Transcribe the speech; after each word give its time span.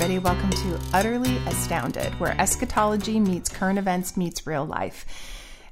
everybody. 0.00 0.20
Welcome 0.20 0.50
to 0.50 0.80
Utterly 0.92 1.38
Astounded, 1.38 2.20
where 2.20 2.40
eschatology 2.40 3.18
meets 3.18 3.48
current 3.48 3.80
events 3.80 4.16
meets 4.16 4.46
real 4.46 4.64
life. 4.64 5.04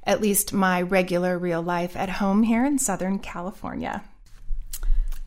At 0.02 0.20
least 0.20 0.52
my 0.52 0.82
regular 0.82 1.38
real 1.38 1.62
life 1.62 1.94
at 1.94 2.08
home 2.08 2.42
here 2.42 2.64
in 2.64 2.80
Southern 2.80 3.20
California. 3.20 4.02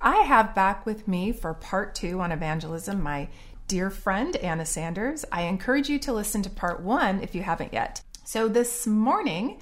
I 0.01 0.17
have 0.23 0.53
back 0.53 0.85
with 0.85 1.07
me 1.07 1.31
for 1.31 1.53
part 1.53 1.95
two 1.95 2.19
on 2.19 2.33
evangelism 2.33 3.01
my 3.01 3.29
dear 3.69 3.89
friend 3.89 4.35
Anna 4.35 4.65
Sanders. 4.65 5.23
I 5.31 5.43
encourage 5.43 5.87
you 5.87 5.97
to 5.99 6.11
listen 6.11 6.41
to 6.41 6.49
part 6.49 6.81
one 6.81 7.23
if 7.23 7.33
you 7.33 7.41
haven't 7.41 7.71
yet. 7.71 8.01
So, 8.25 8.49
this 8.49 8.85
morning, 8.85 9.61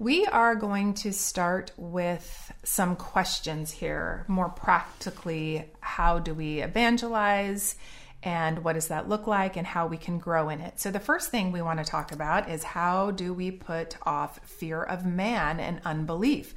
we 0.00 0.26
are 0.26 0.56
going 0.56 0.94
to 0.94 1.12
start 1.12 1.70
with 1.76 2.52
some 2.64 2.96
questions 2.96 3.70
here. 3.70 4.24
More 4.26 4.48
practically, 4.48 5.70
how 5.78 6.18
do 6.18 6.34
we 6.34 6.60
evangelize? 6.60 7.76
And 8.24 8.64
what 8.64 8.72
does 8.72 8.88
that 8.88 9.08
look 9.08 9.26
like, 9.26 9.56
and 9.56 9.66
how 9.66 9.86
we 9.86 9.98
can 9.98 10.18
grow 10.18 10.48
in 10.48 10.60
it? 10.60 10.80
So, 10.80 10.90
the 10.90 10.98
first 10.98 11.30
thing 11.30 11.52
we 11.52 11.60
want 11.60 11.78
to 11.78 11.84
talk 11.84 12.10
about 12.10 12.48
is 12.48 12.64
how 12.64 13.10
do 13.10 13.34
we 13.34 13.50
put 13.50 13.98
off 14.02 14.40
fear 14.48 14.82
of 14.82 15.04
man 15.04 15.60
and 15.60 15.80
unbelief? 15.84 16.54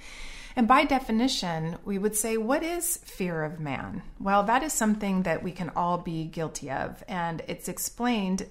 And 0.56 0.68
by 0.68 0.86
definition, 0.86 1.78
we 1.86 2.00
would 2.00 2.16
say, 2.16 2.36
what 2.36 2.64
is 2.64 2.98
fear 2.98 3.44
of 3.44 3.60
man? 3.60 4.02
Well, 4.20 4.42
that 4.44 4.64
is 4.64 4.74
something 4.74 5.22
that 5.22 5.44
we 5.44 5.52
can 5.52 5.70
all 5.76 6.00
be 6.00 6.26
guilty 6.26 6.72
of. 6.72 7.04
And 7.08 7.44
it's 7.48 7.68
explained 7.68 8.48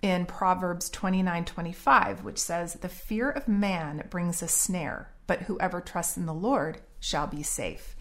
in 0.00 0.24
Proverbs 0.24 0.88
29 0.88 1.44
25, 1.44 2.24
which 2.24 2.38
says, 2.38 2.74
The 2.74 2.88
fear 2.88 3.30
of 3.30 3.48
man 3.48 4.06
brings 4.08 4.42
a 4.42 4.48
snare, 4.48 5.10
but 5.26 5.42
whoever 5.42 5.80
trusts 5.80 6.16
in 6.16 6.24
the 6.24 6.32
Lord 6.32 6.80
shall 7.00 7.26
be 7.26 7.42
safe. 7.42 7.94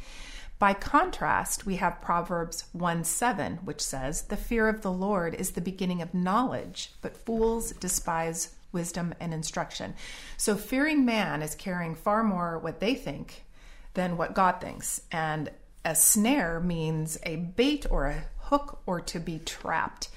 By 0.59 0.73
contrast, 0.73 1.65
we 1.67 1.75
have 1.75 2.01
Proverbs 2.01 2.65
1 2.73 3.03
7, 3.03 3.57
which 3.57 3.81
says, 3.81 4.23
The 4.23 4.37
fear 4.37 4.67
of 4.67 4.81
the 4.81 4.91
Lord 4.91 5.35
is 5.35 5.51
the 5.51 5.61
beginning 5.61 6.01
of 6.01 6.13
knowledge, 6.13 6.93
but 7.01 7.15
fools 7.15 7.71
despise 7.73 8.55
wisdom 8.71 9.13
and 9.19 9.33
instruction. 9.33 9.93
So, 10.35 10.55
fearing 10.55 11.05
man 11.05 11.43
is 11.43 11.53
carrying 11.53 11.93
far 11.93 12.23
more 12.23 12.57
what 12.57 12.79
they 12.79 12.95
think 12.95 13.45
than 13.93 14.17
what 14.17 14.33
God 14.33 14.59
thinks. 14.59 15.01
And 15.11 15.51
a 15.85 15.93
snare 15.93 16.59
means 16.59 17.19
a 17.23 17.35
bait 17.35 17.85
or 17.89 18.07
a 18.07 18.23
hook 18.39 18.81
or 18.85 18.99
to 19.01 19.19
be 19.19 19.39
trapped. 19.39 20.09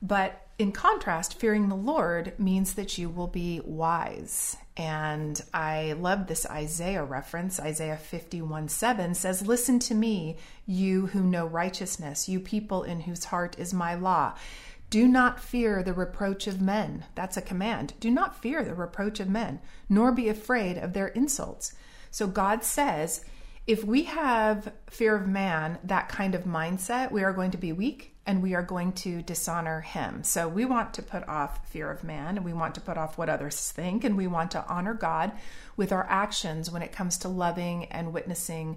But 0.00 0.43
in 0.58 0.72
contrast, 0.72 1.34
fearing 1.34 1.68
the 1.68 1.74
Lord 1.74 2.32
means 2.38 2.74
that 2.74 2.96
you 2.96 3.08
will 3.08 3.26
be 3.26 3.60
wise. 3.64 4.56
And 4.76 5.40
I 5.52 5.92
love 5.92 6.26
this 6.26 6.46
Isaiah 6.46 7.04
reference. 7.04 7.58
Isaiah 7.60 7.96
51 7.96 8.68
7 8.68 9.14
says, 9.14 9.46
Listen 9.46 9.78
to 9.80 9.94
me, 9.94 10.36
you 10.66 11.06
who 11.06 11.22
know 11.22 11.46
righteousness, 11.46 12.28
you 12.28 12.40
people 12.40 12.82
in 12.82 13.00
whose 13.00 13.26
heart 13.26 13.58
is 13.58 13.74
my 13.74 13.94
law. 13.94 14.34
Do 14.90 15.08
not 15.08 15.40
fear 15.40 15.82
the 15.82 15.92
reproach 15.92 16.46
of 16.46 16.60
men. 16.60 17.04
That's 17.14 17.36
a 17.36 17.42
command. 17.42 17.94
Do 17.98 18.10
not 18.10 18.40
fear 18.40 18.62
the 18.62 18.74
reproach 18.74 19.18
of 19.18 19.28
men, 19.28 19.60
nor 19.88 20.12
be 20.12 20.28
afraid 20.28 20.78
of 20.78 20.92
their 20.92 21.08
insults. 21.08 21.74
So 22.10 22.28
God 22.28 22.62
says, 22.62 23.24
if 23.66 23.82
we 23.82 24.04
have 24.04 24.72
fear 24.88 25.16
of 25.16 25.26
man, 25.26 25.78
that 25.82 26.08
kind 26.08 26.34
of 26.34 26.44
mindset, 26.44 27.10
we 27.10 27.24
are 27.24 27.32
going 27.32 27.50
to 27.52 27.58
be 27.58 27.72
weak 27.72 28.13
and 28.26 28.42
we 28.42 28.54
are 28.54 28.62
going 28.62 28.92
to 28.92 29.22
dishonor 29.22 29.80
him. 29.80 30.24
So 30.24 30.48
we 30.48 30.64
want 30.64 30.94
to 30.94 31.02
put 31.02 31.28
off 31.28 31.68
fear 31.68 31.90
of 31.90 32.04
man 32.04 32.36
and 32.36 32.44
we 32.44 32.52
want 32.52 32.74
to 32.76 32.80
put 32.80 32.96
off 32.96 33.18
what 33.18 33.28
others 33.28 33.70
think 33.70 34.04
and 34.04 34.16
we 34.16 34.26
want 34.26 34.50
to 34.52 34.64
honor 34.66 34.94
God 34.94 35.32
with 35.76 35.92
our 35.92 36.06
actions 36.08 36.70
when 36.70 36.82
it 36.82 36.92
comes 36.92 37.18
to 37.18 37.28
loving 37.28 37.84
and 37.86 38.12
witnessing 38.12 38.76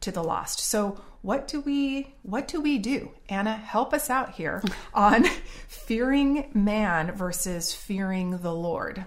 to 0.00 0.12
the 0.12 0.22
lost. 0.22 0.60
So 0.60 1.00
what 1.22 1.48
do 1.48 1.60
we 1.60 2.14
what 2.22 2.48
do 2.48 2.60
we 2.60 2.78
do? 2.78 3.10
Anna, 3.28 3.56
help 3.56 3.92
us 3.92 4.08
out 4.08 4.34
here 4.34 4.62
on 4.94 5.24
fearing 5.68 6.50
man 6.54 7.12
versus 7.12 7.74
fearing 7.74 8.38
the 8.38 8.54
Lord. 8.54 9.04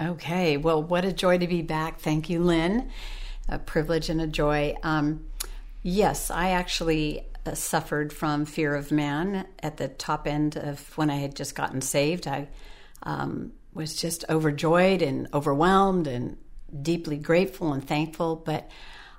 Okay, 0.00 0.56
well, 0.56 0.82
what 0.82 1.04
a 1.04 1.12
joy 1.12 1.38
to 1.38 1.46
be 1.46 1.62
back. 1.62 2.00
Thank 2.00 2.28
you, 2.28 2.42
Lynn. 2.42 2.90
A 3.48 3.58
privilege 3.58 4.10
and 4.10 4.20
a 4.20 4.26
joy. 4.26 4.74
Um, 4.82 5.26
yes, 5.82 6.30
I 6.30 6.50
actually 6.50 7.24
suffered 7.54 8.12
from 8.12 8.44
fear 8.44 8.74
of 8.74 8.90
man 8.90 9.46
at 9.62 9.76
the 9.76 9.88
top 9.88 10.26
end 10.26 10.56
of 10.56 10.96
when 10.96 11.10
I 11.10 11.16
had 11.16 11.34
just 11.34 11.54
gotten 11.54 11.80
saved. 11.80 12.26
I 12.26 12.48
um, 13.02 13.52
was 13.74 13.96
just 13.96 14.24
overjoyed 14.28 15.02
and 15.02 15.28
overwhelmed 15.32 16.06
and 16.06 16.36
deeply 16.82 17.18
grateful 17.18 17.72
and 17.72 17.86
thankful. 17.86 18.36
But 18.36 18.70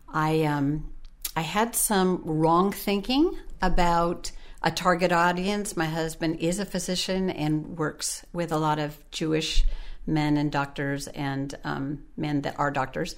I 0.09 0.43
um, 0.43 0.91
I 1.35 1.41
had 1.41 1.75
some 1.75 2.21
wrong 2.25 2.71
thinking 2.71 3.37
about 3.61 4.31
a 4.63 4.71
target 4.71 5.11
audience. 5.11 5.77
My 5.77 5.85
husband 5.85 6.39
is 6.39 6.59
a 6.59 6.65
physician 6.65 7.29
and 7.29 7.77
works 7.77 8.25
with 8.33 8.51
a 8.51 8.57
lot 8.57 8.79
of 8.79 8.97
Jewish 9.11 9.63
men 10.05 10.37
and 10.37 10.51
doctors 10.51 11.07
and 11.07 11.53
um, 11.63 12.03
men 12.15 12.41
that 12.41 12.57
are 12.57 12.71
doctors. 12.71 13.15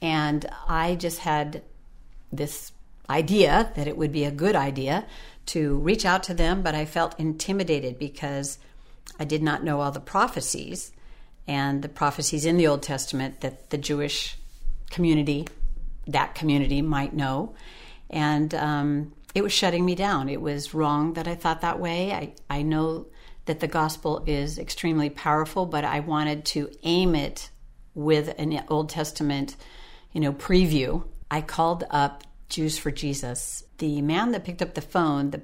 And 0.00 0.46
I 0.68 0.94
just 0.94 1.18
had 1.18 1.62
this 2.32 2.72
idea 3.10 3.72
that 3.76 3.88
it 3.88 3.96
would 3.96 4.12
be 4.12 4.24
a 4.24 4.30
good 4.30 4.56
idea 4.56 5.06
to 5.46 5.78
reach 5.78 6.04
out 6.04 6.22
to 6.24 6.34
them, 6.34 6.62
but 6.62 6.74
I 6.74 6.84
felt 6.84 7.18
intimidated 7.18 7.98
because 7.98 8.58
I 9.18 9.24
did 9.24 9.42
not 9.42 9.64
know 9.64 9.80
all 9.80 9.90
the 9.90 10.00
prophecies 10.00 10.92
and 11.46 11.82
the 11.82 11.88
prophecies 11.88 12.44
in 12.44 12.58
the 12.58 12.66
Old 12.66 12.82
Testament 12.82 13.40
that 13.40 13.70
the 13.70 13.78
Jewish 13.78 14.36
community, 14.90 15.48
that 16.06 16.34
community, 16.34 16.82
might 16.82 17.14
know. 17.14 17.54
And 18.10 18.54
um, 18.54 19.12
it 19.34 19.42
was 19.42 19.52
shutting 19.52 19.84
me 19.84 19.94
down. 19.94 20.28
It 20.28 20.40
was 20.40 20.74
wrong 20.74 21.14
that 21.14 21.26
I 21.26 21.34
thought 21.34 21.62
that 21.62 21.80
way. 21.80 22.12
I, 22.12 22.34
I 22.50 22.62
know 22.62 23.06
that 23.46 23.60
the 23.60 23.66
gospel 23.66 24.22
is 24.26 24.58
extremely 24.58 25.08
powerful, 25.08 25.64
but 25.64 25.84
I 25.84 26.00
wanted 26.00 26.44
to 26.46 26.70
aim 26.82 27.14
it 27.14 27.48
with 27.94 28.34
an 28.38 28.62
Old 28.68 28.90
Testament, 28.90 29.56
you 30.12 30.20
know, 30.20 30.34
preview. 30.34 31.04
I 31.30 31.40
called 31.40 31.84
up 31.90 32.24
Jews 32.48 32.78
for 32.78 32.90
Jesus. 32.90 33.64
The 33.78 34.00
man 34.02 34.32
that 34.32 34.44
picked 34.44 34.62
up 34.62 34.74
the 34.74 34.80
phone, 34.80 35.30
the 35.30 35.42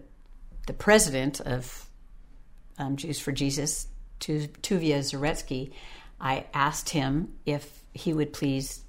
the 0.66 0.72
president 0.72 1.40
of 1.40 1.88
um, 2.78 2.96
Jews 2.96 3.18
for 3.18 3.32
Jesus, 3.32 3.88
Tuvia 4.20 4.98
Zaretsky, 4.98 5.72
I 6.20 6.46
asked 6.54 6.90
him 6.90 7.34
if 7.44 7.82
he 7.92 8.12
would 8.12 8.32
please 8.32 8.82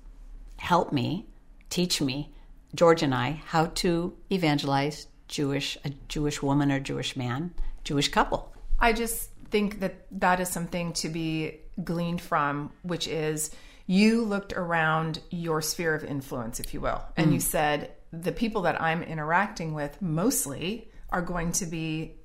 help 0.57 0.91
me, 0.91 1.27
teach 1.69 2.01
me, 2.01 2.31
George 2.73 3.03
and 3.03 3.13
I, 3.13 3.41
how 3.47 3.67
to 3.67 4.15
evangelize 4.31 5.07
Jewish 5.27 5.77
a 5.83 5.91
Jewish 6.07 6.41
woman 6.41 6.71
or 6.71 6.79
Jewish 6.79 7.15
man, 7.15 7.53
Jewish 7.83 8.09
couple. 8.09 8.53
I 8.79 8.93
just 8.93 9.29
think 9.49 9.79
that 9.79 10.05
that 10.19 10.39
is 10.39 10.49
something 10.49 10.93
to 10.93 11.09
be 11.09 11.59
gleaned 11.83 12.21
from, 12.21 12.71
which 12.83 13.07
is 13.07 13.51
you 13.87 14.23
looked 14.23 14.53
around 14.53 15.19
your 15.29 15.61
sphere 15.61 15.93
of 15.93 16.03
influence, 16.03 16.59
if 16.59 16.73
you 16.73 16.81
will, 16.81 17.03
and 17.17 17.29
mm. 17.29 17.33
you 17.33 17.39
said, 17.39 17.91
the 18.21 18.31
people 18.31 18.63
that 18.63 18.81
I'm 18.81 19.03
interacting 19.03 19.73
with 19.73 20.01
mostly 20.01 20.89
are 21.09 21.21
going 21.21 21.51
to 21.53 21.65
be 21.65 22.15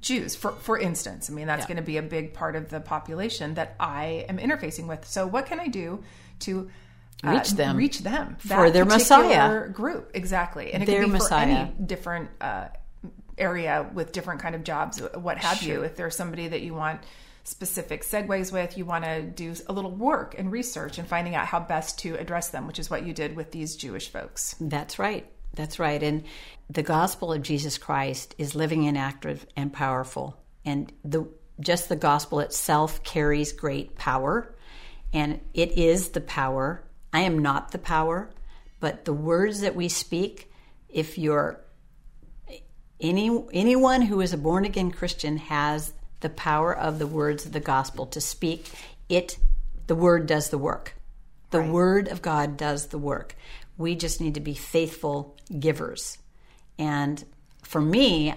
Jews, 0.00 0.34
for 0.34 0.52
for 0.52 0.78
instance. 0.78 1.28
I 1.28 1.34
mean, 1.34 1.46
that's 1.46 1.64
yeah. 1.64 1.68
going 1.68 1.76
to 1.76 1.82
be 1.82 1.98
a 1.98 2.02
big 2.02 2.32
part 2.32 2.56
of 2.56 2.70
the 2.70 2.80
population 2.80 3.54
that 3.54 3.74
I 3.78 4.24
am 4.28 4.38
interfacing 4.38 4.86
with. 4.86 5.06
So, 5.06 5.26
what 5.26 5.46
can 5.46 5.60
I 5.60 5.68
do 5.68 6.02
to 6.40 6.70
uh, 7.22 7.30
reach 7.30 7.50
them, 7.50 7.76
reach 7.76 7.98
them 7.98 8.36
for 8.38 8.70
their 8.70 8.86
Messiah 8.86 9.68
group? 9.68 10.12
Exactly, 10.14 10.72
and 10.72 10.82
it 10.82 10.86
their 10.86 11.02
can 11.02 11.10
be 11.10 11.18
Messiah. 11.18 11.46
for 11.46 11.52
any 11.52 11.86
different 11.86 12.30
uh, 12.40 12.68
area 13.36 13.88
with 13.92 14.12
different 14.12 14.40
kind 14.40 14.54
of 14.54 14.64
jobs, 14.64 14.98
what 15.14 15.38
have 15.38 15.58
sure. 15.58 15.74
you. 15.74 15.82
If 15.82 15.96
there's 15.96 16.16
somebody 16.16 16.48
that 16.48 16.62
you 16.62 16.74
want 16.74 17.00
specific 17.44 18.02
segues 18.02 18.52
with. 18.52 18.78
You 18.78 18.84
want 18.84 19.04
to 19.04 19.22
do 19.22 19.54
a 19.66 19.72
little 19.72 19.90
work 19.90 20.34
and 20.38 20.50
research 20.50 20.98
and 20.98 21.06
finding 21.06 21.34
out 21.34 21.46
how 21.46 21.60
best 21.60 21.98
to 22.00 22.14
address 22.16 22.50
them, 22.50 22.66
which 22.66 22.78
is 22.78 22.90
what 22.90 23.06
you 23.06 23.12
did 23.12 23.36
with 23.36 23.50
these 23.50 23.76
Jewish 23.76 24.10
folks. 24.10 24.54
That's 24.60 24.98
right. 24.98 25.26
That's 25.54 25.78
right. 25.78 26.02
And 26.02 26.24
the 26.70 26.82
gospel 26.82 27.32
of 27.32 27.42
Jesus 27.42 27.78
Christ 27.78 28.34
is 28.38 28.54
living 28.54 28.86
and 28.86 28.96
active 28.96 29.46
and 29.56 29.72
powerful. 29.72 30.36
And 30.64 30.92
the 31.04 31.28
just 31.60 31.88
the 31.88 31.96
gospel 31.96 32.40
itself 32.40 33.02
carries 33.04 33.52
great 33.52 33.94
power. 33.96 34.54
And 35.12 35.40
it 35.52 35.76
is 35.76 36.10
the 36.10 36.20
power. 36.20 36.82
I 37.12 37.20
am 37.20 37.40
not 37.40 37.70
the 37.70 37.78
power, 37.78 38.30
but 38.80 39.04
the 39.04 39.12
words 39.12 39.60
that 39.60 39.76
we 39.76 39.88
speak, 39.88 40.50
if 40.88 41.18
you're 41.18 41.60
any 42.98 43.44
anyone 43.52 44.02
who 44.02 44.20
is 44.20 44.32
a 44.32 44.38
born 44.38 44.64
again 44.64 44.90
Christian 44.90 45.36
has 45.36 45.92
the 46.22 46.30
power 46.30 46.76
of 46.76 46.98
the 46.98 47.06
words 47.06 47.44
of 47.46 47.52
the 47.52 47.60
gospel 47.60 48.06
to 48.06 48.20
speak 48.20 48.70
it 49.08 49.36
the 49.88 49.94
word 49.94 50.26
does 50.26 50.48
the 50.48 50.58
work. 50.58 50.94
The 51.50 51.60
right. 51.60 51.70
word 51.70 52.08
of 52.08 52.22
god 52.22 52.56
does 52.56 52.86
the 52.86 52.98
work. 52.98 53.36
We 53.76 53.94
just 53.94 54.20
need 54.20 54.34
to 54.34 54.40
be 54.40 54.54
faithful 54.54 55.36
givers. 55.58 56.18
And 56.78 57.22
for 57.62 57.80
me 57.80 58.34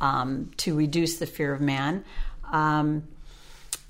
um, 0.00 0.50
to 0.58 0.74
reduce 0.76 1.18
the 1.18 1.26
fear 1.26 1.52
of 1.52 1.60
man 1.60 2.04
um, 2.50 3.04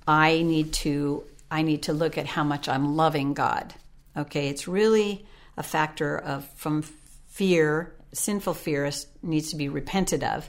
i 0.06 0.42
need 0.42 0.72
to 0.72 1.24
i 1.50 1.62
need 1.62 1.84
to 1.84 1.92
look 1.92 2.18
at 2.18 2.26
how 2.26 2.44
much 2.44 2.68
i'm 2.68 2.96
loving 2.96 3.34
god. 3.34 3.74
Okay 4.16 4.48
it's 4.48 4.68
really 4.68 5.26
a 5.56 5.62
factor 5.62 6.18
of 6.18 6.46
from 6.54 6.82
fear 7.28 7.94
sinful 8.12 8.54
fear 8.54 8.90
needs 9.22 9.50
to 9.50 9.56
be 9.56 9.68
repented 9.68 10.22
of 10.22 10.48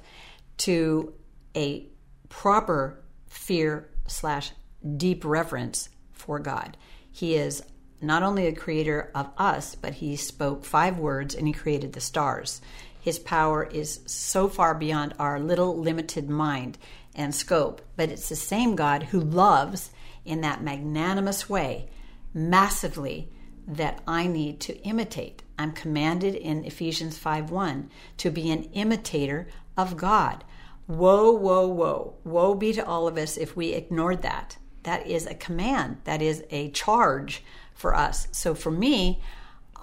to 0.58 1.14
a 1.56 1.88
proper 2.34 3.00
fear 3.28 3.88
slash 4.08 4.52
deep 4.98 5.24
reverence 5.24 5.88
for 6.12 6.40
God. 6.40 6.76
He 7.12 7.36
is 7.36 7.62
not 8.02 8.24
only 8.24 8.48
a 8.48 8.56
creator 8.56 9.12
of 9.14 9.30
us, 9.38 9.76
but 9.76 9.94
he 9.94 10.16
spoke 10.16 10.66
five 10.66 10.98
words 10.98 11.36
and 11.36 11.46
he 11.46 11.54
created 11.54 11.94
the 11.94 12.02
stars. 12.02 12.60
His 13.00 13.20
power 13.20 13.64
is 13.64 14.00
so 14.08 14.48
far 14.48 14.74
beyond 14.74 15.14
our 15.20 15.40
little 15.40 15.78
limited 15.78 16.28
mind 16.28 16.80
and 17.14 17.36
scope, 17.36 17.84
but 17.96 18.10
it's 18.10 18.30
the 18.30 18.36
same 18.36 18.76
God 18.76 19.04
who 19.04 19.20
loves 19.20 19.92
in 20.26 20.42
that 20.42 20.64
magnanimous 20.64 21.48
way 21.48 21.88
massively 22.34 23.30
that 23.68 24.02
I 24.08 24.26
need 24.26 24.60
to 24.62 24.78
imitate. 24.80 25.44
I'm 25.60 25.72
commanded 25.72 26.34
in 26.34 26.66
Ephesians 26.66 27.18
5:1 27.18 27.92
to 28.18 28.32
be 28.32 28.50
an 28.50 28.64
imitator 28.74 29.48
of 29.78 29.98
God. 29.98 30.44
Woe, 30.88 31.32
woe, 31.32 31.68
woe. 31.68 32.16
Woe 32.24 32.56
be 32.56 32.74
to 32.74 32.86
all 32.86 33.08
of 33.08 33.18
us 33.18 33.38
if 33.38 33.56
we 33.56 33.74
ignored 33.74 34.22
that. 34.24 34.58
That 34.84 35.08
is 35.08 35.26
a 35.26 35.34
command, 35.34 35.98
that 36.04 36.22
is 36.22 36.44
a 36.50 36.70
charge 36.72 37.44
for 37.74 37.96
us. 37.96 38.28
So 38.32 38.54
for 38.54 38.72
me, 38.72 39.22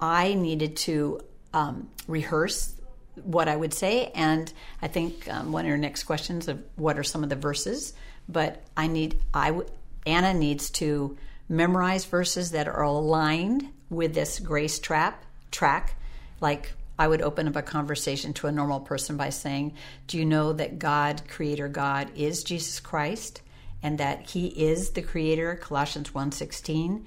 I 0.00 0.34
needed 0.34 0.76
to 0.76 1.20
um, 1.54 1.88
rehearse 2.06 2.74
what 3.22 3.48
I 3.48 3.56
would 3.56 3.74
say, 3.74 4.12
and 4.14 4.52
I 4.80 4.88
think 4.88 5.28
um, 5.28 5.52
one 5.52 5.64
of 5.64 5.68
your 5.68 5.78
next 5.78 6.04
questions 6.04 6.48
of 6.48 6.62
what 6.76 6.98
are 6.98 7.02
some 7.02 7.22
of 7.22 7.28
the 7.28 7.36
verses. 7.36 7.92
But 8.28 8.62
I 8.76 8.86
need 8.86 9.20
I 9.34 9.60
Anna 10.06 10.32
needs 10.32 10.70
to 10.70 11.16
memorize 11.48 12.04
verses 12.04 12.52
that 12.52 12.68
are 12.68 12.82
aligned 12.82 13.68
with 13.90 14.14
this 14.14 14.38
grace 14.38 14.78
trap 14.78 15.24
track, 15.50 15.96
like 16.40 16.72
I 17.00 17.08
would 17.08 17.22
open 17.22 17.48
up 17.48 17.56
a 17.56 17.62
conversation 17.62 18.34
to 18.34 18.46
a 18.46 18.52
normal 18.52 18.80
person 18.80 19.16
by 19.16 19.30
saying, 19.30 19.72
"Do 20.06 20.18
you 20.18 20.26
know 20.26 20.52
that 20.52 20.78
God, 20.78 21.22
Creator 21.28 21.68
God, 21.68 22.10
is 22.14 22.44
Jesus 22.44 22.78
Christ, 22.78 23.40
and 23.82 23.96
that 23.96 24.28
He 24.28 24.48
is 24.48 24.90
the 24.90 25.00
Creator?" 25.00 25.56
Colossians 25.56 26.10
1.16. 26.14 27.06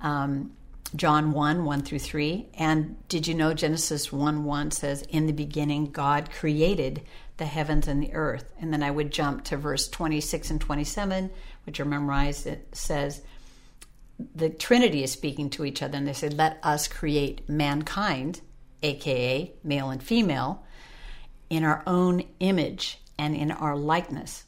Um, 0.00 0.52
John 0.96 1.32
1, 1.32 1.64
1 1.64 1.82
through 1.82 1.98
3. 1.98 2.48
And 2.54 2.96
did 3.08 3.26
you 3.26 3.34
know 3.34 3.52
Genesis 3.52 4.10
1 4.10 4.44
1 4.44 4.70
says, 4.70 5.02
In 5.10 5.26
the 5.26 5.32
beginning, 5.32 5.90
God 5.90 6.30
created 6.30 7.02
the 7.36 7.46
heavens 7.46 7.86
and 7.86 8.02
the 8.02 8.14
earth. 8.14 8.50
And 8.58 8.72
then 8.72 8.82
I 8.82 8.90
would 8.90 9.10
jump 9.10 9.44
to 9.44 9.58
verse 9.58 9.88
26 9.88 10.50
and 10.50 10.60
27, 10.60 11.30
which 11.66 11.80
are 11.80 11.84
memorized. 11.84 12.46
It 12.46 12.68
says, 12.72 13.20
The 14.34 14.48
Trinity 14.48 15.02
is 15.02 15.12
speaking 15.12 15.50
to 15.50 15.66
each 15.66 15.82
other, 15.82 15.98
and 15.98 16.06
they 16.06 16.14
said, 16.14 16.34
Let 16.34 16.60
us 16.62 16.86
create 16.88 17.48
mankind, 17.48 18.40
aka 18.84 19.52
male 19.64 19.90
and 19.90 20.02
female, 20.02 20.64
in 21.50 21.64
our 21.64 21.82
own 21.86 22.22
image 22.40 23.00
and 23.18 23.34
in 23.34 23.50
our 23.50 23.76
likeness. 23.76 24.44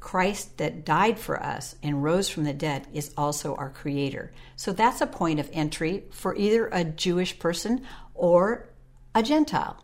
Christ 0.00 0.58
that 0.58 0.84
died 0.84 1.18
for 1.18 1.42
us 1.42 1.74
and 1.82 2.02
rose 2.04 2.28
from 2.28 2.44
the 2.44 2.52
dead 2.52 2.86
is 2.92 3.12
also 3.16 3.56
our 3.56 3.70
creator. 3.70 4.32
So 4.54 4.72
that's 4.72 5.00
a 5.00 5.06
point 5.06 5.40
of 5.40 5.50
entry 5.52 6.04
for 6.12 6.36
either 6.36 6.68
a 6.68 6.84
Jewish 6.84 7.38
person 7.38 7.84
or 8.14 8.68
a 9.14 9.22
Gentile, 9.22 9.82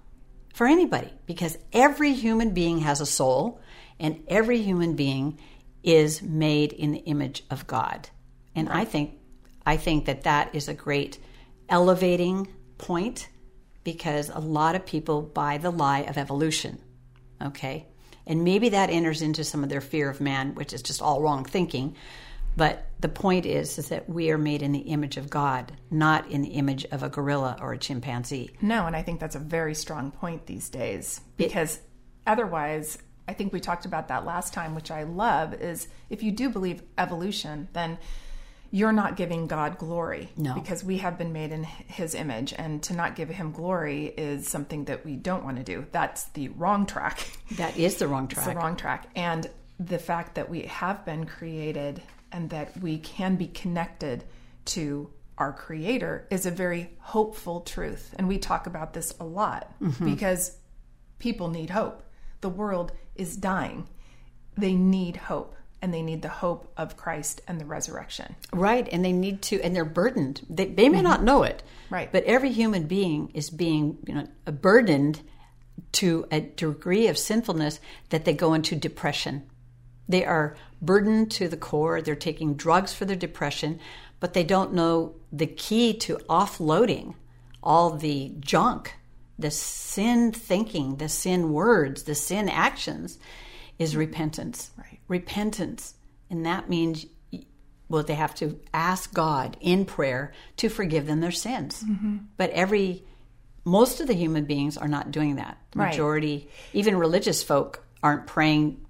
for 0.54 0.66
anybody, 0.66 1.12
because 1.26 1.58
every 1.72 2.12
human 2.12 2.50
being 2.50 2.80
has 2.80 3.00
a 3.00 3.06
soul 3.06 3.60
and 3.98 4.22
every 4.28 4.62
human 4.62 4.94
being 4.94 5.38
is 5.82 6.22
made 6.22 6.72
in 6.72 6.92
the 6.92 6.98
image 7.00 7.42
of 7.50 7.66
God. 7.66 8.08
And 8.54 8.68
I 8.68 8.84
think 8.84 9.18
I 9.64 9.76
think 9.76 10.04
that 10.06 10.24
that 10.24 10.54
is 10.54 10.68
a 10.68 10.74
great 10.74 11.18
elevating 11.68 12.48
point 12.78 13.28
because 13.84 14.28
a 14.28 14.38
lot 14.38 14.74
of 14.74 14.86
people 14.86 15.22
buy 15.22 15.58
the 15.58 15.70
lie 15.70 16.00
of 16.00 16.18
evolution. 16.18 16.78
Okay? 17.40 17.86
And 18.26 18.44
maybe 18.44 18.70
that 18.70 18.90
enters 18.90 19.22
into 19.22 19.44
some 19.44 19.62
of 19.62 19.68
their 19.68 19.80
fear 19.80 20.08
of 20.08 20.20
man, 20.20 20.54
which 20.54 20.72
is 20.72 20.82
just 20.82 21.02
all 21.02 21.20
wrong 21.20 21.44
thinking. 21.44 21.96
But 22.56 22.86
the 23.00 23.08
point 23.08 23.46
is, 23.46 23.78
is 23.78 23.88
that 23.88 24.08
we 24.08 24.30
are 24.30 24.38
made 24.38 24.62
in 24.62 24.72
the 24.72 24.80
image 24.80 25.16
of 25.16 25.30
God, 25.30 25.72
not 25.90 26.30
in 26.30 26.42
the 26.42 26.50
image 26.50 26.84
of 26.86 27.02
a 27.02 27.08
gorilla 27.08 27.56
or 27.60 27.72
a 27.72 27.78
chimpanzee. 27.78 28.50
No, 28.60 28.86
and 28.86 28.94
I 28.94 29.02
think 29.02 29.20
that's 29.20 29.34
a 29.34 29.40
very 29.40 29.74
strong 29.74 30.10
point 30.10 30.46
these 30.46 30.68
days 30.68 31.20
because 31.36 31.76
it, 31.76 31.82
otherwise, 32.26 32.98
I 33.26 33.32
think 33.32 33.52
we 33.52 33.60
talked 33.60 33.86
about 33.86 34.08
that 34.08 34.26
last 34.26 34.52
time, 34.52 34.74
which 34.74 34.90
I 34.90 35.04
love, 35.04 35.54
is 35.54 35.88
if 36.10 36.22
you 36.22 36.30
do 36.30 36.50
believe 36.50 36.82
evolution, 36.98 37.68
then 37.72 37.98
you're 38.74 38.92
not 38.92 39.16
giving 39.16 39.46
God 39.46 39.76
glory. 39.76 40.30
No. 40.34 40.54
Because 40.54 40.82
we 40.82 40.96
have 40.98 41.18
been 41.18 41.32
made 41.32 41.52
in 41.52 41.62
his 41.62 42.14
image, 42.14 42.54
and 42.56 42.82
to 42.84 42.94
not 42.94 43.14
give 43.14 43.28
him 43.28 43.52
glory 43.52 44.06
is 44.06 44.48
something 44.48 44.86
that 44.86 45.04
we 45.04 45.14
don't 45.14 45.44
want 45.44 45.58
to 45.58 45.62
do. 45.62 45.86
That's 45.92 46.24
the 46.30 46.48
wrong 46.48 46.86
track. 46.86 47.30
That 47.56 47.76
is 47.76 47.96
the 47.96 48.08
wrong 48.08 48.28
track. 48.28 48.46
It's 48.46 48.54
the 48.54 48.58
wrong 48.58 48.76
track. 48.76 49.08
And 49.14 49.46
the 49.78 49.98
fact 49.98 50.36
that 50.36 50.48
we 50.48 50.62
have 50.62 51.04
been 51.04 51.26
created 51.26 52.00
and 52.32 52.48
that 52.48 52.74
we 52.80 52.96
can 52.96 53.36
be 53.36 53.48
connected 53.48 54.24
to 54.64 55.10
our 55.36 55.52
creator 55.52 56.26
is 56.30 56.46
a 56.46 56.50
very 56.50 56.90
hopeful 56.98 57.60
truth. 57.60 58.14
And 58.18 58.26
we 58.26 58.38
talk 58.38 58.66
about 58.66 58.94
this 58.94 59.14
a 59.20 59.24
lot 59.24 59.70
mm-hmm. 59.82 60.02
because 60.06 60.56
people 61.18 61.48
need 61.48 61.68
hope. 61.68 62.02
The 62.40 62.48
world 62.48 62.92
is 63.16 63.36
dying. 63.36 63.86
They 64.56 64.72
need 64.72 65.16
hope 65.16 65.54
and 65.82 65.92
they 65.92 66.00
need 66.00 66.22
the 66.22 66.28
hope 66.28 66.72
of 66.76 66.96
Christ 66.96 67.42
and 67.48 67.60
the 67.60 67.66
resurrection. 67.66 68.36
Right, 68.52 68.88
and 68.90 69.04
they 69.04 69.12
need 69.12 69.42
to, 69.42 69.60
and 69.60 69.74
they're 69.74 69.84
burdened. 69.84 70.46
They, 70.48 70.66
they 70.66 70.88
may 70.88 70.98
mm-hmm. 70.98 71.04
not 71.04 71.22
know 71.24 71.42
it, 71.42 71.62
right? 71.90 72.10
But 72.10 72.24
every 72.24 72.52
human 72.52 72.86
being 72.86 73.30
is 73.34 73.50
being, 73.50 73.98
you 74.06 74.14
know, 74.14 74.26
burdened 74.52 75.20
to 75.92 76.26
a 76.30 76.40
degree 76.40 77.08
of 77.08 77.18
sinfulness 77.18 77.80
that 78.10 78.24
they 78.24 78.32
go 78.32 78.54
into 78.54 78.76
depression. 78.76 79.42
They 80.08 80.24
are 80.24 80.56
burdened 80.80 81.30
to 81.32 81.48
the 81.48 81.56
core. 81.56 82.00
They're 82.00 82.14
taking 82.14 82.54
drugs 82.54 82.94
for 82.94 83.04
their 83.04 83.16
depression, 83.16 83.80
but 84.20 84.34
they 84.34 84.44
don't 84.44 84.72
know 84.72 85.16
the 85.32 85.46
key 85.46 85.92
to 85.98 86.16
offloading 86.28 87.14
all 87.62 87.90
the 87.90 88.32
junk, 88.40 88.94
the 89.38 89.50
sin 89.50 90.32
thinking, 90.32 90.96
the 90.96 91.08
sin 91.08 91.52
words, 91.52 92.04
the 92.04 92.14
sin 92.14 92.48
actions 92.48 93.18
is 93.78 93.96
repentance. 93.96 94.70
Right. 94.76 94.91
Repentance. 95.12 95.94
And 96.30 96.46
that 96.46 96.68
means 96.68 97.06
well 97.88 98.02
they 98.02 98.14
have 98.14 98.34
to 98.36 98.58
ask 98.72 99.12
God 99.12 99.56
in 99.60 99.84
prayer 99.84 100.32
to 100.56 100.68
forgive 100.68 101.06
them 101.06 101.20
their 101.20 101.30
sins. 101.30 101.82
Mm-hmm. 101.82 102.16
But 102.36 102.50
every 102.50 103.04
most 103.64 104.00
of 104.00 104.08
the 104.08 104.14
human 104.14 104.44
beings 104.44 104.76
are 104.76 104.88
not 104.88 105.12
doing 105.12 105.36
that. 105.36 105.58
Right. 105.74 105.90
majority, 105.90 106.48
even 106.72 106.96
religious 106.96 107.42
folk 107.42 107.84
aren't 108.02 108.26
praying 108.26 108.84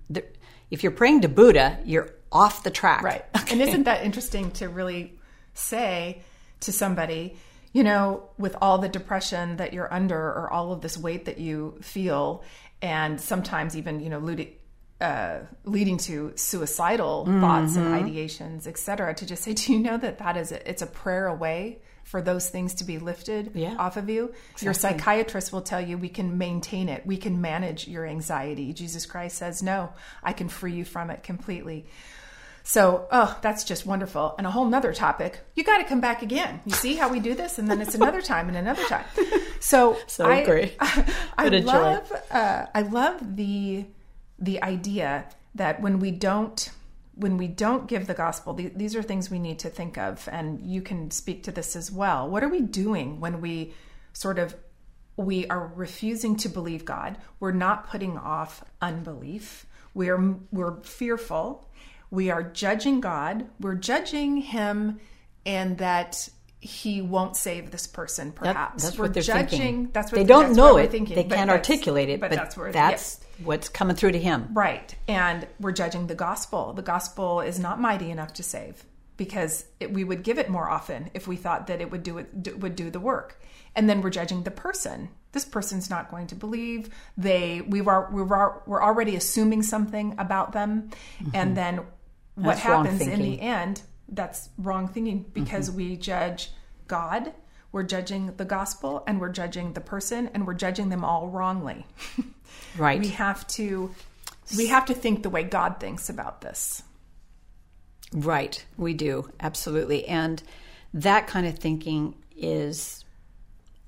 if 0.72 0.82
you're 0.82 0.92
praying 0.92 1.20
to 1.20 1.28
Buddha, 1.28 1.78
you're 1.84 2.14
off 2.32 2.62
the 2.62 2.70
track. 2.70 3.02
Right. 3.02 3.24
Okay. 3.36 3.52
And 3.52 3.60
isn't 3.60 3.82
that 3.82 4.02
interesting 4.02 4.50
to 4.52 4.70
really 4.70 5.18
say 5.52 6.22
to 6.60 6.72
somebody, 6.72 7.36
you 7.74 7.84
know, 7.84 8.30
with 8.38 8.56
all 8.62 8.78
the 8.78 8.88
depression 8.88 9.58
that 9.58 9.74
you're 9.74 9.92
under 9.92 10.16
or 10.18 10.50
all 10.50 10.72
of 10.72 10.80
this 10.80 10.96
weight 10.96 11.26
that 11.26 11.36
you 11.36 11.76
feel, 11.82 12.42
and 12.80 13.20
sometimes 13.20 13.76
even, 13.76 14.00
you 14.00 14.08
know, 14.08 14.18
uh, 15.02 15.40
leading 15.64 15.98
to 15.98 16.32
suicidal 16.36 17.24
mm-hmm. 17.26 17.40
thoughts 17.40 17.74
and 17.74 17.86
ideations, 17.86 18.68
et 18.68 18.78
cetera, 18.78 19.12
to 19.12 19.26
just 19.26 19.42
say, 19.42 19.52
do 19.62 19.72
you 19.72 19.80
know 19.80 19.98
that 19.98 20.18
that 20.18 20.36
is 20.36 20.52
a, 20.52 20.68
it's 20.68 20.80
a 20.80 20.86
prayer 20.86 21.26
away 21.26 21.80
for 22.04 22.22
those 22.22 22.48
things 22.48 22.74
to 22.74 22.84
be 22.84 22.98
lifted 22.98 23.50
yeah, 23.54 23.74
off 23.78 23.96
of 23.96 24.08
you? 24.08 24.26
Exactly. 24.52 24.64
Your 24.64 24.74
psychiatrist 24.74 25.52
will 25.52 25.62
tell 25.62 25.80
you 25.80 25.98
we 25.98 26.08
can 26.08 26.38
maintain 26.38 26.88
it, 26.88 27.04
we 27.04 27.16
can 27.16 27.40
manage 27.40 27.88
your 27.88 28.06
anxiety. 28.06 28.72
Jesus 28.72 29.04
Christ 29.04 29.36
says, 29.36 29.62
no, 29.62 29.92
I 30.22 30.32
can 30.32 30.48
free 30.48 30.74
you 30.74 30.84
from 30.84 31.10
it 31.10 31.24
completely. 31.24 31.86
So, 32.64 33.08
oh, 33.10 33.36
that's 33.42 33.64
just 33.64 33.84
wonderful. 33.84 34.36
And 34.38 34.46
a 34.46 34.50
whole 34.52 34.66
nother 34.66 34.92
topic. 34.92 35.40
You 35.56 35.64
got 35.64 35.78
to 35.78 35.84
come 35.84 36.00
back 36.00 36.22
again. 36.22 36.60
You 36.64 36.72
see 36.72 36.94
how 36.94 37.08
we 37.08 37.18
do 37.18 37.34
this, 37.34 37.58
and 37.58 37.68
then 37.68 37.80
it's 37.80 37.96
another 37.96 38.22
time 38.32 38.46
and 38.46 38.56
another 38.56 38.84
time. 38.84 39.04
So, 39.58 39.98
so 40.06 40.26
I, 40.26 40.44
great. 40.44 40.76
I, 40.80 41.12
I 41.36 41.48
love, 41.48 42.12
uh, 42.30 42.66
I 42.72 42.82
love 42.82 43.36
the 43.36 43.84
the 44.42 44.62
idea 44.62 45.24
that 45.54 45.80
when 45.80 46.00
we 46.00 46.10
don't 46.10 46.70
when 47.14 47.36
we 47.36 47.46
don't 47.46 47.88
give 47.88 48.06
the 48.06 48.14
gospel 48.14 48.54
these 48.54 48.96
are 48.96 49.02
things 49.02 49.30
we 49.30 49.38
need 49.38 49.58
to 49.58 49.68
think 49.68 49.98
of 49.98 50.26
and 50.32 50.60
you 50.64 50.80
can 50.80 51.10
speak 51.10 51.42
to 51.44 51.52
this 51.52 51.76
as 51.76 51.90
well. 51.90 52.28
What 52.28 52.42
are 52.42 52.48
we 52.48 52.62
doing 52.62 53.20
when 53.20 53.40
we 53.40 53.74
sort 54.12 54.38
of 54.38 54.56
we 55.16 55.46
are 55.48 55.70
refusing 55.74 56.36
to 56.36 56.48
believe 56.48 56.84
god? 56.84 57.18
We're 57.38 57.52
not 57.52 57.88
putting 57.88 58.16
off 58.18 58.64
unbelief. 58.80 59.66
We're 59.94 60.36
we're 60.50 60.80
fearful. 60.82 61.68
We 62.10 62.30
are 62.30 62.42
judging 62.42 63.00
god. 63.00 63.46
We're 63.60 63.74
judging 63.74 64.38
him 64.38 64.98
and 65.44 65.78
that 65.78 66.28
he 66.64 67.02
won't 67.02 67.36
save 67.36 67.70
this 67.70 67.86
person 67.86 68.32
perhaps 68.32 68.82
that, 68.82 68.86
that's 68.86 68.98
we're 68.98 69.04
what 69.06 69.14
they're 69.14 69.22
judging 69.22 69.58
thinking. 69.58 69.90
that's 69.92 70.12
what 70.12 70.18
they 70.18 70.24
don't 70.24 70.54
know 70.54 70.76
it 70.76 70.90
thinking. 70.90 71.16
they 71.16 71.24
can't 71.24 71.50
articulate 71.50 72.08
it 72.08 72.20
but, 72.20 72.30
but 72.30 72.36
that's 72.36 72.56
where 72.56 72.70
that's 72.72 73.20
what's 73.42 73.68
coming 73.68 73.96
through 73.96 74.12
to 74.12 74.18
him 74.18 74.48
right 74.52 74.94
and 75.08 75.46
we're 75.58 75.72
judging 75.72 76.06
the 76.06 76.14
gospel 76.14 76.72
the 76.72 76.82
gospel 76.82 77.40
is 77.40 77.58
not 77.58 77.80
mighty 77.80 78.10
enough 78.10 78.32
to 78.32 78.42
save 78.42 78.84
because 79.16 79.66
it, 79.78 79.92
we 79.92 80.04
would 80.04 80.22
give 80.22 80.38
it 80.38 80.48
more 80.48 80.68
often 80.68 81.10
if 81.14 81.28
we 81.28 81.36
thought 81.36 81.66
that 81.68 81.80
it 81.80 81.90
would 81.90 82.02
do 82.02 82.18
it 82.18 82.42
do, 82.42 82.56
would 82.56 82.76
do 82.76 82.90
the 82.90 83.00
work. 83.00 83.40
And 83.74 83.88
then 83.88 84.02
we're 84.02 84.10
judging 84.10 84.42
the 84.42 84.50
person. 84.50 85.08
This 85.32 85.44
person's 85.44 85.88
not 85.88 86.10
going 86.10 86.26
to 86.28 86.34
believe. 86.34 86.90
They 87.16 87.62
we've 87.62 87.88
are, 87.88 88.08
we're, 88.12 88.24
we're 88.66 88.82
already 88.82 89.16
assuming 89.16 89.62
something 89.62 90.14
about 90.18 90.52
them, 90.52 90.90
mm-hmm. 91.20 91.30
and 91.34 91.56
then 91.56 91.76
what 92.34 92.56
that's 92.56 92.60
happens 92.60 93.00
in 93.00 93.20
the 93.20 93.40
end? 93.40 93.82
That's 94.12 94.50
wrong 94.58 94.86
thinking 94.86 95.24
because 95.32 95.68
mm-hmm. 95.68 95.78
we 95.78 95.96
judge 95.96 96.50
God, 96.86 97.32
we're 97.72 97.82
judging 97.82 98.36
the 98.36 98.44
gospel, 98.44 99.02
and 99.06 99.20
we're 99.20 99.30
judging 99.30 99.72
the 99.72 99.80
person, 99.80 100.30
and 100.34 100.46
we're 100.46 100.54
judging 100.54 100.90
them 100.90 101.04
all 101.04 101.28
wrongly. 101.28 101.86
right. 102.76 103.00
We 103.00 103.08
have 103.08 103.46
to 103.48 103.94
we 104.56 104.66
have 104.66 104.84
to 104.86 104.94
think 104.94 105.22
the 105.22 105.30
way 105.30 105.42
God 105.42 105.80
thinks 105.80 106.08
about 106.08 106.42
this. 106.42 106.82
Right, 108.12 108.64
we 108.76 108.92
do, 108.92 109.30
absolutely. 109.40 110.06
And 110.06 110.42
that 110.92 111.26
kind 111.26 111.46
of 111.46 111.58
thinking 111.58 112.14
is 112.36 113.04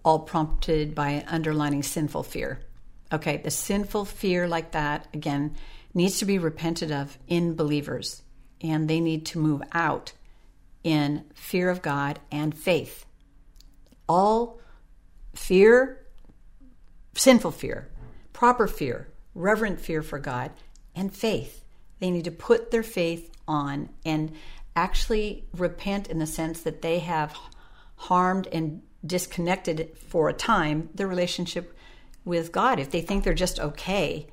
all 0.05 0.21
prompted 0.21 0.95
by 0.95 1.11
an 1.11 1.25
underlining 1.29 1.83
sinful 1.83 2.23
fear. 2.23 2.61
Okay, 3.13 3.39
the 3.39 3.51
sinful 3.51 4.07
fear 4.07 4.49
like 4.49 4.73
that, 4.73 5.07
again, 5.13 5.55
needs 5.93 6.19
to 6.19 6.25
be 6.25 6.39
repented 6.39 6.91
of 6.91 7.19
in 7.29 7.55
believers, 7.55 8.23
and 8.65 8.89
they 8.89 8.99
need 8.99 9.27
to 9.27 9.39
move 9.39 9.63
out 9.73 10.13
in 10.83 11.25
fear 11.35 11.69
of 11.69 11.83
God 11.83 12.19
and 12.33 12.57
faith. 12.57 13.05
All 14.09 14.59
fear, 15.35 16.01
sinful 17.15 17.51
fear, 17.53 17.91
proper 18.33 18.67
fear, 18.67 19.09
reverent 19.35 19.81
fear 19.81 20.03
for 20.03 20.19
God, 20.19 20.51
and 20.97 21.15
faith. 21.15 21.63
They 22.01 22.11
need 22.11 22.25
to 22.25 22.31
put 22.31 22.71
their 22.71 22.83
faith 22.83 23.31
on 23.47 23.91
and 24.05 24.33
actually 24.75 25.45
repent 25.55 26.09
in 26.09 26.19
the 26.19 26.27
sense 26.27 26.63
that 26.63 26.81
they 26.81 27.01
have 27.01 27.37
harmed 27.97 28.49
and 28.51 28.83
disconnected 29.05 29.91
for 30.09 30.29
a 30.29 30.33
time 30.33 30.89
their 30.95 31.07
relationship 31.07 31.77
with 32.25 32.51
God. 32.51 32.81
If 32.81 32.91
they 32.91 33.03
think 33.03 33.25
they're 33.25 33.35
just 33.35 33.61
okay 33.61 34.27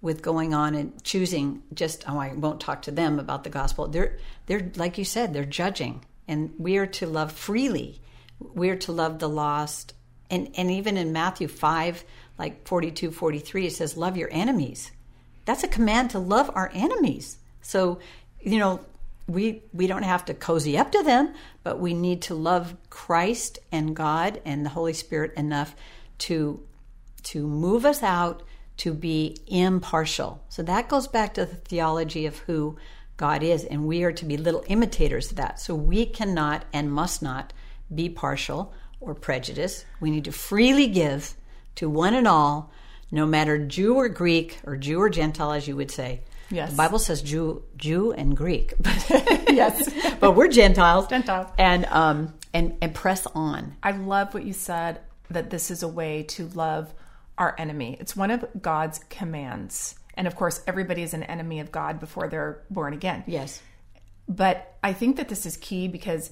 with 0.00 0.22
going 0.22 0.54
on 0.54 0.74
and 0.74 1.02
choosing 1.02 1.62
just 1.72 2.08
oh 2.08 2.18
I 2.18 2.32
won't 2.34 2.60
talk 2.60 2.82
to 2.82 2.90
them 2.90 3.18
about 3.18 3.44
the 3.44 3.50
gospel. 3.50 3.88
They're 3.88 4.18
they're 4.46 4.70
like 4.76 4.98
you 4.98 5.04
said, 5.04 5.32
they're 5.32 5.44
judging. 5.44 6.04
And 6.28 6.52
we 6.58 6.76
are 6.76 6.86
to 6.86 7.06
love 7.06 7.32
freely. 7.32 8.00
We 8.38 8.70
are 8.70 8.76
to 8.76 8.92
love 8.92 9.18
the 9.18 9.28
lost. 9.28 9.94
And 10.30 10.50
and 10.56 10.70
even 10.70 10.96
in 10.96 11.12
Matthew 11.12 11.48
5 11.48 12.04
like 12.38 12.66
42 12.66 13.10
43 13.10 13.66
it 13.66 13.72
says 13.72 13.96
love 13.96 14.16
your 14.16 14.28
enemies. 14.30 14.90
That's 15.44 15.64
a 15.64 15.68
command 15.68 16.10
to 16.10 16.18
love 16.18 16.50
our 16.54 16.70
enemies. 16.74 17.38
So 17.62 18.00
you 18.40 18.58
know, 18.58 18.80
we 19.26 19.62
we 19.72 19.86
don't 19.86 20.04
have 20.04 20.24
to 20.26 20.34
cozy 20.34 20.78
up 20.78 20.92
to 20.92 21.02
them, 21.02 21.34
but 21.64 21.80
we 21.80 21.94
need 21.94 22.22
to 22.22 22.34
love 22.34 22.76
Christ 22.90 23.58
and 23.72 23.96
God 23.96 24.40
and 24.44 24.64
the 24.64 24.70
Holy 24.70 24.92
Spirit 24.92 25.34
enough 25.34 25.74
to 26.18 26.62
to 27.24 27.46
move 27.46 27.84
us 27.84 28.02
out 28.02 28.42
to 28.78 28.92
be 28.92 29.36
impartial. 29.46 30.42
So 30.48 30.62
that 30.62 30.88
goes 30.88 31.08
back 31.08 31.34
to 31.34 31.46
the 31.46 31.56
theology 31.56 32.26
of 32.26 32.38
who 32.38 32.76
God 33.16 33.42
is, 33.42 33.64
and 33.64 33.86
we 33.86 34.02
are 34.02 34.12
to 34.12 34.24
be 34.24 34.36
little 34.36 34.64
imitators 34.66 35.30
of 35.30 35.36
that. 35.36 35.58
So 35.58 35.74
we 35.74 36.04
cannot 36.04 36.64
and 36.72 36.92
must 36.92 37.22
not 37.22 37.52
be 37.94 38.08
partial 38.08 38.74
or 39.00 39.14
prejudiced. 39.14 39.86
We 40.00 40.10
need 40.10 40.24
to 40.24 40.32
freely 40.32 40.88
give 40.88 41.34
to 41.76 41.88
one 41.88 42.14
and 42.14 42.28
all, 42.28 42.70
no 43.10 43.24
matter 43.24 43.58
Jew 43.58 43.94
or 43.94 44.08
Greek 44.08 44.58
or 44.64 44.76
Jew 44.76 45.00
or 45.00 45.08
Gentile, 45.08 45.52
as 45.52 45.66
you 45.66 45.76
would 45.76 45.90
say. 45.90 46.22
Yes. 46.50 46.70
The 46.70 46.76
Bible 46.76 46.98
says 46.98 47.22
Jew, 47.22 47.62
Jew 47.76 48.12
and 48.12 48.36
Greek. 48.36 48.74
yes. 49.48 49.90
but 50.20 50.32
we're 50.32 50.48
Gentiles. 50.48 51.08
Gentiles. 51.08 51.48
And 51.58 51.86
um 51.86 52.34
and 52.54 52.76
and 52.80 52.94
press 52.94 53.26
on. 53.34 53.76
I 53.82 53.92
love 53.92 54.34
what 54.34 54.44
you 54.44 54.52
said 54.52 55.00
that 55.30 55.50
this 55.50 55.70
is 55.70 55.82
a 55.82 55.88
way 55.88 56.22
to 56.24 56.46
love 56.48 56.92
our 57.38 57.54
enemy. 57.58 57.96
It's 58.00 58.16
one 58.16 58.30
of 58.30 58.44
God's 58.60 59.00
commands. 59.10 59.94
And 60.14 60.26
of 60.26 60.36
course, 60.36 60.62
everybody 60.66 61.02
is 61.02 61.14
an 61.14 61.22
enemy 61.24 61.60
of 61.60 61.70
God 61.70 62.00
before 62.00 62.28
they're 62.28 62.62
born 62.70 62.92
again. 62.94 63.24
Yes. 63.26 63.62
But 64.28 64.76
I 64.82 64.92
think 64.92 65.16
that 65.16 65.28
this 65.28 65.46
is 65.46 65.56
key 65.56 65.88
because 65.88 66.30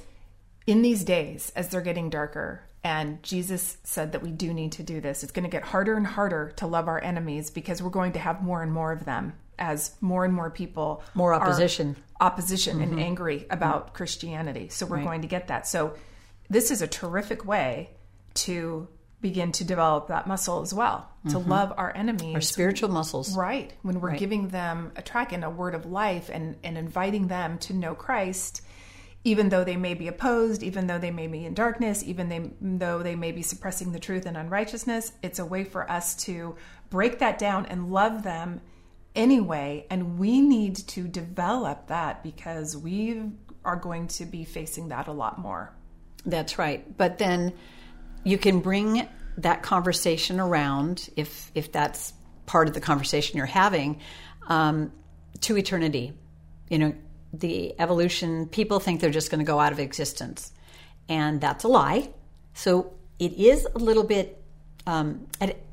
in 0.66 0.82
these 0.82 1.04
days, 1.04 1.52
as 1.54 1.68
they're 1.68 1.80
getting 1.80 2.10
darker, 2.10 2.62
and 2.82 3.22
Jesus 3.22 3.78
said 3.84 4.12
that 4.12 4.22
we 4.22 4.30
do 4.30 4.52
need 4.52 4.72
to 4.72 4.82
do 4.82 5.00
this, 5.00 5.22
it's 5.22 5.32
going 5.32 5.44
to 5.44 5.50
get 5.50 5.62
harder 5.62 5.96
and 5.96 6.06
harder 6.06 6.52
to 6.56 6.66
love 6.66 6.88
our 6.88 7.02
enemies 7.02 7.50
because 7.50 7.82
we're 7.82 7.90
going 7.90 8.12
to 8.12 8.18
have 8.18 8.42
more 8.42 8.62
and 8.62 8.72
more 8.72 8.92
of 8.92 9.04
them 9.04 9.34
as 9.58 9.94
more 10.00 10.24
and 10.24 10.34
more 10.34 10.50
people 10.50 11.02
more 11.14 11.32
opposition 11.32 11.94
opposition 12.20 12.78
mm-hmm. 12.80 12.92
and 12.94 13.00
angry 13.00 13.46
about 13.50 13.86
mm-hmm. 13.86 13.94
christianity 13.94 14.68
so 14.68 14.84
we're 14.84 14.96
right. 14.96 15.04
going 15.04 15.22
to 15.22 15.28
get 15.28 15.46
that 15.46 15.64
so 15.66 15.94
this 16.50 16.72
is 16.72 16.82
a 16.82 16.88
terrific 16.88 17.44
way 17.44 17.88
to 18.34 18.88
begin 19.24 19.50
to 19.52 19.64
develop 19.64 20.08
that 20.08 20.26
muscle 20.26 20.60
as 20.60 20.74
well 20.74 21.08
to 21.28 21.36
mm-hmm. 21.36 21.50
love 21.50 21.72
our 21.78 21.90
enemies 21.96 22.34
our 22.34 22.40
spiritual 22.42 22.90
muscles 22.90 23.34
right 23.36 23.72
when 23.80 23.98
we're 23.98 24.10
right. 24.10 24.18
giving 24.18 24.48
them 24.48 24.92
a 24.96 25.02
track 25.02 25.32
and 25.32 25.42
a 25.42 25.48
word 25.48 25.74
of 25.74 25.86
life 25.86 26.28
and 26.30 26.56
and 26.62 26.76
inviting 26.76 27.26
them 27.28 27.56
to 27.56 27.72
know 27.72 27.94
christ 27.94 28.60
even 29.24 29.48
though 29.48 29.64
they 29.64 29.76
may 29.76 29.94
be 29.94 30.06
opposed, 30.06 30.62
even 30.62 30.86
though 30.86 30.98
they 30.98 31.10
may 31.10 31.26
be 31.26 31.46
in 31.46 31.54
darkness, 31.54 32.02
even 32.04 32.28
they, 32.28 32.50
though 32.60 33.02
they 33.02 33.16
may 33.16 33.32
be 33.32 33.40
suppressing 33.40 33.90
the 33.90 33.98
truth 33.98 34.26
and 34.26 34.36
unrighteousness, 34.36 35.12
it's 35.22 35.38
a 35.38 35.46
way 35.46 35.64
for 35.64 35.90
us 35.90 36.14
to 36.14 36.56
break 36.90 37.20
that 37.20 37.38
down 37.38 37.64
and 37.66 37.90
love 37.90 38.22
them 38.22 38.60
anyway. 39.14 39.86
And 39.88 40.18
we 40.18 40.42
need 40.42 40.76
to 40.88 41.08
develop 41.08 41.86
that 41.86 42.22
because 42.22 42.76
we 42.76 43.32
are 43.64 43.76
going 43.76 44.08
to 44.08 44.26
be 44.26 44.44
facing 44.44 44.88
that 44.88 45.08
a 45.08 45.12
lot 45.12 45.38
more. 45.38 45.74
That's 46.26 46.58
right. 46.58 46.96
But 46.96 47.16
then 47.16 47.54
you 48.24 48.38
can 48.38 48.60
bring 48.60 49.06
that 49.38 49.62
conversation 49.62 50.40
around 50.40 51.08
if 51.16 51.50
if 51.54 51.70
that's 51.70 52.12
part 52.46 52.68
of 52.68 52.74
the 52.74 52.80
conversation 52.80 53.36
you're 53.36 53.46
having 53.46 54.00
um, 54.48 54.92
to 55.40 55.56
eternity. 55.56 56.12
You 56.68 56.78
know, 56.78 56.94
the 57.32 57.78
evolution 57.78 58.46
people 58.46 58.80
think 58.80 59.00
they're 59.00 59.10
just 59.10 59.30
going 59.30 59.40
to 59.40 59.44
go 59.44 59.60
out 59.60 59.72
of 59.72 59.78
existence, 59.78 60.52
and 61.08 61.40
that's 61.40 61.64
a 61.64 61.68
lie. 61.68 62.10
So 62.54 62.94
it 63.18 63.32
is 63.34 63.66
a 63.74 63.78
little 63.78 64.04
bit. 64.04 64.40
Um, 64.86 65.26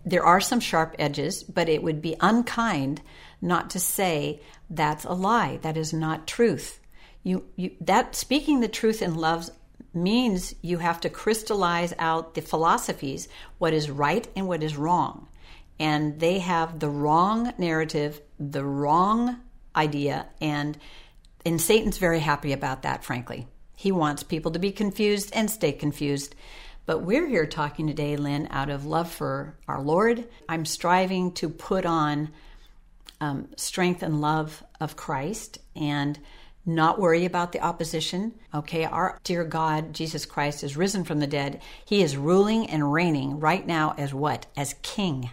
there 0.05 0.23
are 0.23 0.39
some 0.39 0.59
sharp 0.59 0.95
edges, 0.97 1.43
but 1.43 1.67
it 1.67 1.83
would 1.83 2.01
be 2.01 2.15
unkind 2.21 3.01
not 3.41 3.71
to 3.71 3.79
say 3.79 4.41
that's 4.69 5.03
a 5.03 5.13
lie. 5.13 5.59
That 5.61 5.77
is 5.77 5.93
not 5.93 6.27
truth. 6.27 6.79
You, 7.23 7.45
you 7.55 7.71
that 7.81 8.15
speaking 8.15 8.61
the 8.61 8.67
truth 8.67 9.01
in 9.01 9.15
love 9.15 9.49
means 9.93 10.55
you 10.61 10.77
have 10.77 11.01
to 11.01 11.09
crystallize 11.09 11.93
out 11.99 12.33
the 12.33 12.41
philosophies, 12.41 13.27
what 13.57 13.73
is 13.73 13.89
right 13.89 14.27
and 14.35 14.47
what 14.47 14.63
is 14.63 14.77
wrong. 14.77 15.27
And 15.79 16.19
they 16.19 16.39
have 16.39 16.79
the 16.79 16.89
wrong 16.89 17.53
narrative, 17.57 18.21
the 18.39 18.63
wrong 18.63 19.37
idea, 19.75 20.27
and 20.39 20.77
and 21.43 21.59
Satan's 21.59 21.97
very 21.97 22.19
happy 22.19 22.53
about 22.53 22.83
that, 22.83 23.03
frankly. 23.03 23.47
He 23.75 23.91
wants 23.91 24.21
people 24.21 24.51
to 24.51 24.59
be 24.59 24.71
confused 24.71 25.31
and 25.33 25.49
stay 25.49 25.71
confused. 25.71 26.35
But 26.85 26.99
we're 26.99 27.27
here 27.27 27.47
talking 27.47 27.87
today, 27.87 28.15
Lynn, 28.15 28.47
out 28.51 28.69
of 28.69 28.85
love 28.85 29.09
for 29.11 29.55
our 29.67 29.81
Lord. 29.81 30.27
I'm 30.47 30.65
striving 30.65 31.31
to 31.33 31.49
put 31.49 31.85
on 31.85 32.29
um, 33.19 33.49
strength 33.55 34.03
and 34.03 34.21
love 34.21 34.63
of 34.79 34.95
Christ 34.95 35.59
and 35.75 36.19
not 36.65 36.99
worry 36.99 37.25
about 37.25 37.51
the 37.51 37.61
opposition. 37.61 38.33
Okay, 38.53 38.85
our 38.85 39.19
dear 39.23 39.43
God, 39.43 39.93
Jesus 39.93 40.25
Christ, 40.25 40.63
is 40.63 40.77
risen 40.77 41.03
from 41.03 41.19
the 41.19 41.27
dead. 41.27 41.61
He 41.85 42.03
is 42.03 42.17
ruling 42.17 42.69
and 42.69 42.93
reigning 42.93 43.39
right 43.39 43.65
now 43.65 43.95
as 43.97 44.13
what? 44.13 44.45
As 44.55 44.75
king. 44.81 45.31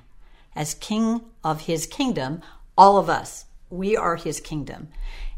As 0.57 0.75
king 0.75 1.21
of 1.45 1.63
his 1.63 1.87
kingdom, 1.87 2.43
all 2.77 2.97
of 2.97 3.11
us. 3.11 3.45
We 3.71 3.97
are 3.97 4.17
his 4.17 4.41
kingdom. 4.41 4.89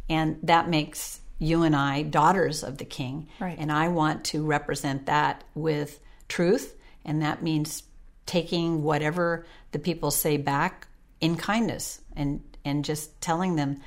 And 0.08 0.38
that 0.42 0.68
makes 0.68 1.20
you 1.38 1.62
and 1.62 1.74
I 1.74 2.02
daughters 2.02 2.62
of 2.62 2.78
the 2.78 2.84
king. 2.84 3.28
Right. 3.40 3.58
And 3.58 3.72
I 3.72 3.88
want 3.88 4.24
to 4.26 4.44
represent 4.44 5.06
that 5.06 5.42
with 5.54 5.98
truth. 6.28 6.76
And 7.04 7.22
that 7.22 7.42
means 7.42 7.82
taking 8.26 8.82
whatever 8.82 9.46
the 9.72 9.78
people 9.78 10.10
say 10.10 10.36
back 10.36 10.86
in 11.20 11.36
kindness 11.36 12.00
and 12.14 12.42
and 12.64 12.84
just 12.84 13.20
telling 13.20 13.56
them 13.56 13.80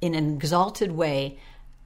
in 0.00 0.14
an 0.14 0.34
exalted 0.34 0.92
way 0.92 1.38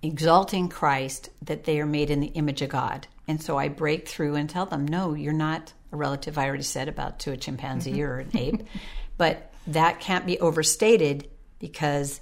exalting 0.02 0.68
Christ 0.68 1.30
that 1.42 1.64
they 1.64 1.80
are 1.80 1.86
made 1.86 2.10
in 2.10 2.20
the 2.20 2.28
image 2.28 2.60
of 2.60 2.70
God. 2.70 3.06
And 3.28 3.40
so 3.40 3.56
I 3.56 3.68
break 3.68 4.08
through 4.08 4.34
and 4.34 4.50
tell 4.50 4.66
them, 4.66 4.86
no, 4.86 5.14
you're 5.14 5.32
not 5.32 5.72
a 5.92 5.96
relative 5.96 6.38
I 6.38 6.46
already 6.46 6.64
said 6.64 6.88
about 6.88 7.20
to 7.20 7.32
a 7.32 7.36
chimpanzee 7.36 7.92
mm-hmm. 7.92 8.02
or 8.02 8.18
an 8.18 8.36
ape. 8.36 8.62
but 9.16 9.52
that 9.68 10.00
can't 10.00 10.26
be 10.26 10.40
overstated 10.40 11.28
because 11.60 12.20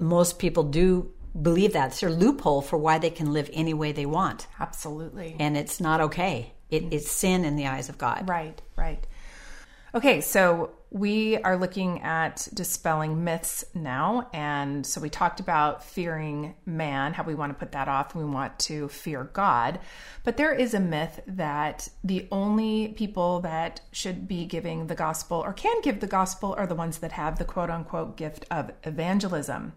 most 0.00 0.38
people 0.38 0.64
do 0.64 1.12
believe 1.40 1.74
that. 1.74 1.88
It's 1.88 2.02
a 2.02 2.08
loophole 2.08 2.62
for 2.62 2.76
why 2.76 2.98
they 2.98 3.10
can 3.10 3.32
live 3.32 3.48
any 3.52 3.74
way 3.74 3.92
they 3.92 4.06
want. 4.06 4.46
Absolutely. 4.58 5.36
And 5.38 5.56
it's 5.56 5.80
not 5.80 6.00
okay. 6.00 6.52
It, 6.70 6.92
it's 6.92 7.10
sin 7.10 7.44
in 7.44 7.54
the 7.54 7.68
eyes 7.68 7.88
of 7.88 7.98
God. 7.98 8.28
Right, 8.28 8.60
right. 8.74 9.06
Okay, 9.94 10.20
so 10.20 10.70
we 10.90 11.36
are 11.38 11.56
looking 11.56 12.00
at 12.02 12.48
dispelling 12.54 13.24
myths 13.24 13.64
now. 13.74 14.28
And 14.32 14.86
so 14.86 15.00
we 15.00 15.10
talked 15.10 15.40
about 15.40 15.84
fearing 15.84 16.54
man, 16.64 17.12
how 17.12 17.24
we 17.24 17.34
want 17.34 17.52
to 17.52 17.58
put 17.58 17.72
that 17.72 17.88
off. 17.88 18.14
We 18.14 18.24
want 18.24 18.58
to 18.60 18.88
fear 18.88 19.24
God. 19.24 19.80
But 20.22 20.36
there 20.36 20.52
is 20.52 20.74
a 20.74 20.80
myth 20.80 21.20
that 21.26 21.88
the 22.04 22.28
only 22.30 22.88
people 22.96 23.40
that 23.40 23.80
should 23.90 24.28
be 24.28 24.44
giving 24.44 24.86
the 24.86 24.94
gospel 24.94 25.38
or 25.38 25.52
can 25.52 25.80
give 25.82 26.00
the 26.00 26.06
gospel 26.06 26.54
are 26.56 26.66
the 26.66 26.74
ones 26.74 26.98
that 26.98 27.12
have 27.12 27.38
the 27.38 27.44
quote 27.44 27.70
unquote 27.70 28.16
gift 28.16 28.46
of 28.50 28.70
evangelism. 28.84 29.72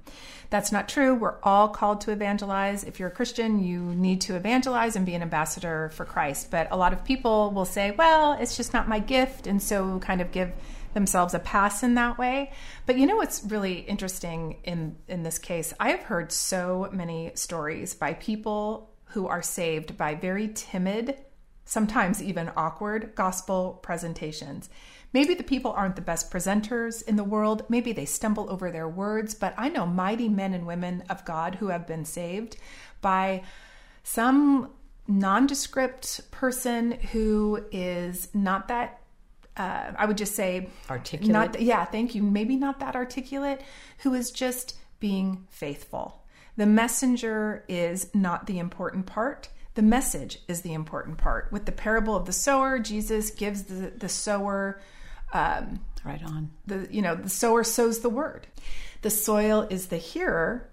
That's 0.52 0.72
not 0.72 0.90
true. 0.90 1.14
We're 1.16 1.40
all 1.44 1.70
called 1.70 2.02
to 2.02 2.12
evangelize. 2.12 2.84
If 2.84 3.00
you're 3.00 3.10
a 3.10 3.12
Christian, 3.12 3.64
you 3.64 3.80
need 3.80 4.22
to 4.22 4.36
evangelize 4.36 4.96
and 4.96 5.06
be 5.06 5.16
an 5.16 5.22
ambassador 5.22 5.90
for 5.90 6.06
Christ. 6.06 6.50
But 6.50 6.68
a 6.72 6.78
lot 6.78 6.94
of 6.94 7.04
people 7.04 7.52
will 7.52 7.66
say, 7.66 7.92
well, 7.92 8.34
it's 8.34 8.58
just 8.58 8.74
not 8.74 8.88
my 8.88 9.00
gift. 9.00 9.46
And 9.46 9.62
so 9.62 10.00
kind 10.00 10.22
of 10.22 10.32
give 10.32 10.52
themselves 10.94 11.34
a 11.34 11.40
pass 11.40 11.84
in 11.84 11.96
that 11.96 12.18
way. 12.18 12.52
But 12.86 12.98
you 12.98 13.06
know 13.06 13.16
what's 13.16 13.44
really 13.44 13.80
interesting 13.80 14.58
in 14.64 14.98
in 15.08 15.24
this 15.24 15.38
case? 15.38 15.74
I 15.80 15.90
have 15.90 16.02
heard 16.02 16.32
so 16.32 16.90
many 16.92 17.32
stories 17.36 17.94
by 17.94 18.14
people 18.14 18.92
who 19.06 19.28
are 19.28 19.42
saved 19.42 19.98
by 19.98 20.16
very 20.16 20.50
timid, 20.54 21.16
sometimes 21.66 22.22
even 22.22 22.52
awkward 22.56 23.14
gospel 23.16 23.80
presentations. 23.82 24.70
Maybe 25.12 25.34
the 25.34 25.44
people 25.44 25.72
aren't 25.72 25.96
the 25.96 26.04
best 26.04 26.32
presenters 26.32 27.02
in 27.08 27.16
the 27.16 27.24
world. 27.24 27.64
Maybe 27.68 27.94
they 27.94 28.06
stumble 28.06 28.50
over 28.52 28.72
their 28.72 28.88
words, 28.88 29.34
but 29.34 29.56
I 29.58 29.70
know 29.70 29.88
mighty 29.88 30.30
men 30.30 30.54
and 30.54 30.68
women 30.68 31.04
of 31.10 31.26
God 31.26 31.56
who 31.56 31.70
have 31.70 31.88
been 31.88 32.06
saved 32.06 32.58
by 33.02 33.44
some 34.04 34.72
nondescript 35.08 36.30
person 36.30 36.92
who 36.92 37.66
is 37.72 38.28
not 38.36 38.68
that 38.68 38.99
uh, 39.60 39.92
I 39.98 40.06
would 40.06 40.18
just 40.18 40.36
say 40.36 40.70
articulate. 40.90 41.34
Not, 41.34 41.62
yeah, 41.62 41.84
thank 41.86 42.16
you. 42.16 42.24
Maybe 42.24 42.56
not 42.56 42.80
that 42.80 42.96
articulate, 42.96 43.62
who 44.00 44.14
is 44.14 44.32
just 44.32 44.78
being 45.00 45.46
faithful. 45.50 46.24
The 46.56 46.66
messenger 46.66 47.66
is 47.68 48.10
not 48.16 48.48
the 48.48 48.58
important 48.58 49.06
part. 49.06 49.50
The 49.76 49.82
message 49.82 50.40
is 50.48 50.62
the 50.62 50.74
important 50.74 51.18
part. 51.18 51.52
With 51.52 51.66
the 51.66 51.72
parable 51.72 52.16
of 52.16 52.26
the 52.26 52.34
sower, 52.34 52.80
Jesus 52.80 53.32
gives 53.32 53.64
the, 53.64 53.92
the 53.92 54.10
sower 54.10 54.82
um, 55.34 55.82
right 56.04 56.24
on. 56.24 56.52
The 56.66 56.88
you 56.90 57.02
know 57.02 57.16
the 57.16 57.30
sower 57.30 57.64
sows 57.64 58.00
the 58.00 58.10
word. 58.10 58.48
The 59.02 59.10
soil 59.10 59.68
is 59.70 59.88
the 59.88 59.98
hearer 59.98 60.70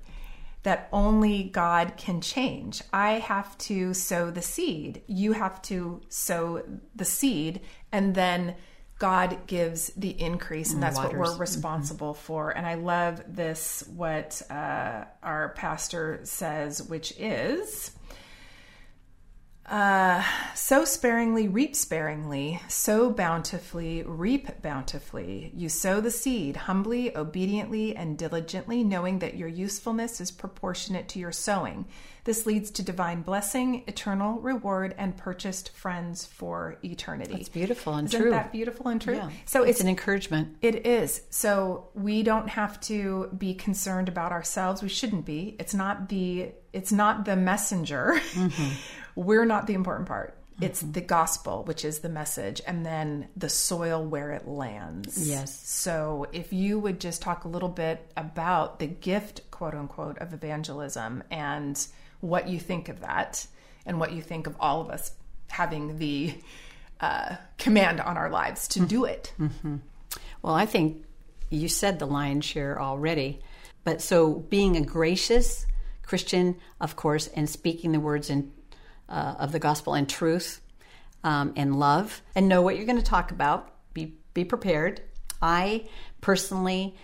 that 0.62 0.88
only 0.92 1.44
God 1.44 1.92
can 1.96 2.20
change. 2.20 2.82
I 2.92 3.12
have 3.12 3.56
to 3.58 3.94
sow 3.94 4.30
the 4.30 4.42
seed. 4.42 5.02
You 5.06 5.32
have 5.32 5.62
to 5.62 6.00
sow 6.08 6.62
the 6.94 7.04
seed, 7.04 7.60
and 7.92 8.14
then 8.14 8.56
God 8.98 9.46
gives 9.46 9.88
the 9.96 10.18
increase, 10.20 10.72
and 10.72 10.82
that's 10.82 10.96
Waters. 10.96 11.18
what 11.18 11.28
we're 11.28 11.36
responsible 11.36 12.14
mm-hmm. 12.14 12.22
for. 12.22 12.50
And 12.50 12.66
I 12.66 12.74
love 12.74 13.22
this, 13.28 13.84
what 13.94 14.40
uh, 14.50 15.04
our 15.22 15.50
pastor 15.50 16.20
says, 16.24 16.82
which 16.82 17.12
is 17.18 17.90
uh, 19.66 20.22
sow 20.54 20.84
sparingly, 20.84 21.48
reap 21.48 21.74
sparingly, 21.74 22.60
sow 22.68 23.10
bountifully, 23.10 24.02
reap 24.04 24.62
bountifully. 24.62 25.50
You 25.54 25.68
sow 25.68 26.00
the 26.00 26.10
seed 26.10 26.56
humbly, 26.56 27.16
obediently, 27.16 27.96
and 27.96 28.16
diligently, 28.16 28.84
knowing 28.84 29.18
that 29.18 29.36
your 29.36 29.48
usefulness 29.48 30.20
is 30.20 30.30
proportionate 30.30 31.08
to 31.10 31.18
your 31.18 31.32
sowing. 31.32 31.86
This 32.22 32.46
leads 32.46 32.70
to 32.72 32.82
divine 32.82 33.22
blessing, 33.22 33.84
eternal 33.86 34.40
reward, 34.40 34.94
and 34.98 35.16
purchased 35.16 35.70
friends 35.70 36.26
for 36.26 36.76
eternity. 36.84 37.34
It's 37.34 37.48
beautiful 37.48 37.94
and 37.94 38.08
Isn't 38.08 38.20
true. 38.20 38.30
that 38.30 38.52
beautiful 38.52 38.88
and 38.88 39.00
true? 39.00 39.14
Yeah. 39.16 39.30
So 39.46 39.62
it's, 39.62 39.72
it's 39.72 39.80
an 39.80 39.88
encouragement. 39.88 40.56
It 40.60 40.86
is. 40.86 41.22
So 41.30 41.88
we 41.94 42.22
don't 42.22 42.48
have 42.48 42.80
to 42.82 43.30
be 43.36 43.54
concerned 43.54 44.08
about 44.08 44.32
ourselves. 44.32 44.82
We 44.82 44.88
shouldn't 44.88 45.24
be. 45.24 45.56
It's 45.58 45.74
not 45.74 46.08
the 46.08 46.52
it's 46.72 46.92
not 46.92 47.24
the 47.24 47.36
messenger. 47.36 48.20
Mm-hmm 48.32 48.72
we're 49.16 49.44
not 49.44 49.66
the 49.66 49.74
important 49.74 50.06
part. 50.06 50.38
It's 50.60 50.82
mm-hmm. 50.82 50.92
the 50.92 51.00
gospel, 51.00 51.64
which 51.64 51.84
is 51.84 51.98
the 51.98 52.08
message, 52.08 52.62
and 52.66 52.86
then 52.86 53.28
the 53.36 53.48
soil 53.48 54.04
where 54.04 54.32
it 54.32 54.46
lands. 54.46 55.28
Yes. 55.28 55.68
So, 55.68 56.26
if 56.32 56.52
you 56.52 56.78
would 56.78 57.00
just 57.00 57.20
talk 57.20 57.44
a 57.44 57.48
little 57.48 57.68
bit 57.68 58.10
about 58.16 58.78
the 58.78 58.86
gift, 58.86 59.50
quote 59.50 59.74
unquote, 59.74 60.18
of 60.18 60.32
evangelism 60.32 61.24
and 61.30 61.84
what 62.20 62.48
you 62.48 62.58
think 62.58 62.88
of 62.88 63.00
that, 63.00 63.46
and 63.84 64.00
what 64.00 64.12
you 64.12 64.22
think 64.22 64.46
of 64.46 64.56
all 64.58 64.80
of 64.80 64.88
us 64.88 65.12
having 65.48 65.98
the 65.98 66.34
uh, 67.00 67.36
command 67.58 68.00
on 68.00 68.16
our 68.16 68.30
lives 68.30 68.68
to 68.68 68.78
mm-hmm. 68.78 68.88
do 68.88 69.04
it. 69.04 69.32
Mm-hmm. 69.38 69.76
Well, 70.42 70.54
I 70.54 70.64
think 70.64 71.04
you 71.50 71.68
said 71.68 71.98
the 71.98 72.06
lion's 72.06 72.44
share 72.44 72.80
already. 72.80 73.40
But 73.84 74.02
so 74.02 74.34
being 74.34 74.76
a 74.76 74.80
gracious 74.80 75.66
Christian, 76.02 76.56
of 76.80 76.96
course, 76.96 77.28
and 77.28 77.48
speaking 77.48 77.92
the 77.92 78.00
words 78.00 78.30
in 78.30 78.52
uh, 79.08 79.34
of 79.38 79.52
the 79.52 79.58
gospel 79.58 79.94
and 79.94 80.08
truth 80.08 80.60
um, 81.24 81.52
and 81.56 81.78
love 81.78 82.22
and 82.34 82.48
know 82.48 82.62
what 82.62 82.76
you're 82.76 82.86
going 82.86 82.98
to 82.98 83.04
talk 83.04 83.30
about. 83.30 83.72
Be, 83.94 84.14
be 84.34 84.44
prepared. 84.44 85.00
I 85.40 85.88
personally, 86.20 86.94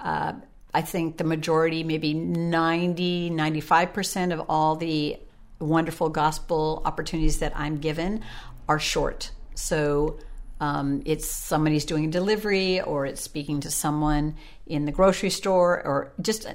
uh, 0.00 0.34
I 0.74 0.82
think 0.82 1.16
the 1.16 1.24
majority, 1.24 1.84
maybe 1.84 2.14
90, 2.14 3.30
95% 3.30 4.32
of 4.32 4.46
all 4.48 4.76
the 4.76 5.18
wonderful 5.58 6.08
gospel 6.08 6.82
opportunities 6.84 7.38
that 7.40 7.52
I'm 7.56 7.78
given 7.78 8.22
are 8.68 8.78
short. 8.78 9.30
So 9.54 10.18
um, 10.60 11.02
it's 11.04 11.26
somebody's 11.26 11.84
doing 11.84 12.06
a 12.06 12.10
delivery 12.10 12.80
or 12.80 13.06
it's 13.06 13.20
speaking 13.20 13.60
to 13.60 13.70
someone 13.70 14.36
in 14.66 14.84
the 14.84 14.92
grocery 14.92 15.30
store 15.30 15.84
or 15.84 16.12
just 16.20 16.46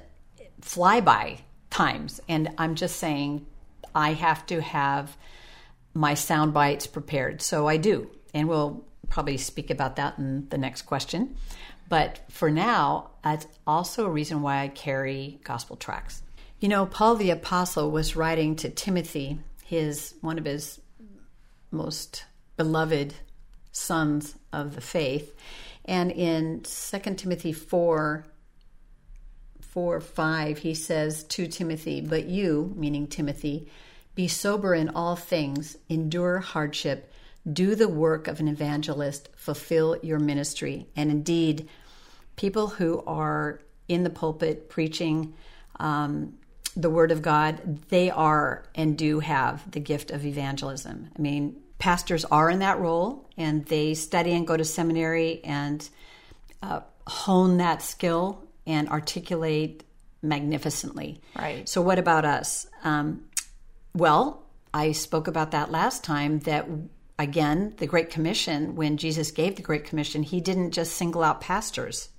flyby 0.62 1.40
times. 1.70 2.22
And 2.28 2.50
I'm 2.58 2.76
just 2.76 2.98
saying, 2.98 3.46
I 3.96 4.14
have 4.14 4.46
to 4.48 4.62
have 4.62 5.18
my 5.94 6.14
sound 6.14 6.54
bites 6.54 6.88
prepared. 6.88 7.42
So 7.42 7.68
I 7.68 7.78
do. 7.78 8.10
And 8.34 8.48
we'll 8.48 8.84
probably 9.10 9.38
speak 9.38 9.70
about 9.70 9.98
that 9.98 10.18
in 10.18 10.48
the 10.50 10.58
next 10.58 10.84
question. 10.84 11.36
But 11.90 12.22
for 12.30 12.50
now, 12.50 13.12
that's 13.24 13.46
also 13.68 14.06
a 14.06 14.10
reason 14.10 14.42
why 14.42 14.64
I 14.64 14.68
carry 14.70 15.40
gospel 15.44 15.76
tracts. 15.76 16.24
You 16.60 16.70
know, 16.70 16.86
Paul 16.86 17.16
the 17.16 17.30
apostle 17.30 17.92
was 17.92 18.16
writing 18.16 18.56
to 18.58 18.70
Timothy, 18.70 19.40
his 19.66 20.16
one 20.22 20.38
of 20.38 20.46
his 20.46 20.80
most 21.72 22.26
beloved 22.58 23.14
sons 23.72 24.36
of 24.52 24.76
the 24.76 24.82
faith. 24.82 25.36
And 25.86 26.12
in 26.12 26.62
2 26.62 27.00
Timothy 27.16 27.52
4 27.52 28.26
4 29.62 30.00
5, 30.00 30.58
he 30.60 30.74
says 30.76 31.24
to 31.26 31.48
Timothy, 31.48 32.00
But 32.00 32.26
you, 32.26 32.74
meaning 32.78 33.08
Timothy, 33.08 33.70
be 34.16 34.28
sober 34.28 34.74
in 34.76 34.90
all 34.90 35.16
things, 35.16 35.78
endure 35.90 36.40
hardship, 36.40 37.12
do 37.52 37.76
the 37.76 37.88
work 37.88 38.28
of 38.28 38.40
an 38.40 38.48
evangelist, 38.48 39.30
fulfill 39.36 39.98
your 40.02 40.20
ministry. 40.20 40.88
And 40.96 41.12
indeed, 41.12 41.68
people 42.36 42.68
who 42.68 43.04
are 43.06 43.60
in 43.88 44.04
the 44.04 44.10
pulpit 44.10 44.70
preaching 44.70 45.34
um, 45.80 46.38
the 46.76 46.90
word 46.90 47.12
of 47.12 47.22
God, 47.22 47.82
they 47.90 48.10
are 48.10 48.64
and 48.74 48.98
do 48.98 49.20
have 49.20 49.70
the 49.70 49.80
gift 49.80 50.12
of 50.12 50.26
evangelism. 50.26 51.10
I 51.18 51.22
mean, 51.22 51.62
pastors 51.78 52.26
are 52.26 52.50
in 52.50 52.60
that 52.60 52.80
role 52.80 53.30
and 53.38 53.66
they 53.66 53.94
study 53.94 54.34
and 54.34 54.48
go 54.48 54.56
to 54.56 54.66
seminary 54.66 55.44
and 55.44 55.88
uh, 56.62 56.82
hone 57.06 57.58
that 57.58 57.82
skill 57.82 58.44
and 58.66 58.90
articulate 58.90 59.84
magnificently. 60.22 61.22
Right. 61.38 61.68
So, 61.68 61.82
what 61.82 62.00
about 62.00 62.26
us? 62.26 62.66
Um, 62.84 63.26
well, 63.94 64.44
I 64.74 64.92
spoke 64.92 65.28
about 65.28 65.52
that 65.52 65.72
last 65.72 66.04
time 66.04 66.40
that 66.40 66.68
again, 67.20 67.74
the 67.78 67.88
Great 67.88 68.10
Commission, 68.10 68.76
when 68.76 68.98
Jesus 68.98 69.32
gave 69.32 69.56
the 69.56 69.62
Great 69.62 69.86
Commission, 69.86 70.24
he 70.24 70.42
didn't 70.42 70.72
just 70.72 70.94
single 70.94 71.24
out 71.24 71.42
pastors. 71.42 72.10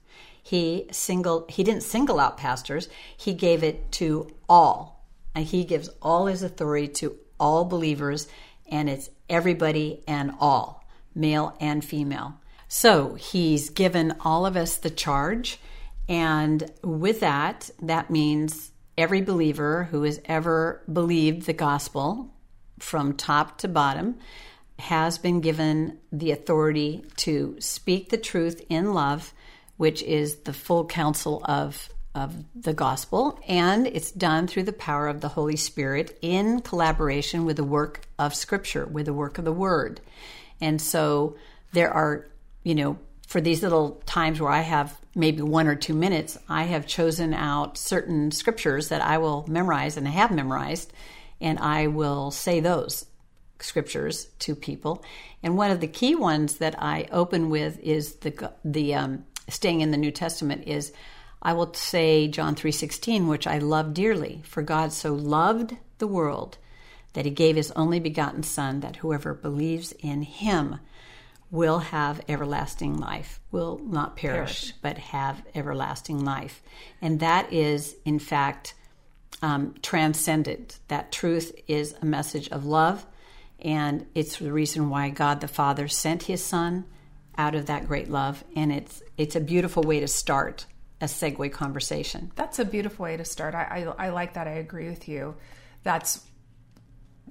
He 0.43 0.87
single 0.93 1.47
he 1.49 1.65
didn't 1.65 1.83
single 1.83 2.21
out 2.21 2.37
pastors, 2.37 2.89
he 3.17 3.35
gave 3.35 3.65
it 3.65 3.91
to 3.93 4.29
all. 4.49 5.05
And 5.35 5.45
he 5.45 5.65
gives 5.65 5.89
all 6.01 6.27
his 6.27 6.43
authority 6.43 6.87
to 6.89 7.17
all 7.41 7.65
believers, 7.65 8.29
and 8.71 8.89
it's 8.89 9.11
everybody 9.29 10.05
and 10.07 10.33
all, 10.39 10.85
male 11.15 11.57
and 11.61 11.85
female. 11.85 12.35
So 12.69 13.15
he's 13.15 13.71
given 13.71 14.15
all 14.21 14.47
of 14.47 14.57
us 14.57 14.77
the 14.77 14.91
charge. 14.91 15.59
And 16.09 16.71
with 16.83 17.21
that, 17.21 17.71
that 17.83 18.11
means 18.11 18.71
every 18.97 19.23
believer 19.23 19.85
who 19.91 20.03
has 20.03 20.21
ever 20.25 20.83
believed 20.91 21.47
the 21.47 21.53
gospel 21.53 22.31
from 22.79 23.15
top 23.15 23.59
to 23.59 23.69
bottom 23.69 24.17
has 24.79 25.19
been 25.19 25.41
given 25.41 25.99
the 26.11 26.33
authority 26.33 27.05
to 27.17 27.57
speak 27.61 28.09
the 28.09 28.17
truth 28.17 28.65
in 28.69 28.93
love, 28.93 29.33
which 29.77 30.03
is 30.03 30.37
the 30.37 30.53
full 30.53 30.85
counsel 30.85 31.43
of, 31.45 31.89
of 32.15 32.35
the 32.55 32.75
gospel. 32.75 33.39
And 33.47 33.87
it's 33.87 34.11
done 34.11 34.47
through 34.47 34.65
the 34.65 34.73
power 34.73 35.07
of 35.09 35.21
the 35.21 35.29
Holy 35.29 35.57
Spirit 35.57 36.19
in 36.23 36.61
collaboration 36.61 37.45
with 37.45 37.57
the 37.57 37.65
work 37.65 38.07
of 38.19 38.35
Scripture, 38.35 38.85
with 38.85 39.07
the 39.07 39.15
work 39.15 39.39
of 39.39 39.45
the 39.45 39.53
Word. 39.53 40.01
And 40.61 40.81
so 40.81 41.37
there 41.73 41.93
are, 41.93 42.27
you 42.65 42.75
know, 42.75 42.99
for 43.27 43.41
these 43.41 43.63
little 43.63 44.03
times 44.07 44.41
where 44.41 44.51
I 44.51 44.61
have 44.61 44.99
maybe 45.15 45.43
one 45.43 45.67
or 45.67 45.75
two 45.75 45.95
minutes, 45.95 46.39
I 46.49 46.65
have 46.65 46.87
chosen 46.87 47.35
out 47.35 47.79
certain 47.79 48.31
scriptures 48.31 48.89
that 48.89 49.03
I 49.03 49.19
will 49.19 49.45
memorize 49.49 49.97
and 49.97 50.07
I 50.07 50.13
have 50.13 50.31
memorized, 50.31 50.93
and 51.41 51.59
I 51.59 51.87
will 51.87 52.31
say 52.31 52.61
those 52.61 53.07
scriptures 53.61 54.27
to 54.41 54.55
people. 54.55 55.03
And 55.43 55.57
one 55.57 55.71
of 55.71 55.81
the 55.81 55.87
key 55.87 56.15
ones 56.15 56.57
that 56.59 56.81
I 56.81 57.07
open 57.11 57.51
with 57.51 57.79
is 57.81 58.17
the 58.17 58.53
the 58.65 58.95
um, 58.95 59.25
staying 59.49 59.81
in 59.81 59.91
the 59.91 59.97
New 59.97 60.11
Testament 60.11 60.65
is 60.67 60.93
I 61.43 61.53
will 61.53 61.73
say 61.75 62.29
John 62.29 62.55
3:16 62.55 63.29
which 63.29 63.47
I 63.47 63.59
love 63.59 63.95
dearly 63.95 64.43
for 64.45 64.63
God 64.63 64.93
so 64.93 65.15
loved 65.15 65.77
the 65.99 66.07
world 66.07 66.59
that 67.13 67.25
he 67.25 67.31
gave 67.31 67.57
his 67.57 67.71
only 67.73 68.01
begotten 68.01 68.43
son 68.43 68.81
that 68.81 68.97
whoever 68.97 69.35
believes 69.35 69.93
in 69.93 70.23
him 70.23 70.81
will 71.55 71.79
have 71.79 72.21
everlasting 72.29 72.99
life 72.99 73.41
will 73.53 73.79
not 73.85 74.17
perish, 74.17 74.63
perish. 74.63 74.75
but 74.83 74.99
have 74.99 75.43
everlasting 75.55 76.25
life 76.25 76.63
and 77.01 77.21
that 77.21 77.53
is 77.53 77.97
in 78.05 78.19
fact 78.19 78.75
um, 79.43 79.75
transcendent 79.83 80.79
that 80.89 81.13
truth 81.13 81.55
is 81.69 81.95
a 82.03 82.05
message 82.05 82.49
of 82.49 82.65
love 82.65 83.07
and 83.61 84.07
it's 84.15 84.39
the 84.39 84.53
reason 84.53 84.91
why 84.91 85.09
God 85.09 85.41
the 85.41 85.49
Father 85.49 85.89
sent 85.89 86.25
his 86.25 86.43
son 86.43 86.85
out 87.39 87.55
of 87.55 87.67
that 87.67 87.87
great 87.87 88.11
love 88.11 88.45
and 88.57 88.73
it's 88.73 89.03
it's 89.17 89.37
a 89.37 89.41
beautiful 89.41 89.83
way 89.83 90.01
to 90.01 90.09
start 90.09 90.67
a 91.01 91.07
segue 91.07 91.53
conversation. 91.53 92.33
That's 92.35 92.59
a 92.59 92.65
beautiful 92.65 93.05
way 93.05 93.17
to 93.17 93.25
start. 93.25 93.55
I, 93.55 93.87
I, 93.99 94.07
I 94.07 94.09
like 94.11 94.35
that. 94.35 94.47
I 94.47 94.53
agree 94.53 94.89
with 94.89 95.09
you. 95.09 95.37
That's 95.83 96.21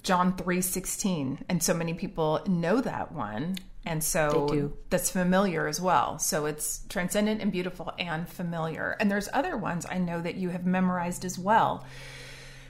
John 0.01 0.36
three 0.36 0.62
sixteen, 0.62 1.43
and 1.49 1.63
so 1.63 1.73
many 1.73 1.93
people 1.93 2.41
know 2.47 2.81
that 2.81 3.12
one, 3.13 3.57
and 3.86 4.04
so 4.04 4.72
that's 4.89 5.10
familiar 5.10 5.67
as 5.67 5.82
well. 5.82 6.19
So 6.19 6.46
it's 6.46 6.82
transcendent 6.88 7.41
and 7.41 7.52
beautiful 7.52 7.93
and 8.00 8.28
familiar. 8.28 8.96
And 9.00 9.12
there's 9.12 9.28
other 9.34 9.58
ones 9.58 9.86
I 9.89 9.98
know 9.98 10.22
that 10.22 10.36
you 10.36 10.50
have 10.50 10.65
memorized 10.65 11.26
as 11.26 11.38
well 11.38 11.86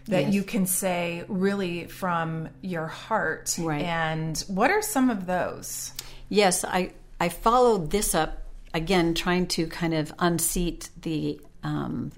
that 0.06 0.24
yes. 0.24 0.34
you 0.34 0.44
can 0.44 0.66
say 0.66 1.24
really 1.28 1.86
from 1.86 2.50
your 2.62 2.88
heart. 2.88 3.56
Right. 3.60 3.84
And 3.84 4.38
what 4.48 4.70
are 4.70 4.82
some 4.82 5.10
of 5.10 5.26
those? 5.26 5.94
Yes, 6.30 6.66
I 6.66 6.92
I 7.20 7.30
followed 7.30 7.92
this 7.92 8.14
up 8.14 8.44
again, 8.74 9.14
trying 9.14 9.48
to 9.48 9.68
kind 9.68 9.94
of 9.94 10.14
unseat 10.20 10.90
the, 11.02 11.40
um, 11.64 12.12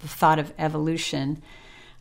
the 0.00 0.08
thought 0.08 0.38
of 0.38 0.52
evolution. 0.58 1.42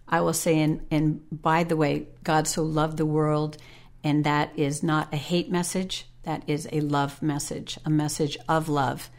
I 0.08 0.22
will 0.22 0.34
say, 0.34 0.60
and, 0.60 0.86
and 0.90 1.22
by 1.32 1.64
the 1.64 1.78
way, 1.78 2.08
God 2.24 2.48
so 2.48 2.64
loved 2.64 2.98
the 2.98 3.06
world, 3.06 3.58
and 4.04 4.24
that 4.24 4.58
is 4.58 4.82
not 4.82 5.14
a 5.14 5.18
hate 5.18 5.52
message. 5.52 6.08
That 6.30 6.44
is 6.46 6.70
a 6.72 6.82
love 6.82 7.24
message, 7.24 7.80
a 7.88 7.90
message 7.90 8.38
of 8.48 8.70
love. 8.70 9.10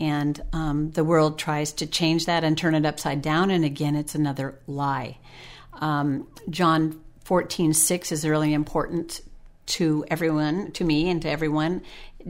And 0.00 0.42
um, 0.52 0.90
the 0.90 1.04
world 1.04 1.38
tries 1.38 1.72
to 1.74 1.86
change 1.86 2.26
that 2.26 2.42
and 2.42 2.58
turn 2.58 2.74
it 2.74 2.84
upside 2.84 3.22
down, 3.22 3.52
and 3.52 3.64
again, 3.64 3.94
it's 3.94 4.16
another 4.16 4.58
lie. 4.66 5.18
Um, 5.74 6.26
John 6.50 7.00
14, 7.22 7.72
6 7.72 8.10
is 8.10 8.26
really 8.26 8.52
important 8.52 9.20
to 9.66 10.04
everyone, 10.08 10.72
to 10.72 10.82
me 10.82 11.08
and 11.08 11.22
to 11.22 11.30
everyone. 11.30 11.82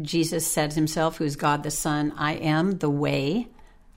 Jesus 0.03 0.47
said 0.47 0.75
himself, 0.75 1.17
who 1.17 1.25
is 1.25 1.37
God 1.37 1.63
the 1.63 1.71
Son, 1.71 2.13
I 2.19 2.35
am 2.35 2.73
the 2.73 2.91
way, 2.91 3.49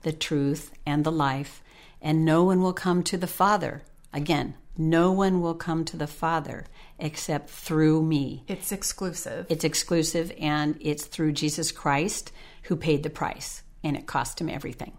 the 0.04 0.12
truth, 0.12 0.72
and 0.86 1.04
the 1.04 1.12
life, 1.12 1.62
and 2.00 2.24
no 2.24 2.44
one 2.44 2.62
will 2.62 2.72
come 2.72 3.02
to 3.02 3.18
the 3.18 3.26
Father. 3.26 3.82
Again, 4.10 4.54
no 4.76 5.12
one 5.12 5.40
will 5.40 5.54
come 5.54 5.84
to 5.86 5.96
the 5.96 6.06
Father 6.06 6.66
except 6.98 7.50
through 7.50 8.02
me. 8.02 8.44
It's 8.46 8.72
exclusive. 8.72 9.46
It's 9.48 9.64
exclusive, 9.64 10.32
and 10.38 10.76
it's 10.80 11.06
through 11.06 11.32
Jesus 11.32 11.72
Christ 11.72 12.32
who 12.64 12.76
paid 12.76 13.02
the 13.02 13.10
price, 13.10 13.62
and 13.82 13.96
it 13.96 14.06
cost 14.06 14.40
him 14.40 14.48
everything. 14.48 14.96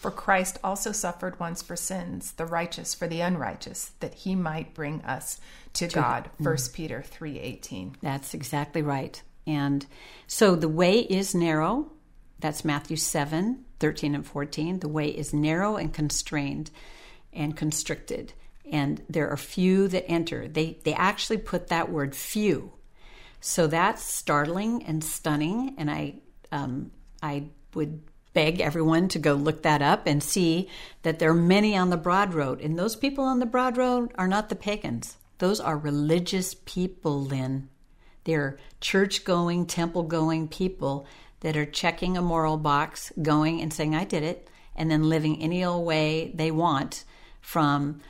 For 0.00 0.10
Christ 0.10 0.58
also 0.64 0.90
suffered 0.90 1.38
once 1.38 1.62
for 1.62 1.76
sins, 1.76 2.32
the 2.32 2.44
righteous 2.44 2.92
for 2.92 3.06
the 3.06 3.20
unrighteous, 3.20 3.92
that 4.00 4.14
he 4.14 4.34
might 4.34 4.74
bring 4.74 5.00
us 5.02 5.40
to, 5.74 5.86
to 5.86 5.94
God. 5.94 6.30
First 6.42 6.72
mm. 6.72 6.74
Peter 6.74 7.04
3:18. 7.08 7.94
That's 8.02 8.34
exactly 8.34 8.82
right. 8.82 9.22
And 9.46 9.86
so 10.26 10.56
the 10.56 10.68
way 10.68 10.98
is 11.00 11.34
narrow. 11.34 11.92
That's 12.40 12.64
Matthew 12.64 12.96
7 12.96 13.64
13 13.78 14.14
and 14.14 14.26
14. 14.26 14.78
The 14.80 14.88
way 14.88 15.08
is 15.08 15.32
narrow 15.32 15.76
and 15.76 15.92
constrained 15.92 16.70
and 17.32 17.56
constricted. 17.56 18.32
And 18.72 19.02
there 19.08 19.30
are 19.30 19.36
few 19.36 19.86
that 19.88 20.08
enter. 20.08 20.48
They, 20.48 20.78
they 20.82 20.94
actually 20.94 21.38
put 21.38 21.68
that 21.68 21.92
word 21.92 22.16
few. 22.16 22.72
So 23.40 23.66
that's 23.66 24.02
startling 24.02 24.84
and 24.84 25.04
stunning. 25.04 25.74
And 25.78 25.90
I, 25.90 26.14
um, 26.50 26.90
I 27.22 27.44
would 27.74 28.02
beg 28.32 28.60
everyone 28.60 29.08
to 29.08 29.18
go 29.18 29.34
look 29.34 29.62
that 29.62 29.82
up 29.82 30.06
and 30.06 30.22
see 30.22 30.68
that 31.02 31.18
there 31.18 31.30
are 31.30 31.34
many 31.34 31.76
on 31.76 31.90
the 31.90 31.96
broad 31.96 32.34
road. 32.34 32.60
And 32.60 32.78
those 32.78 32.96
people 32.96 33.24
on 33.24 33.38
the 33.38 33.46
broad 33.46 33.76
road 33.76 34.12
are 34.16 34.28
not 34.28 34.48
the 34.48 34.56
pagans, 34.56 35.16
those 35.38 35.60
are 35.60 35.76
religious 35.76 36.54
people, 36.64 37.20
Lynn. 37.20 37.68
They're 38.24 38.58
church 38.80 39.24
going, 39.24 39.66
temple 39.66 40.04
going 40.04 40.46
people 40.46 41.06
that 41.40 41.56
are 41.56 41.66
checking 41.66 42.16
a 42.16 42.22
moral 42.22 42.56
box, 42.56 43.10
going 43.20 43.60
and 43.60 43.72
saying, 43.72 43.96
I 43.96 44.04
did 44.04 44.22
it, 44.22 44.48
and 44.76 44.88
then 44.88 45.08
living 45.08 45.42
any 45.42 45.64
old 45.64 45.84
way 45.84 46.30
they 46.34 46.52
want 46.52 47.04
from 47.40 48.00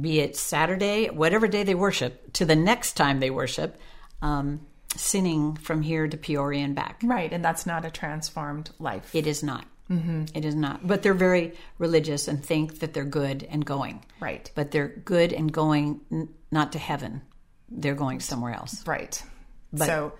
be 0.00 0.20
it 0.20 0.36
Saturday, 0.36 1.08
whatever 1.08 1.48
day 1.48 1.62
they 1.62 1.74
worship, 1.74 2.32
to 2.34 2.44
the 2.44 2.56
next 2.56 2.92
time 2.94 3.20
they 3.20 3.30
worship, 3.30 3.78
um, 4.22 4.60
sinning 4.94 5.56
from 5.56 5.82
here 5.82 6.08
to 6.08 6.16
Peoria 6.16 6.64
and 6.64 6.74
back. 6.74 7.00
Right, 7.04 7.32
and 7.32 7.44
that's 7.44 7.66
not 7.66 7.84
a 7.84 7.90
transformed 7.90 8.70
life. 8.78 9.14
It 9.14 9.26
is 9.26 9.42
not. 9.42 9.66
Mm-hmm. 9.90 10.24
It 10.34 10.44
is 10.44 10.54
not. 10.54 10.86
But 10.86 11.02
they're 11.02 11.14
very 11.14 11.54
religious 11.78 12.26
and 12.28 12.44
think 12.44 12.80
that 12.80 12.92
they're 12.92 13.04
good 13.04 13.46
and 13.48 13.64
going. 13.64 14.04
Right. 14.20 14.50
But 14.54 14.72
they're 14.72 14.88
good 14.88 15.32
and 15.32 15.52
going 15.52 16.00
n- 16.10 16.28
not 16.50 16.72
to 16.72 16.78
heaven. 16.78 17.22
They're 17.68 17.94
going 17.94 18.20
somewhere 18.20 18.52
else. 18.52 18.86
Right. 18.86 19.22
But, 19.72 19.86
so 19.86 20.12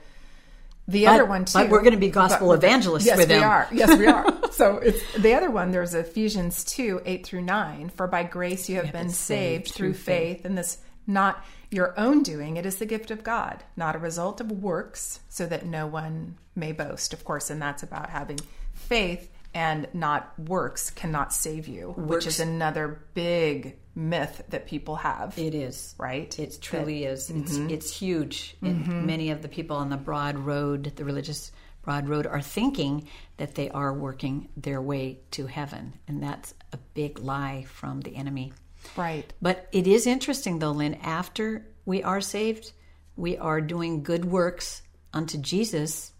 the 0.88 1.04
but, 1.04 1.14
other 1.14 1.24
one 1.24 1.44
too. 1.44 1.58
But 1.58 1.70
we're 1.70 1.80
going 1.80 1.94
to 1.94 1.98
be 1.98 2.10
gospel 2.10 2.52
evangelists 2.52 3.06
yes, 3.06 3.16
with 3.16 3.28
them. 3.28 3.40
Yes, 3.40 3.70
we 3.70 3.76
are. 3.86 3.88
Yes, 3.88 3.98
we 3.98 4.06
are. 4.06 4.50
so 4.52 4.76
it's 4.78 5.18
the 5.18 5.34
other 5.34 5.50
one. 5.50 5.72
There's 5.72 5.94
Ephesians 5.94 6.64
two 6.64 7.00
eight 7.04 7.26
through 7.26 7.42
nine. 7.42 7.88
For 7.90 8.06
by 8.06 8.22
grace 8.22 8.68
you 8.68 8.76
have, 8.76 8.92
been, 8.92 9.06
been, 9.06 9.10
saved, 9.10 9.72
through 9.72 9.94
faith, 9.94 10.38
faith, 10.38 10.44
and 10.44 10.56
this 10.56 10.78
not 11.06 11.44
your 11.70 11.98
own 11.98 12.22
doing. 12.22 12.56
It 12.56 12.66
is 12.66 12.76
the 12.76 12.86
gift 12.86 13.10
of 13.10 13.24
God, 13.24 13.64
not 13.76 13.96
a 13.96 13.98
result 13.98 14.40
of 14.40 14.50
works, 14.50 15.20
so 15.28 15.46
that 15.46 15.66
no 15.66 15.86
one 15.86 16.36
may 16.54 16.72
boast. 16.72 17.12
Of 17.12 17.24
course, 17.24 17.50
and 17.50 17.60
that's 17.60 17.82
about 17.82 18.10
having 18.10 18.38
faith 18.74 19.30
and 19.56 19.88
not 19.94 20.38
works 20.38 20.90
cannot 20.90 21.32
save 21.32 21.66
you, 21.66 21.94
works. 21.96 22.10
which 22.10 22.26
is 22.26 22.40
another 22.40 23.00
big 23.14 23.78
myth 23.94 24.42
that 24.50 24.66
people 24.66 24.96
have. 24.96 25.38
It 25.38 25.54
is 25.54 25.94
right. 25.96 26.38
It 26.38 26.58
truly 26.60 27.04
that, 27.04 27.12
is. 27.12 27.30
It's, 27.30 27.56
mm-hmm. 27.56 27.70
it's 27.70 27.98
huge. 27.98 28.54
Mm-hmm. 28.62 29.06
many 29.06 29.30
of 29.30 29.40
the 29.40 29.48
people 29.48 29.78
on 29.78 29.88
the 29.88 29.96
broad 29.96 30.36
road, 30.36 30.92
the 30.96 31.06
religious 31.06 31.52
broad 31.82 32.06
road, 32.06 32.26
are 32.26 32.42
thinking 32.42 33.08
that 33.38 33.54
they 33.54 33.70
are 33.70 33.94
working 33.94 34.50
their 34.58 34.82
way 34.82 35.20
to 35.30 35.46
heaven, 35.46 35.94
and 36.06 36.22
that's 36.22 36.52
a 36.74 36.76
big 36.92 37.18
lie 37.18 37.64
from 37.66 38.02
the 38.02 38.14
enemy. 38.14 38.52
Right. 38.94 39.32
But 39.40 39.68
it 39.72 39.86
is 39.86 40.06
interesting, 40.06 40.58
though, 40.58 40.72
Lynn. 40.72 40.98
After 41.02 41.66
we 41.86 42.02
are 42.02 42.20
saved, 42.20 42.72
we 43.16 43.38
are 43.38 43.62
doing 43.62 44.02
good 44.02 44.26
works 44.26 44.82
unto 45.14 45.38
Jesus, 45.38 46.12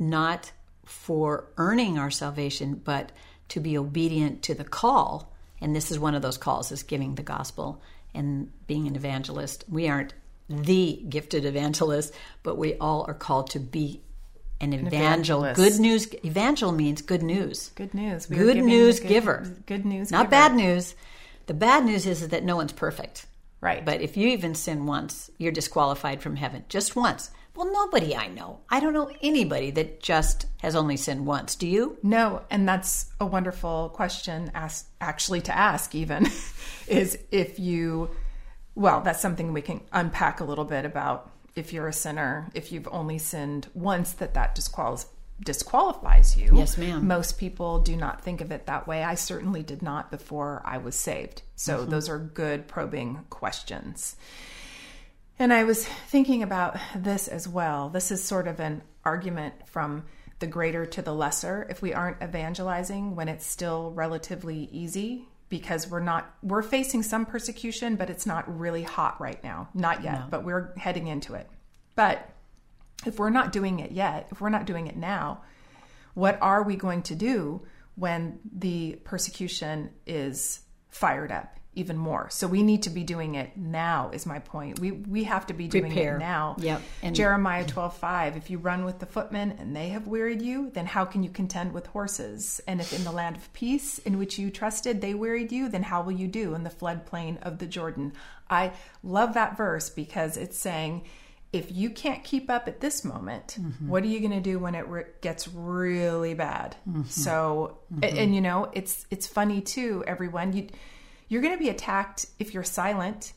not 0.00 0.50
for 0.90 1.46
earning 1.56 1.98
our 1.98 2.10
salvation, 2.10 2.74
but 2.74 3.12
to 3.48 3.60
be 3.60 3.78
obedient 3.78 4.42
to 4.42 4.54
the 4.54 4.64
call. 4.64 5.32
And 5.60 5.74
this 5.74 5.90
is 5.90 5.98
one 5.98 6.14
of 6.14 6.22
those 6.22 6.36
calls 6.36 6.72
is 6.72 6.82
giving 6.82 7.14
the 7.14 7.22
gospel 7.22 7.80
and 8.14 8.50
being 8.66 8.86
an 8.86 8.96
evangelist. 8.96 9.64
We 9.68 9.88
aren't 9.88 10.14
the 10.48 11.02
gifted 11.08 11.44
evangelist, 11.44 12.12
but 12.42 12.58
we 12.58 12.74
all 12.74 13.04
are 13.06 13.14
called 13.14 13.50
to 13.50 13.60
be 13.60 14.02
an, 14.60 14.72
an 14.72 14.86
evangelist. 14.86 15.56
Good 15.56 15.78
news. 15.78 16.12
Evangel 16.24 16.72
means 16.72 17.02
good 17.02 17.22
news. 17.22 17.70
Good 17.76 17.94
news. 17.94 18.28
We 18.28 18.36
good 18.36 18.58
news 18.58 18.98
good, 18.98 19.08
giver. 19.08 19.56
Good 19.66 19.86
news. 19.86 20.10
Not 20.10 20.24
giver. 20.24 20.30
bad 20.30 20.54
news. 20.54 20.94
The 21.46 21.54
bad 21.54 21.84
news 21.84 22.06
is 22.06 22.28
that 22.28 22.44
no 22.44 22.56
one's 22.56 22.72
perfect. 22.72 23.26
Right. 23.60 23.84
But 23.84 24.00
if 24.00 24.16
you 24.16 24.28
even 24.28 24.54
sin 24.54 24.86
once, 24.86 25.30
you're 25.38 25.52
disqualified 25.52 26.22
from 26.22 26.36
heaven. 26.36 26.64
Just 26.68 26.96
once. 26.96 27.30
Well, 27.54 27.72
nobody 27.72 28.16
I 28.16 28.28
know. 28.28 28.60
I 28.68 28.80
don't 28.80 28.92
know 28.92 29.10
anybody 29.22 29.70
that 29.72 30.02
just 30.02 30.46
has 30.58 30.76
only 30.76 30.96
sinned 30.96 31.26
once. 31.26 31.56
Do 31.56 31.66
you? 31.66 31.98
No, 32.02 32.42
and 32.50 32.68
that's 32.68 33.10
a 33.20 33.26
wonderful 33.26 33.90
question 33.90 34.50
ask, 34.54 34.88
actually 35.00 35.40
to 35.42 35.56
ask 35.56 35.94
even 35.94 36.26
is 36.86 37.18
if 37.30 37.58
you 37.58 38.10
well, 38.74 39.00
that's 39.00 39.20
something 39.20 39.52
we 39.52 39.62
can 39.62 39.80
unpack 39.92 40.40
a 40.40 40.44
little 40.44 40.64
bit 40.64 40.84
about 40.84 41.30
if 41.56 41.72
you're 41.72 41.88
a 41.88 41.92
sinner, 41.92 42.48
if 42.54 42.72
you've 42.72 42.88
only 42.90 43.18
sinned 43.18 43.68
once 43.74 44.12
that 44.14 44.34
that 44.34 44.54
disqualifies 44.54 45.06
disqualifies 45.42 46.36
you. 46.36 46.52
Yes, 46.54 46.76
ma'am. 46.76 47.06
Most 47.06 47.38
people 47.38 47.80
do 47.80 47.96
not 47.96 48.22
think 48.22 48.40
of 48.40 48.52
it 48.52 48.66
that 48.66 48.86
way. 48.86 49.02
I 49.02 49.14
certainly 49.14 49.62
did 49.62 49.82
not 49.82 50.10
before 50.10 50.62
I 50.66 50.78
was 50.78 50.94
saved. 50.94 51.42
So 51.56 51.78
mm-hmm. 51.78 51.90
those 51.90 52.08
are 52.08 52.18
good 52.18 52.68
probing 52.68 53.24
questions. 53.30 54.16
And 55.40 55.54
I 55.54 55.64
was 55.64 55.86
thinking 55.86 56.42
about 56.42 56.76
this 56.94 57.26
as 57.26 57.48
well. 57.48 57.88
This 57.88 58.10
is 58.10 58.22
sort 58.22 58.46
of 58.46 58.60
an 58.60 58.82
argument 59.06 59.54
from 59.66 60.04
the 60.38 60.46
greater 60.46 60.84
to 60.84 61.00
the 61.00 61.14
lesser 61.14 61.66
if 61.70 61.80
we 61.80 61.94
aren't 61.94 62.22
evangelizing 62.22 63.16
when 63.16 63.26
it's 63.26 63.46
still 63.46 63.90
relatively 63.92 64.68
easy 64.70 65.26
because 65.48 65.88
we're 65.88 66.00
not 66.00 66.34
we're 66.42 66.62
facing 66.62 67.02
some 67.02 67.26
persecution 67.26 67.96
but 67.96 68.08
it's 68.08 68.24
not 68.24 68.58
really 68.58 68.82
hot 68.82 69.20
right 69.20 69.42
now 69.44 69.68
not 69.74 70.02
yet 70.02 70.20
No. 70.20 70.26
but 70.30 70.44
we're 70.44 70.72
heading 70.76 71.08
into 71.08 71.34
it 71.34 71.48
but 71.94 72.30
if 73.04 73.18
we're 73.18 73.30
not 73.30 73.52
doing 73.52 73.80
it 73.80 73.92
yet 73.92 74.28
if 74.30 74.40
we're 74.40 74.48
not 74.48 74.64
doing 74.64 74.86
it 74.86 74.96
now 74.96 75.42
what 76.14 76.38
are 76.40 76.62
we 76.62 76.76
going 76.76 77.02
to 77.02 77.14
do 77.14 77.60
when 77.96 78.38
the 78.50 78.98
persecution 79.04 79.90
is 80.06 80.60
fired 80.88 81.32
up 81.32 81.59
even 81.74 81.96
more 81.96 82.28
so 82.30 82.48
we 82.48 82.62
need 82.62 82.82
to 82.82 82.90
be 82.90 83.04
doing 83.04 83.36
it 83.36 83.56
now 83.56 84.10
is 84.12 84.26
my 84.26 84.38
point 84.40 84.78
we 84.80 84.90
we 84.90 85.24
have 85.24 85.46
to 85.46 85.54
be 85.54 85.68
doing 85.68 85.84
Prepare. 85.92 86.16
it 86.16 86.18
now 86.18 86.56
Yep. 86.58 86.82
And- 87.02 87.14
jeremiah 87.16 87.64
12 87.64 87.96
5 87.96 88.36
if 88.36 88.50
you 88.50 88.58
run 88.58 88.84
with 88.84 88.98
the 88.98 89.06
footmen 89.06 89.52
and 89.58 89.74
they 89.74 89.90
have 89.90 90.06
wearied 90.08 90.42
you 90.42 90.70
then 90.74 90.86
how 90.86 91.04
can 91.04 91.22
you 91.22 91.30
contend 91.30 91.72
with 91.72 91.86
horses 91.86 92.60
and 92.66 92.80
if 92.80 92.92
in 92.92 93.04
the 93.04 93.12
land 93.12 93.36
of 93.36 93.52
peace 93.52 93.98
in 93.98 94.18
which 94.18 94.38
you 94.38 94.50
trusted 94.50 95.00
they 95.00 95.14
wearied 95.14 95.52
you 95.52 95.68
then 95.68 95.84
how 95.84 96.02
will 96.02 96.12
you 96.12 96.26
do 96.26 96.54
in 96.54 96.64
the 96.64 96.70
floodplain 96.70 97.40
of 97.42 97.58
the 97.58 97.66
jordan 97.66 98.12
i 98.48 98.72
love 99.04 99.34
that 99.34 99.56
verse 99.56 99.90
because 99.90 100.36
it's 100.36 100.58
saying 100.58 101.02
if 101.52 101.72
you 101.72 101.90
can't 101.90 102.22
keep 102.22 102.48
up 102.48 102.68
at 102.68 102.80
this 102.80 103.04
moment, 103.04 103.56
mm-hmm. 103.60 103.88
what 103.88 104.04
are 104.04 104.06
you 104.06 104.20
going 104.20 104.30
to 104.30 104.40
do 104.40 104.58
when 104.60 104.76
it 104.76 104.86
re- 104.86 105.04
gets 105.20 105.48
really 105.48 106.32
bad? 106.32 106.76
Mm-hmm. 106.88 107.02
So, 107.08 107.78
a- 107.90 107.94
mm-hmm. 107.94 108.18
and, 108.18 108.34
you 108.34 108.40
know, 108.40 108.70
it's 108.72 109.04
it's 109.10 109.26
funny 109.26 109.60
too. 109.60 110.04
Everyone, 110.06 110.52
you 110.52 110.68
you're 111.30 111.40
going 111.40 111.54
to 111.54 111.62
be 111.62 111.70
attacked 111.70 112.26
if 112.40 112.52
you're 112.52 112.64
silent. 112.64 113.32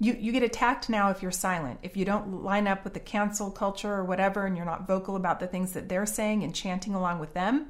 You 0.00 0.16
you 0.18 0.32
get 0.32 0.42
attacked 0.42 0.88
now 0.88 1.10
if 1.10 1.22
you're 1.22 1.30
silent. 1.30 1.78
If 1.82 1.94
you 1.96 2.04
don't 2.04 2.42
line 2.42 2.66
up 2.66 2.82
with 2.82 2.94
the 2.94 3.00
cancel 3.00 3.50
culture 3.50 3.92
or 3.92 4.02
whatever, 4.02 4.46
and 4.46 4.56
you're 4.56 4.66
not 4.66 4.88
vocal 4.88 5.14
about 5.14 5.38
the 5.38 5.46
things 5.46 5.72
that 5.74 5.88
they're 5.88 6.06
saying 6.06 6.42
and 6.42 6.54
chanting 6.54 6.94
along 6.94 7.20
with 7.20 7.34
them, 7.34 7.66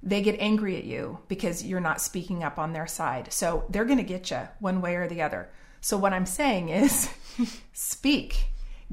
they 0.00 0.22
get 0.22 0.36
angry 0.38 0.76
at 0.78 0.84
you 0.84 1.18
because 1.26 1.66
you're 1.66 1.80
not 1.80 2.00
speaking 2.00 2.44
up 2.44 2.58
on 2.58 2.72
their 2.72 2.86
side. 2.86 3.32
So 3.32 3.64
they're 3.68 3.84
going 3.84 3.98
to 3.98 4.04
get 4.04 4.30
you 4.30 4.48
one 4.60 4.80
way 4.80 4.94
or 4.94 5.08
the 5.08 5.22
other. 5.22 5.50
So 5.80 5.98
what 5.98 6.12
I'm 6.12 6.26
saying 6.26 6.68
is 6.68 7.10
speak, 7.72 8.46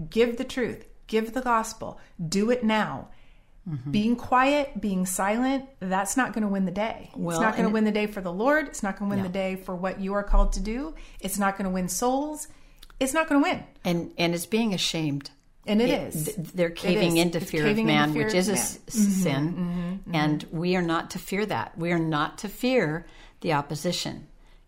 give 0.09 0.37
the 0.37 0.43
truth, 0.43 0.87
give 1.05 1.33
the 1.33 1.41
gospel, 1.41 1.99
do 2.27 2.49
it 2.49 2.63
now. 2.63 3.09
Mm-hmm. 3.67 3.91
Being 3.91 4.15
quiet, 4.15 4.79
being 4.79 5.05
silent, 5.05 5.65
that's 5.81 6.15
not 6.15 6.31
going 6.33 6.43
to 6.43 6.47
win 6.47 6.63
the 6.65 6.71
day. 6.71 7.09
Well, 7.15 7.35
it's 7.35 7.41
not 7.41 7.53
going 7.57 7.67
to 7.67 7.73
win 7.73 7.83
the 7.83 7.91
day 7.91 8.07
for 8.07 8.21
the 8.21 8.31
Lord. 8.31 8.67
It's 8.67 8.81
not 8.81 8.97
going 8.97 9.09
to 9.11 9.15
win 9.15 9.23
No. 9.23 9.27
the 9.27 9.33
day 9.33 9.55
for 9.57 9.75
what 9.75 9.99
you 9.99 10.13
are 10.13 10.23
called 10.23 10.53
to 10.53 10.61
do. 10.61 10.95
It's 11.19 11.37
not 11.37 11.57
going 11.57 11.65
to 11.65 11.73
win 11.73 11.89
souls. 11.89 12.47
It's 12.99 13.13
not 13.13 13.27
going 13.27 13.43
to 13.43 13.49
win. 13.49 13.63
and 13.83 14.13
and 14.17 14.33
it's 14.33 14.45
being 14.45 14.73
ashamed. 14.73 15.31
And 15.65 15.81
it 15.81 15.89
It- 15.89 16.15
is. 16.15 16.25
th- 16.25 16.37
They're 16.53 16.69
caving 16.69 17.17
is. 17.17 17.23
into 17.25 17.39
It's 17.39 17.51
fear 17.51 17.63
caving 17.65 17.85
of 17.89 17.93
man, 17.95 18.13
fear 18.13 18.23
which 18.25 18.33
is 18.33 18.47
a 18.47 18.53
s- 18.53 18.77
mm-hmm. 18.77 19.01
sin, 19.11 19.53
mm-hmm. 20.05 20.15
and 20.15 20.45
we 20.51 20.77
are 20.77 20.81
not 20.81 21.09
to 21.11 21.19
fear 21.19 21.45
that. 21.45 21.77
We 21.77 21.91
are 21.91 21.99
not 21.99 22.37
to 22.39 22.47
fear 22.47 23.05
the 23.41 23.51
opposition. 23.53 24.27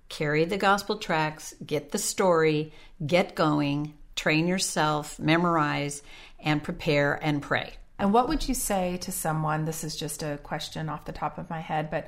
Carry 0.10 0.44
the 0.44 0.58
gospel 0.58 0.98
tracks, 0.98 1.54
get 1.66 1.92
the 1.92 1.98
story, 1.98 2.74
get 3.06 3.34
going, 3.34 3.94
train 4.18 4.46
yourself, 4.48 5.18
memorize, 5.20 6.02
and 6.40 6.62
prepare 6.62 7.18
and 7.24 7.42
pray. 7.42 7.74
And 8.00 8.14
what 8.14 8.30
would 8.30 8.48
you 8.48 8.54
say 8.56 8.98
to 9.02 9.12
someone? 9.12 9.66
This 9.66 9.84
is 9.84 9.96
just 9.96 10.24
a 10.24 10.40
question 10.42 10.90
off 10.90 11.06
the 11.06 11.12
top 11.12 11.38
of 11.38 11.50
my 11.50 11.60
head, 11.60 11.92
but 11.92 12.08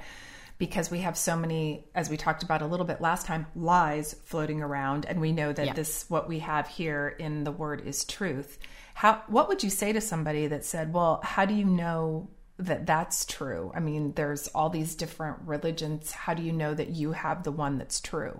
because 0.58 0.89
we 0.89 0.99
have 0.99 1.17
so 1.17 1.36
many, 1.36 1.86
as 1.95 2.10
we 2.10 2.17
talked 2.17 2.43
about 2.43 2.62
a 2.62 2.67
little 2.67 2.86
bit 2.86 3.01
last 3.01 3.25
time, 3.25 3.47
lies 3.56 4.15
floating 4.25 4.62
around, 4.62 5.06
and 5.06 5.19
we 5.19 5.32
know 5.32 5.51
that 5.51 5.65
Yeah. 5.65 5.73
this, 5.73 6.06
what 6.08 6.30
we 6.30 6.39
have 6.39 6.67
here 6.67 7.10
in 7.19 7.43
the 7.43 7.51
word 7.51 7.82
is 7.86 8.06
truth. 8.06 8.58
How, 8.93 9.23
what 9.27 9.47
would 9.47 9.63
you 9.63 9.69
say 9.69 9.91
to 9.91 9.99
somebody 9.99 10.47
that 10.47 10.63
said, 10.63 10.93
well, 10.93 11.19
how 11.23 11.45
do 11.45 11.54
you 11.54 11.65
know 11.65 12.30
that 12.60 12.86
that's 12.86 13.25
true? 13.25 13.71
I 13.73 13.80
mean, 13.80 14.13
there's 14.13 14.47
all 14.49 14.69
these 14.69 14.95
different 14.95 15.39
religions. 15.45 16.12
How 16.12 16.36
do 16.36 16.43
you 16.43 16.51
know 16.54 16.73
that 16.75 16.89
you 16.89 17.13
have 17.13 17.43
the 17.43 17.51
one 17.51 17.77
that's 17.80 17.99
true? 17.99 18.39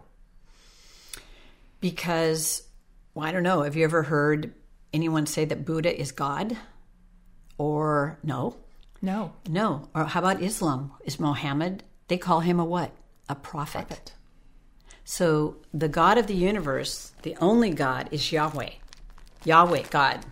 Because, 1.79 2.63
well, 3.15 3.25
I 3.27 3.31
don't 3.31 3.43
know, 3.43 3.63
have 3.63 3.75
you 3.75 3.83
ever 3.83 4.03
heard 4.03 4.53
anyone 4.93 5.25
say 5.25 5.45
that 5.45 5.65
Buddha 5.65 5.99
is 5.99 6.11
God? 6.11 6.55
Or 7.62 8.17
no? 8.24 8.56
No. 9.04 9.34
No. 9.47 9.88
Or 9.93 10.06
how 10.06 10.19
about 10.19 10.41
Islam? 10.41 10.93
Is 11.06 11.19
Mohammed? 11.19 11.84
They 12.08 12.17
call 12.17 12.39
him 12.39 12.60
a 12.60 12.65
what? 12.65 12.91
A 13.30 13.36
prophet. 13.36 13.88
Prophet. 13.88 14.13
So 15.04 15.58
the 15.71 15.88
God 15.88 16.17
of 16.17 16.26
the 16.26 16.34
universe, 16.34 17.12
the 17.21 17.38
only 17.39 17.69
God, 17.69 18.10
is 18.12 18.32
Yahweh. 18.32 18.71
Yahweh, 19.43 19.84
God, 19.91 20.26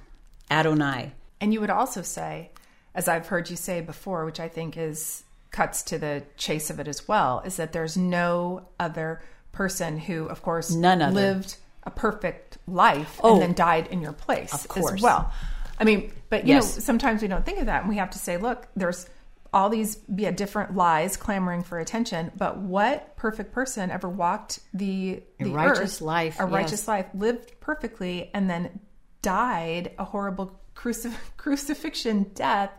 Adonai. 0.50 1.12
And 1.40 1.54
you 1.54 1.62
would 1.62 1.70
also 1.70 2.02
say, 2.02 2.50
as 2.96 3.08
I've 3.08 3.28
heard 3.28 3.48
you 3.52 3.56
say 3.56 3.80
before, 3.82 4.26
which 4.26 4.40
I 4.40 4.48
think 4.48 4.76
is 4.76 5.24
cuts 5.52 5.84
to 5.84 6.00
the 6.00 6.24
chase 6.36 6.72
of 6.72 6.80
it 6.80 6.88
as 6.88 7.08
well, 7.08 7.44
is 7.46 7.58
that 7.58 7.74
there's 7.74 7.96
no 7.96 8.68
other 8.80 9.22
person 9.52 10.00
who, 10.00 10.26
of 10.26 10.42
course, 10.42 10.72
None 10.72 11.02
other. 11.04 11.14
lived 11.14 11.58
a 11.84 11.92
perfect 11.92 12.58
life 12.68 13.20
Oh. 13.24 13.34
and 13.34 13.42
then 13.44 13.54
died 13.54 13.86
in 13.88 14.02
your 14.02 14.14
place 14.14 14.52
Of 14.54 14.68
course. 14.68 14.94
as 14.94 15.02
well. 15.02 15.32
I 15.80 15.84
mean, 15.86 16.12
but 16.30 16.46
you 16.46 16.56
Yes. 16.56 16.76
know, 16.76 16.82
sometimes 16.82 17.22
we 17.22 17.28
don't 17.28 17.46
think 17.46 17.60
of 17.60 17.68
that, 17.68 17.82
and 17.82 17.90
we 17.90 17.98
have 17.98 18.10
to 18.12 18.20
say, 18.20 18.38
look, 18.38 18.68
there's 18.76 19.08
all 19.52 19.70
these 19.70 19.98
yeah, 20.16 20.30
different 20.32 20.76
lies 20.76 21.18
clamoring 21.18 21.64
for 21.64 21.80
attention, 21.80 22.32
but 22.38 22.58
what 22.60 23.16
perfect 23.16 23.52
person 23.52 23.90
ever 23.90 24.08
walked 24.08 24.60
the 24.74 25.24
the 25.40 25.50
righteous 25.52 25.96
earth, 25.96 26.02
life, 26.02 26.38
a 26.40 26.46
righteous 26.46 26.88
life, 26.88 27.08
lived 27.16 27.60
perfectly, 27.60 28.30
and 28.34 28.50
then 28.50 28.80
died 29.22 29.92
a 29.98 30.04
horrible 30.04 30.60
crucif- 30.76 31.16
crucifixion 31.38 32.24
death 32.36 32.72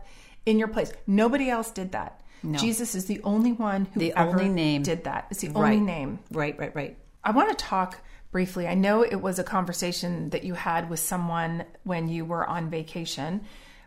in 0.45 0.57
your 0.59 0.67
place. 0.67 0.91
Nobody 1.07 1.49
else 1.49 1.71
did 1.71 1.91
that. 1.91 2.21
Jesus 2.53 2.95
is 2.95 3.05
the 3.05 3.21
only 3.23 3.51
one 3.51 3.85
who 3.93 3.99
The 3.99 4.13
ever 4.15 4.31
only 4.31 4.49
name. 4.49 4.81
did 4.81 5.03
that. 5.03 5.27
It's 5.29 5.41
the 5.41 5.49
Right. 5.49 5.73
only 5.73 5.79
name. 5.85 6.19
Right, 6.31 6.57
right, 6.57 6.73
right. 6.75 6.97
I 7.23 7.29
want 7.31 7.49
to 7.49 7.55
talk 7.55 7.99
briefly. 8.31 8.67
I 8.67 8.73
know 8.73 9.03
it 9.03 9.21
was 9.21 9.39
a 9.39 9.43
conversation 9.43 10.29
that 10.29 10.43
you 10.43 10.53
had 10.53 10.89
with 10.89 10.99
someone 10.99 11.65
when 11.83 12.07
you 12.07 12.25
were 12.25 12.47
on 12.47 12.69
vacation, 12.69 13.41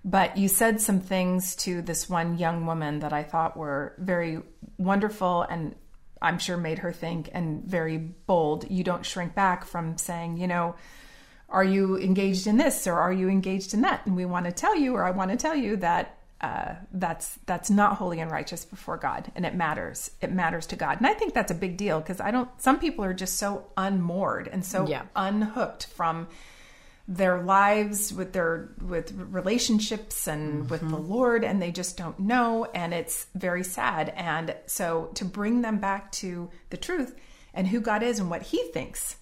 but 0.04 0.36
you 0.36 0.48
said 0.48 0.80
some 0.80 1.00
things 1.00 1.56
to 1.56 1.80
this 1.80 2.08
one 2.08 2.38
young 2.38 2.66
woman 2.66 3.00
that 3.00 3.12
I 3.12 3.22
thought 3.22 3.56
were 3.56 3.94
very 3.98 4.42
wonderful 4.76 5.42
and 5.42 5.74
I'm 6.20 6.38
sure 6.38 6.56
made 6.56 6.78
her 6.78 6.92
think 6.92 7.30
and 7.32 7.64
very 7.64 7.98
bold. 7.98 8.70
You 8.70 8.84
don't 8.84 9.04
shrink 9.04 9.34
back 9.34 9.64
from 9.64 9.98
saying, 9.98 10.38
you 10.38 10.46
know, 10.46 10.74
are 11.48 11.64
you 11.64 11.98
engaged 11.98 12.46
in 12.46 12.56
this 12.56 12.86
or 12.86 12.94
are 12.94 13.12
you 13.12 13.28
engaged 13.28 13.74
in 13.74 13.82
that? 13.82 14.06
And 14.06 14.16
we 14.16 14.24
want 14.24 14.46
to 14.46 14.52
tell 14.52 14.76
you, 14.76 14.94
or 14.94 15.04
I 15.04 15.10
want 15.10 15.30
to 15.30 15.36
tell 15.36 15.54
you 15.54 15.76
that 15.76 16.18
uh, 16.44 16.74
that's 16.92 17.38
that's 17.46 17.70
not 17.70 17.96
holy 17.96 18.20
and 18.20 18.30
righteous 18.30 18.64
before 18.64 18.98
God, 18.98 19.32
and 19.34 19.46
it 19.46 19.54
matters. 19.54 20.10
It 20.20 20.30
matters 20.32 20.66
to 20.66 20.76
God, 20.76 20.98
and 20.98 21.06
I 21.06 21.14
think 21.14 21.32
that's 21.32 21.50
a 21.50 21.54
big 21.54 21.76
deal 21.76 22.00
because 22.00 22.20
I 22.20 22.30
don't. 22.30 22.48
Some 22.60 22.78
people 22.78 23.04
are 23.04 23.14
just 23.14 23.36
so 23.36 23.50
unmoored 23.76 24.48
and 24.52 24.64
so 24.64 24.86
Yeah. 24.86 25.02
unhooked 25.16 25.86
from 25.86 26.28
their 27.06 27.42
lives 27.42 28.12
with 28.14 28.32
their 28.32 28.70
with 28.80 29.12
relationships 29.12 30.26
and 30.26 30.70
with 30.70 30.80
the 30.88 30.96
Lord 30.96 31.44
and 31.44 31.60
they 31.60 31.70
just 31.70 31.98
don't 31.98 32.18
know 32.18 32.64
and 32.74 32.94
it's 32.94 33.26
very 33.34 33.62
sad 33.62 34.08
and 34.16 34.54
so 34.66 35.10
to 35.14 35.24
bring 35.26 35.60
them 35.60 35.76
back 35.78 36.10
to 36.12 36.48
the 36.70 36.78
truth 36.78 37.14
and 37.52 37.66
who 37.68 37.80
God 37.80 38.02
is 38.02 38.18
and 38.20 38.30
what 38.30 38.42
he 38.42 38.62
thinks 38.72 39.16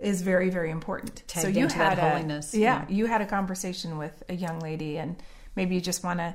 is 0.00 0.22
very 0.22 0.50
very 0.50 0.70
important 0.72 1.22
so 1.28 1.46
you 1.46 1.68
had 1.68 1.98
a, 1.98 2.10
holiness, 2.10 2.52
yeah, 2.52 2.84
yeah. 2.88 2.96
you 2.96 3.06
had 3.06 3.20
a 3.20 3.26
conversation 3.26 3.96
with 3.96 4.16
a 4.28 4.34
young 4.34 4.58
lady 4.58 4.98
and 4.98 5.22
maybe 5.58 5.74
you 5.74 5.80
just 5.82 6.02
want 6.02 6.18
to 6.20 6.34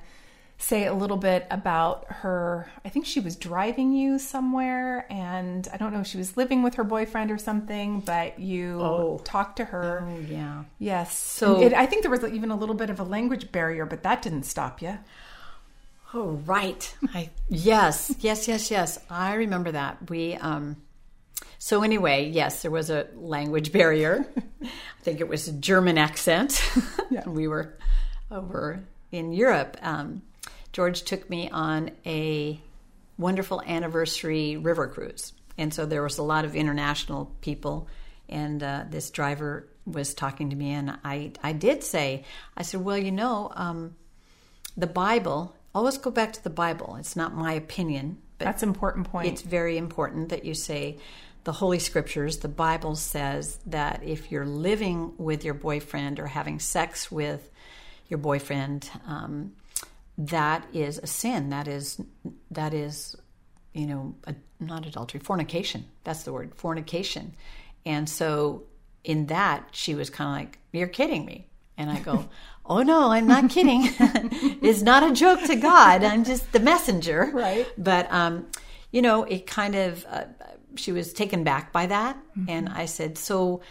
say 0.60 0.86
a 0.86 0.94
little 0.94 1.18
bit 1.18 1.48
about 1.50 2.06
her 2.22 2.70
i 2.86 2.90
think 2.90 3.06
she 3.08 3.20
was 3.20 3.36
driving 3.36 3.92
you 3.92 4.20
somewhere 4.20 5.06
and 5.12 5.68
i 5.74 5.78
don't 5.78 5.92
know 5.92 6.00
if 6.02 6.08
she 6.08 6.18
was 6.18 6.38
living 6.38 6.62
with 6.62 6.76
her 6.76 6.84
boyfriend 6.84 7.32
or 7.32 7.38
something 7.40 8.00
but 8.02 8.38
you 8.40 8.80
Oh. 8.80 9.20
talked 9.24 9.58
to 9.58 9.66
her 9.66 10.06
Oh, 10.08 10.20
yeah. 10.30 10.64
Yes. 10.78 11.18
So- 11.18 11.60
it, 11.62 11.74
I 11.74 11.86
think 11.88 12.04
there 12.04 12.12
was 12.12 12.24
even 12.24 12.52
a 12.52 12.56
little 12.56 12.76
bit 12.76 12.90
of 12.92 13.00
a 13.00 13.04
language 13.04 13.52
barrier, 13.52 13.86
but 13.88 14.04
that 14.04 14.22
didn't 14.22 14.44
stop 14.44 14.82
you. 14.82 15.00
Oh, 16.14 16.40
right. 16.46 16.96
I 17.14 17.32
yes, 17.50 18.14
yes, 18.20 18.48
yes, 18.48 18.70
yes. 18.70 19.00
I 19.10 19.34
remember 19.34 19.72
that. 19.72 20.10
We 20.10 20.36
um 20.36 20.78
so 21.58 21.82
anyway, 21.82 22.30
yes, 22.30 22.62
there 22.62 22.72
was 22.72 22.90
a 22.92 23.08
language 23.16 23.72
barrier. 23.72 24.26
I 24.64 24.68
think 25.02 25.20
it 25.22 25.28
was 25.28 25.48
a 25.48 25.54
German 25.54 25.98
accent. 25.98 26.62
Yeah. 27.10 27.28
we 27.40 27.48
were 27.48 27.74
over 28.30 28.84
in 29.14 29.32
Europe. 29.32 29.78
Um, 29.82 30.24
George 30.74 31.04
took 31.04 31.30
me 31.30 31.50
on 31.50 31.92
a 32.06 32.60
wonderful 33.18 33.62
anniversary 33.66 34.58
river 34.58 34.88
cruise, 34.88 35.34
and 35.58 35.74
so 35.74 35.86
there 35.86 36.04
was 36.04 36.18
a 36.18 36.24
lot 36.24 36.44
of 36.46 36.56
international 36.56 37.32
people. 37.42 37.88
And 38.28 38.64
uh, 38.64 38.86
this 38.90 39.12
driver 39.12 39.68
was 39.86 40.14
talking 40.14 40.50
to 40.50 40.56
me, 40.56 40.72
and 40.72 40.98
I 41.06 41.32
I 41.44 41.54
did 41.54 41.84
say, 41.84 42.26
I 42.58 42.64
said, 42.64 42.82
well, 42.82 42.98
you 42.98 43.12
know. 43.12 43.52
Um, 43.56 43.96
the 44.76 44.88
Bible, 44.88 45.56
always 45.76 46.00
go 46.00 46.10
back 46.10 46.34
to 46.34 46.44
the 46.44 46.50
Bible. 46.50 46.96
It's 47.00 47.16
not 47.16 47.36
my 47.36 47.54
opinion, 47.54 48.18
but 48.40 48.46
That's 48.46 48.64
an 48.64 48.70
important 48.70 49.08
point. 49.08 49.28
it's 49.28 49.44
very 49.44 49.78
important 49.78 50.30
that 50.30 50.46
you 50.46 50.56
say 50.56 50.98
the 51.44 51.52
Holy 51.52 51.78
Scriptures, 51.80 52.38
the 52.38 52.48
Bible 52.48 52.96
says 52.96 53.60
that 53.68 54.02
if 54.04 54.32
you're 54.32 54.46
living 54.48 55.14
with 55.18 55.44
your 55.44 55.54
boyfriend 55.54 56.20
or 56.20 56.28
having 56.28 56.60
sex 56.60 57.12
with 57.12 57.52
your 58.08 58.20
boyfriend, 58.20 58.90
um, 59.08 59.54
that 60.18 60.66
is 60.74 61.00
a 61.00 61.08
sin. 61.08 61.50
That 61.50 61.68
is 61.68 62.00
that 62.52 62.74
is, 62.74 63.16
you 63.74 63.88
know, 63.88 64.16
a, 64.26 64.36
not 64.60 64.86
adultery, 64.86 65.20
fornication. 65.20 65.86
That's 66.04 66.24
the 66.24 66.34
word, 66.34 66.54
fornication. 66.56 67.34
And 67.86 68.08
so 68.10 68.64
in 69.04 69.28
that, 69.28 69.70
she 69.72 69.96
was 69.96 70.10
kind 70.10 70.30
of 70.30 70.36
like, 70.36 70.60
"You're 70.72 70.88
kidding 70.88 71.26
me," 71.26 71.48
and 71.78 71.90
I 71.90 72.00
go. 72.00 72.30
Oh 72.66 72.82
no, 72.82 73.12
I'm 73.12 73.28
not 73.28 73.50
kidding. 73.50 73.90
it's 74.00 74.82
not 74.82 75.04
a 75.04 75.12
joke 75.12 75.44
to 75.48 75.56
God. 75.58 76.02
I'm 76.02 76.24
just 76.24 76.50
the 76.54 76.62
messenger. 76.62 77.30
Right. 77.34 77.68
But 77.78 78.10
um, 78.10 78.48
you 78.90 79.02
know, 79.02 79.24
it 79.24 79.46
kind 79.46 79.76
of 79.76 80.06
uh, 80.10 80.24
she 80.76 80.92
was 80.92 81.14
taken 81.14 81.44
back 81.44 81.74
by 81.74 81.88
that, 81.88 82.16
mm-hmm. 82.38 82.50
and 82.50 82.70
I 82.70 82.86
said, 82.86 83.18
"So, 83.18 83.62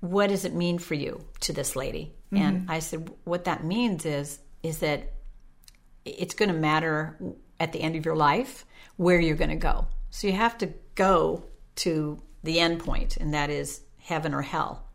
what 0.00 0.28
does 0.28 0.44
it 0.44 0.54
mean 0.54 0.78
for 0.78 0.94
you 0.94 1.24
to 1.40 1.52
this 1.52 1.76
lady?" 1.76 2.14
Mm-hmm. 2.32 2.44
And 2.44 2.70
I 2.70 2.80
said, 2.80 3.10
"What 3.24 3.44
that 3.44 3.64
means 3.64 4.04
is 4.04 4.38
is 4.62 4.78
that 4.78 5.12
it's 6.04 6.34
going 6.34 6.50
to 6.50 6.54
matter 6.54 7.18
at 7.60 7.72
the 7.72 7.80
end 7.80 7.96
of 7.96 8.04
your 8.04 8.16
life 8.16 8.64
where 8.96 9.20
you're 9.20 9.36
going 9.36 9.50
to 9.50 9.56
go. 9.56 9.86
So 10.10 10.26
you 10.26 10.32
have 10.32 10.58
to 10.58 10.72
go 10.94 11.44
to 11.76 12.20
the 12.42 12.60
end 12.60 12.80
point, 12.80 13.16
and 13.16 13.34
that 13.34 13.50
is 13.50 13.82
heaven 13.98 14.34
or 14.34 14.42
hell." 14.42 14.88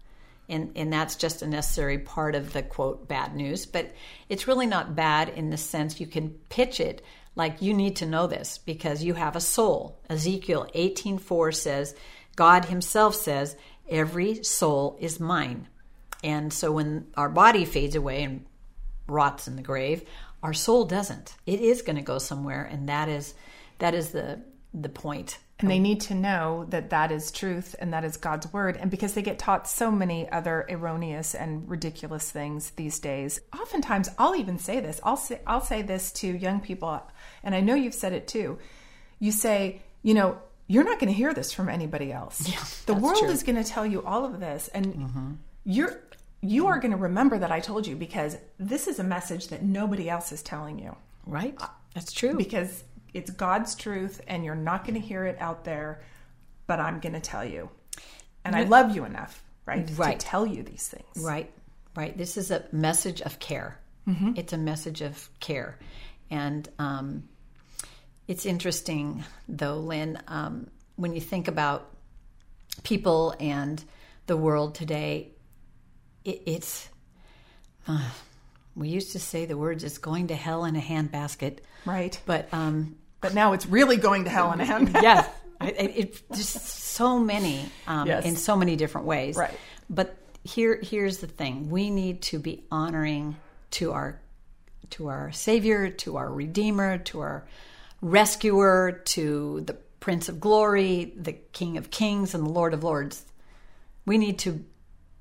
and 0.49 0.71
and 0.75 0.91
that's 0.91 1.15
just 1.15 1.41
a 1.41 1.47
necessary 1.47 1.97
part 1.97 2.35
of 2.35 2.53
the 2.53 2.61
quote 2.61 3.07
bad 3.07 3.35
news 3.35 3.65
but 3.65 3.93
it's 4.29 4.47
really 4.47 4.65
not 4.65 4.95
bad 4.95 5.29
in 5.29 5.49
the 5.49 5.57
sense 5.57 5.99
you 5.99 6.07
can 6.07 6.29
pitch 6.49 6.79
it 6.79 7.03
like 7.35 7.61
you 7.61 7.73
need 7.73 7.95
to 7.95 8.05
know 8.05 8.27
this 8.27 8.57
because 8.59 9.03
you 9.03 9.13
have 9.13 9.35
a 9.35 9.41
soul 9.41 9.99
ezekiel 10.09 10.67
18:4 10.75 11.53
says 11.53 11.95
god 12.35 12.65
himself 12.65 13.15
says 13.15 13.55
every 13.89 14.43
soul 14.43 14.97
is 14.99 15.19
mine 15.19 15.67
and 16.23 16.51
so 16.51 16.71
when 16.71 17.07
our 17.15 17.29
body 17.29 17.65
fades 17.65 17.95
away 17.95 18.23
and 18.23 18.45
rots 19.07 19.47
in 19.47 19.55
the 19.55 19.61
grave 19.61 20.03
our 20.41 20.53
soul 20.53 20.85
doesn't 20.85 21.35
it 21.45 21.59
is 21.59 21.81
going 21.81 21.95
to 21.95 22.01
go 22.01 22.17
somewhere 22.17 22.63
and 22.63 22.89
that 22.89 23.09
is 23.09 23.33
that 23.79 23.93
is 23.93 24.09
the 24.09 24.41
the 24.73 24.89
point. 24.89 25.37
and 25.59 25.69
they 25.69 25.79
need 25.79 26.01
to 26.01 26.15
know 26.15 26.65
that 26.69 26.89
that 26.89 27.11
is 27.11 27.31
truth 27.31 27.75
and 27.79 27.93
that 27.93 28.03
is 28.03 28.17
God's 28.17 28.51
word. 28.51 28.75
And 28.75 28.91
because 28.91 29.13
they 29.13 29.21
get 29.21 29.39
taught 29.39 29.67
so 29.67 29.91
many 29.91 30.29
other 30.29 30.65
erroneous 30.69 31.35
and 31.35 31.69
ridiculous 31.69 32.29
things 32.29 32.71
these 32.71 32.99
days, 32.99 33.39
oftentimes 33.57 34.09
I'll 34.17 34.35
even 34.35 34.57
say 34.57 34.79
this. 34.79 34.99
I'll 35.03 35.15
say 35.15 35.39
I'll 35.47 35.61
say 35.61 35.81
this 35.81 36.11
to 36.13 36.27
young 36.27 36.59
people, 36.59 37.01
and 37.43 37.55
I 37.55 37.61
know 37.61 37.75
you've 37.75 37.93
said 37.93 38.13
it 38.13 38.27
too. 38.27 38.57
You 39.19 39.31
say, 39.31 39.81
you 40.01 40.13
know, 40.13 40.39
you're 40.67 40.83
not 40.83 40.99
going 40.99 41.11
to 41.11 41.17
hear 41.17 41.33
this 41.33 41.53
from 41.53 41.69
anybody 41.69 42.11
else. 42.11 42.49
Yeah, 42.49 42.63
the 42.87 42.99
world 42.99 43.19
true. 43.19 43.29
is 43.29 43.43
going 43.43 43.61
to 43.61 43.69
tell 43.69 43.85
you 43.85 44.03
all 44.03 44.25
of 44.25 44.39
this, 44.39 44.69
and 44.69 44.85
mm-hmm. 44.87 45.31
you're 45.65 46.01
you 46.43 46.67
are 46.67 46.79
going 46.79 46.91
to 46.91 46.97
remember 46.97 47.39
that 47.39 47.51
I 47.51 47.61
told 47.61 47.87
you 47.87 47.95
because 47.95 48.37
this 48.59 48.87
is 48.87 48.99
a 48.99 49.03
message 49.03 49.47
that 49.47 49.63
nobody 49.63 50.09
else 50.09 50.31
is 50.31 50.43
telling 50.43 50.77
you. 50.77 50.95
Right. 51.25 51.57
That's 51.95 52.11
true. 52.11 52.35
Because 52.35 52.83
it's 53.13 53.31
God's 53.31 53.75
truth 53.75 54.19
and 54.27 54.43
you're 54.43 54.53
not 54.53 54.85
going 54.85 54.99
to 54.99 55.05
hear 55.05 55.25
it 55.25 55.37
out 55.39 55.63
there, 55.63 56.01
but 56.67 56.79
I'm 56.79 56.99
going 56.99 57.13
to 57.13 57.21
tell 57.21 57.45
you. 57.45 57.69
And 58.43 58.55
I 58.57 58.63
love 58.63 58.93
you 58.93 59.05
enough, 59.05 59.41
right, 59.65 59.89
right. 59.95 60.19
to 60.19 60.25
tell 60.25 60.45
you 60.45 60.63
these 60.63 60.85
things. 60.87 61.23
Right. 61.23 61.49
Right. 61.95 62.17
This 62.17 62.35
is 62.35 62.51
a 62.51 62.65
message 62.73 63.21
of 63.21 63.39
care. 63.39 63.79
Mm-hmm. 64.05 64.33
It's 64.35 64.51
a 64.51 64.57
message 64.57 64.99
of 65.01 65.29
care. 65.39 65.79
And 66.29 66.67
um, 66.77 67.29
it's 68.27 68.45
interesting, 68.45 69.23
though, 69.47 69.77
Lynn, 69.77 70.19
um, 70.27 70.67
when 70.97 71.13
you 71.13 71.21
think 71.21 71.47
about 71.47 71.89
people 72.83 73.33
and 73.39 73.81
the 74.25 74.35
world 74.35 74.75
today, 74.75 75.31
it, 76.25 76.41
it's. 76.45 76.89
Uh, 77.87 78.09
we 78.75 78.89
used 78.89 79.11
to 79.11 79.19
say 79.19 79.45
the 79.45 79.57
words 79.57 79.83
"it's 79.83 79.97
going 79.97 80.27
to 80.27 80.35
hell 80.35 80.65
in 80.65 80.75
a 80.75 80.81
handbasket," 80.81 81.59
right? 81.85 82.19
But 82.25 82.47
um, 82.53 82.95
but 83.21 83.33
now 83.33 83.53
it's 83.53 83.65
really 83.65 83.97
going 83.97 84.23
to 84.25 84.29
hell 84.29 84.51
in 84.51 84.61
a 84.61 84.65
handbasket. 84.65 85.01
yes, 85.01 85.29
it, 85.61 85.91
it, 85.95 86.31
just 86.35 86.53
so 86.65 87.19
many 87.19 87.65
um, 87.87 88.07
yes. 88.07 88.25
in 88.25 88.35
so 88.35 88.55
many 88.55 88.75
different 88.75 89.07
ways. 89.07 89.35
Right. 89.35 89.57
But 89.89 90.15
here, 90.43 90.79
here's 90.81 91.19
the 91.19 91.27
thing: 91.27 91.69
we 91.69 91.89
need 91.89 92.21
to 92.23 92.39
be 92.39 92.63
honoring 92.71 93.35
to 93.71 93.91
our 93.91 94.19
to 94.91 95.07
our 95.07 95.31
Savior, 95.31 95.89
to 95.89 96.17
our 96.17 96.31
Redeemer, 96.31 96.99
to 96.99 97.21
our 97.21 97.45
Rescuer, 98.01 99.01
to 99.05 99.61
the 99.61 99.73
Prince 99.99 100.29
of 100.29 100.39
Glory, 100.39 101.13
the 101.15 101.33
King 101.33 101.77
of 101.77 101.89
Kings, 101.89 102.35
and 102.35 102.45
the 102.45 102.49
Lord 102.49 102.73
of 102.73 102.83
Lords. 102.83 103.23
We 104.05 104.17
need 104.17 104.39
to 104.39 104.63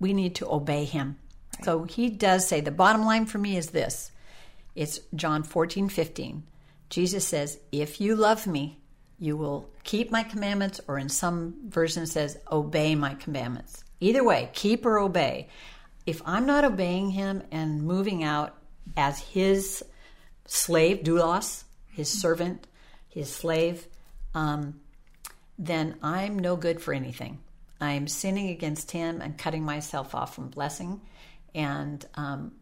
we 0.03 0.13
need 0.13 0.35
to 0.37 0.51
obey 0.53 0.85
Him. 0.85 1.17
Right. 1.57 1.65
So 1.65 1.85
He 1.85 2.11
does 2.11 2.47
say 2.47 2.61
the 2.61 2.71
bottom 2.71 3.07
line 3.07 3.25
for 3.25 3.39
me 3.39 3.57
is 3.57 3.71
this: 3.71 4.11
it's 4.75 5.01
John 5.15 5.43
fourteen 5.43 5.89
fifteen. 5.89 6.43
Jesus 6.91 7.27
says, 7.27 7.59
If 7.73 8.03
you 8.03 8.15
love 8.15 8.47
me, 8.47 8.77
you 9.19 9.35
will 9.35 9.71
keep 9.83 10.11
my 10.11 10.23
commandments, 10.25 10.79
or 10.87 10.99
in 10.99 11.09
some 11.09 11.55
versions 11.69 12.13
says, 12.13 12.37
obey 12.51 12.95
my 12.95 13.15
commandments. 13.15 13.83
Either 14.01 14.23
way, 14.23 14.51
keep 14.53 14.85
or 14.85 14.99
obey. 14.99 15.49
If 16.05 16.21
I'm 16.27 16.45
not 16.45 16.67
obeying 16.67 17.13
him 17.13 17.45
and 17.51 17.83
moving 17.83 18.23
out 18.25 18.57
as 18.95 19.21
his 19.21 19.83
slave, 20.45 20.99
doulos, 20.99 21.65
his 21.89 22.09
servant, 22.09 22.67
his 23.09 23.33
slave, 23.33 23.87
um, 24.35 24.81
then 25.59 25.97
I'm 26.03 26.39
no 26.39 26.57
good 26.57 26.83
for 26.83 26.93
anything. 26.93 27.39
I'm 27.83 28.07
sinning 28.07 28.51
against 28.51 28.91
him 28.91 29.21
and 29.21 29.37
cutting 29.37 29.65
myself 29.65 30.15
off 30.15 30.35
from 30.35 30.49
blessing 30.49 31.01
and 31.55 32.05
um, 32.15 32.53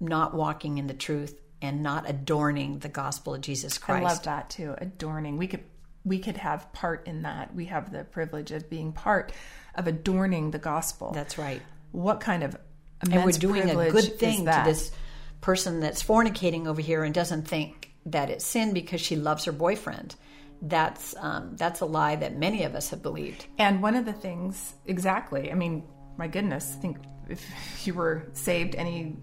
not 0.00 0.34
walking 0.34 0.78
in 0.78 0.86
the 0.86 0.94
truth 0.94 1.40
and 1.60 1.82
not 1.82 2.08
adorning 2.08 2.78
the 2.78 2.88
gospel 2.88 3.34
of 3.34 3.40
Jesus 3.40 3.78
Christ. 3.78 4.04
I 4.04 4.08
love 4.08 4.22
that 4.24 4.50
too. 4.50 4.74
Adorning. 4.78 5.36
We 5.36 5.46
could 5.46 5.64
we 6.04 6.18
could 6.18 6.36
have 6.36 6.72
part 6.72 7.06
in 7.06 7.22
that. 7.22 7.54
We 7.54 7.66
have 7.66 7.92
the 7.92 8.04
privilege 8.04 8.50
of 8.50 8.68
being 8.68 8.92
part 8.92 9.32
of 9.74 9.86
adorning 9.86 10.50
the 10.50 10.58
gospel. 10.58 11.12
That's 11.12 11.38
right. 11.38 11.62
What 11.92 12.20
kind 12.20 12.42
of 12.42 12.56
and 13.00 13.24
we're 13.24 13.32
doing 13.32 13.68
a 13.68 13.90
good 13.90 14.18
thing 14.18 14.44
to 14.46 14.62
this 14.64 14.92
person 15.40 15.80
that's 15.80 16.02
fornicating 16.02 16.66
over 16.66 16.80
here 16.80 17.02
and 17.02 17.12
doesn't 17.12 17.48
think 17.48 17.92
that 18.06 18.30
it's 18.30 18.44
sin 18.44 18.72
because 18.72 19.00
she 19.00 19.16
loves 19.16 19.44
her 19.44 19.52
boyfriend. 19.52 20.14
That's 20.62 21.14
um, 21.18 21.56
that's 21.56 21.80
a 21.80 21.86
lie 21.86 22.16
that 22.16 22.36
many 22.36 22.62
of 22.62 22.74
us 22.74 22.90
have 22.90 23.02
believed. 23.02 23.46
And 23.58 23.82
one 23.82 23.96
of 23.96 24.04
the 24.04 24.12
things, 24.12 24.74
exactly. 24.86 25.50
I 25.50 25.54
mean, 25.54 25.82
my 26.16 26.28
goodness, 26.28 26.74
I 26.76 26.80
think 26.80 26.98
if 27.28 27.44
you 27.86 27.94
were 27.94 28.28
saved 28.32 28.74
any 28.76 29.16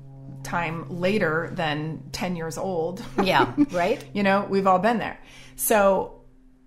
time 0.43 0.85
later 0.89 1.49
than 1.53 2.03
10 2.11 2.35
years 2.35 2.57
old. 2.57 3.03
Yeah, 3.23 3.53
right? 3.71 4.03
you 4.13 4.23
know, 4.23 4.45
we've 4.49 4.67
all 4.67 4.79
been 4.79 4.97
there. 4.97 5.19
So, 5.55 6.21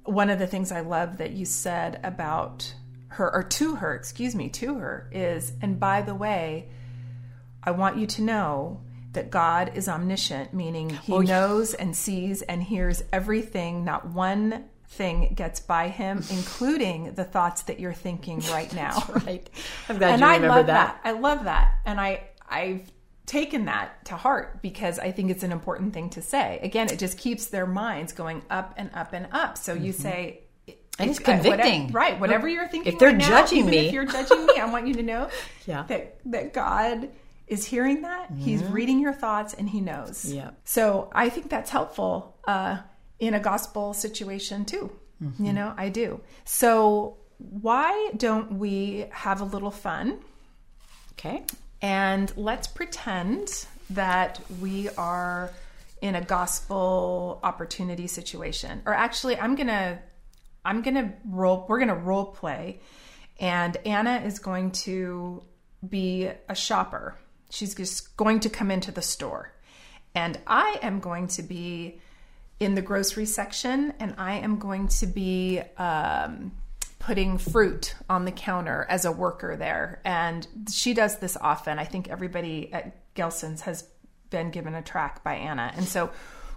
one 0.05 0.31
of 0.31 0.39
the 0.39 0.47
things 0.47 0.73
I 0.73 0.81
love 0.81 1.19
that 1.19 1.31
you 1.31 1.45
said 1.45 2.01
about 2.03 2.75
her, 3.09 3.33
or 3.33 3.43
to 3.43 3.77
her, 3.77 3.95
excuse 3.95 4.35
me, 4.35 4.49
to 4.51 4.75
her, 4.75 5.09
is, 5.13 5.53
and 5.63 5.79
by 5.79 6.03
the 6.03 6.15
way, 6.15 6.69
I 7.63 7.71
want 7.71 7.97
you 7.99 8.07
to 8.07 8.23
know 8.23 8.81
that 9.13 9.31
God 9.31 9.73
is 9.75 9.89
omniscient, 9.89 10.55
meaning 10.55 10.91
he 10.91 11.13
oh, 11.13 11.21
knows 11.21 11.75
and 11.75 11.97
sees 11.97 12.43
and 12.43 12.63
hears 12.63 13.03
everything. 13.13 13.85
Not 13.85 14.09
one 14.09 14.65
thing 14.89 15.33
gets 15.35 15.61
by 15.61 15.89
him, 15.89 16.23
including 16.31 17.15
the 17.15 17.25
thoughts 17.25 17.63
that 17.63 17.81
you're 17.81 17.93
thinking 17.93 18.41
right 18.51 18.73
now. 18.75 19.03
right. 19.27 19.49
I'm 19.89 19.99
glad 19.99 20.13
and 20.13 20.21
you 20.21 20.27
I 20.27 20.35
remember 20.35 20.57
love 20.57 20.67
that. 20.67 21.01
that. 21.03 21.09
I 21.09 21.13
love 21.13 21.45
that. 21.45 21.79
And 21.85 22.01
I, 22.01 22.25
I've 22.49 22.91
taken 23.27 23.67
that 23.67 24.05
to 24.07 24.17
heart 24.17 24.61
because 24.63 24.99
I 24.99 25.11
think 25.11 25.31
it's 25.31 25.43
an 25.43 25.53
important 25.53 25.95
thing 25.95 26.11
to 26.11 26.23
say. 26.23 26.59
Again, 26.63 26.89
it 26.91 26.99
just 26.99 27.19
keeps 27.19 27.47
their 27.47 27.67
minds 27.67 28.13
going 28.13 28.43
up 28.51 28.75
and 28.77 28.91
up 28.95 29.13
and 29.13 29.29
up. 29.33 29.57
So 29.57 29.75
you 29.75 29.93
mm-hmm. 29.93 30.03
say, 30.03 30.41
and 30.99 31.11
it's 31.11 31.19
convicting, 31.19 31.85
whatever, 31.85 31.93
right? 31.93 32.21
Whatever 32.21 32.49
you're 32.49 32.69
thinking, 32.69 32.93
if 32.93 32.99
they're 32.99 33.13
right 33.13 33.21
judging 33.21 33.65
now, 33.65 33.71
me, 33.71 33.87
if 33.87 33.93
you're 33.93 34.05
judging 34.05 34.45
me, 34.45 34.59
I 34.59 34.71
want 34.71 34.87
you 34.87 34.95
to 34.95 35.03
know 35.03 35.31
yeah. 35.67 35.85
that 35.89 36.19
that 36.27 36.53
God 36.53 37.09
is 37.47 37.65
hearing 37.65 38.03
that. 38.03 38.33
Mm-hmm. 38.33 38.43
He's 38.43 38.63
reading 38.65 39.01
your 39.01 39.13
thoughts 39.13 39.55
and 39.55 39.69
He 39.69 39.81
knows. 39.81 40.25
Yeah. 40.25 40.51
So 40.65 41.11
I 41.15 41.29
think 41.29 41.51
that's 41.51 41.71
helpful 41.71 42.37
uh, 42.47 42.79
in 43.19 43.35
a 43.35 43.41
gospel 43.41 43.95
situation 43.95 44.65
too. 44.65 44.91
Mm-hmm. 45.23 45.45
You 45.45 45.53
know, 45.53 45.75
I 45.77 45.89
do. 45.89 46.21
So 46.45 47.17
why 47.39 48.11
don't 48.17 48.59
we 48.59 49.07
have 49.11 49.41
a 49.41 49.45
little 49.45 49.71
fun? 49.71 50.19
Okay. 51.13 51.45
And 51.81 52.33
let's 52.37 52.67
pretend 52.67 53.67
that 53.91 54.41
we 54.61 54.89
are 54.91 55.53
in 56.01 56.15
a 56.15 56.21
gospel 56.21 57.41
opportunity 57.43 58.07
situation. 58.07 58.83
Or 58.87 58.95
actually, 58.95 59.39
I'm 59.39 59.55
going 59.55 59.69
to 59.69 59.99
I'm 60.65 60.83
going 60.83 60.95
to 60.95 61.13
role 61.29 61.67
we're 61.69 61.79
going 61.79 61.89
to 61.89 61.95
role 61.95 62.27
play 62.27 62.81
and 63.39 63.77
Anna 63.85 64.23
is 64.25 64.39
going 64.39 64.71
to 64.71 65.43
be 65.87 66.31
a 66.49 66.55
shopper. 66.55 67.17
She's 67.53 67.75
just 67.75 68.17
going 68.17 68.41
to 68.41 68.49
come 68.49 68.71
into 68.71 68.91
the 68.91 69.03
store. 69.03 69.53
And 70.15 70.39
I 70.47 70.79
am 70.81 71.01
going 71.01 71.27
to 71.29 71.43
be 71.43 72.01
in 72.59 72.75
the 72.75 72.81
grocery 72.81 73.27
section 73.27 73.93
and 74.01 74.15
I 74.17 74.39
am 74.39 74.59
going 74.59 74.89
to 74.89 75.07
be 75.07 75.61
um, 75.77 76.53
putting 76.99 77.37
fruit 77.37 77.95
on 78.09 78.25
the 78.25 78.31
counter 78.31 78.87
as 78.89 79.05
a 79.05 79.13
worker 79.13 79.55
there. 79.57 80.01
And 80.03 80.47
she 80.73 80.95
does 80.95 81.19
this 81.19 81.37
often. 81.37 81.79
I 81.79 81.85
think 81.85 82.09
everybody 82.09 82.73
at 82.73 83.15
Gelson's 83.15 83.61
has 83.63 83.85
been 84.31 84.51
given 84.51 84.75
a 84.75 84.83
tract 84.83 85.23
by 85.23 85.35
Anna. 85.35 85.75
And 85.77 85.87
so 85.87 86.11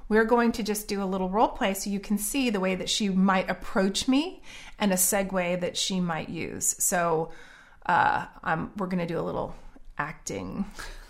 we're 0.08 0.24
going 0.24 0.54
to 0.54 0.64
just 0.64 0.88
do 0.88 1.04
a 1.04 1.06
little 1.06 1.30
role 1.30 1.50
play 1.50 1.74
so 1.74 1.90
you 1.90 2.00
can 2.00 2.18
see 2.18 2.52
the 2.52 2.62
way 2.62 2.76
that 2.76 2.90
she 2.90 3.10
might 3.10 3.50
approach 3.50 4.08
me 4.08 4.42
and 4.80 4.94
a 4.94 4.96
segue 4.96 5.60
that 5.60 5.76
she 5.76 6.00
might 6.00 6.30
use. 6.30 6.76
So 6.80 7.32
uh, 7.86 8.28
we're 8.78 8.88
going 8.88 9.00
to 9.00 9.06
do 9.06 9.20
a 9.20 9.22
little 9.22 9.56
acting, 9.98 10.66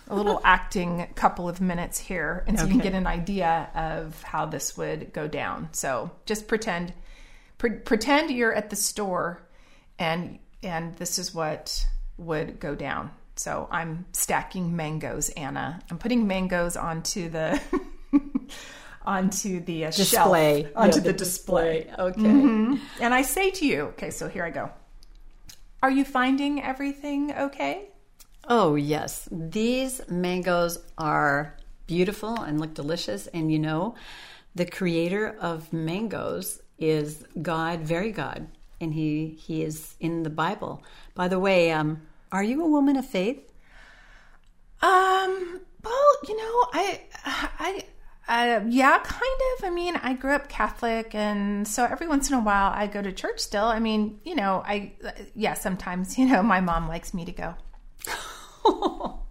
a 0.08 0.14
little 0.16 0.40
acting 0.44 1.06
couple 1.14 1.48
of 1.48 1.60
minutes 1.60 1.98
here, 1.98 2.44
and 2.46 2.58
so 2.58 2.64
you 2.64 2.70
can 2.72 2.80
get 2.80 2.94
an 2.94 3.06
idea 3.06 3.68
of 3.74 4.22
how 4.22 4.46
this 4.46 4.76
would 4.76 5.12
go 5.12 5.26
down. 5.28 5.68
So 5.72 6.10
just 6.26 6.48
pretend, 6.48 6.92
pre- 7.58 7.70
pretend 7.70 8.30
you're 8.30 8.54
at 8.54 8.70
the 8.70 8.76
store, 8.76 9.42
and 9.98 10.38
and 10.62 10.96
this 10.96 11.18
is 11.18 11.34
what 11.34 11.86
would 12.18 12.58
go 12.60 12.74
down. 12.74 13.10
So 13.36 13.68
I'm 13.70 14.06
stacking 14.12 14.74
mangoes, 14.76 15.28
Anna. 15.30 15.80
I'm 15.90 15.98
putting 15.98 16.26
mangoes 16.26 16.76
onto 16.76 17.28
the 17.28 17.60
onto 19.04 19.60
the 19.60 19.84
uh, 19.86 19.90
Display. 19.90 20.62
shelf, 20.62 20.72
onto 20.76 20.96
Yeah, 20.98 21.02
the, 21.04 21.12
the 21.12 21.18
display. 21.18 21.84
display. 21.84 22.04
Okay. 22.06 22.80
And 23.00 23.14
I 23.14 23.22
say 23.22 23.50
to 23.50 23.66
you, 23.66 23.80
okay, 23.88 24.10
so 24.10 24.28
here 24.28 24.44
I 24.44 24.50
go. 24.50 24.70
Are 25.82 25.90
you 25.90 26.04
finding 26.04 26.62
everything 26.62 27.32
okay? 27.32 27.88
Oh, 28.48 28.76
yes. 28.76 29.28
These 29.30 30.02
mangoes 30.08 30.78
are 30.96 31.56
beautiful 31.86 32.40
and 32.40 32.60
look 32.60 32.74
delicious. 32.74 33.26
And 33.28 33.50
you 33.50 33.58
know, 33.58 33.94
the 34.54 34.66
creator 34.66 35.36
of 35.40 35.72
mangoes 35.72 36.60
is 36.78 37.24
God, 37.42 37.80
very 37.80 38.12
God. 38.12 38.46
And 38.80 38.94
he, 38.94 39.28
he 39.40 39.62
is 39.62 39.94
in 40.00 40.22
the 40.22 40.30
Bible. 40.30 40.82
By 41.14 41.28
the 41.28 41.38
way, 41.38 41.72
um, 41.72 42.02
are 42.30 42.44
you 42.44 42.62
a 42.62 42.68
woman 42.68 42.96
of 42.96 43.06
faith? 43.06 43.38
Um, 44.82 45.60
well, 45.82 46.12
you 46.28 46.36
know, 46.36 46.66
I, 46.72 47.00
I, 47.24 47.84
uh, 48.28 48.64
yeah, 48.68 48.98
kind 48.98 49.40
of. 49.56 49.64
I 49.64 49.70
mean, 49.70 49.96
I 49.96 50.12
grew 50.14 50.32
up 50.32 50.48
Catholic, 50.48 51.14
and 51.14 51.66
so 51.66 51.84
every 51.84 52.06
once 52.06 52.28
in 52.28 52.36
a 52.36 52.40
while 52.40 52.72
I 52.74 52.86
go 52.86 53.00
to 53.00 53.12
church 53.12 53.40
still. 53.40 53.64
I 53.64 53.78
mean, 53.78 54.20
you 54.24 54.34
know, 54.34 54.62
I, 54.66 54.92
yeah, 55.34 55.54
sometimes, 55.54 56.18
you 56.18 56.26
know, 56.26 56.42
my 56.42 56.60
mom 56.60 56.88
likes 56.88 57.14
me 57.14 57.24
to 57.24 57.32
go. 57.32 57.54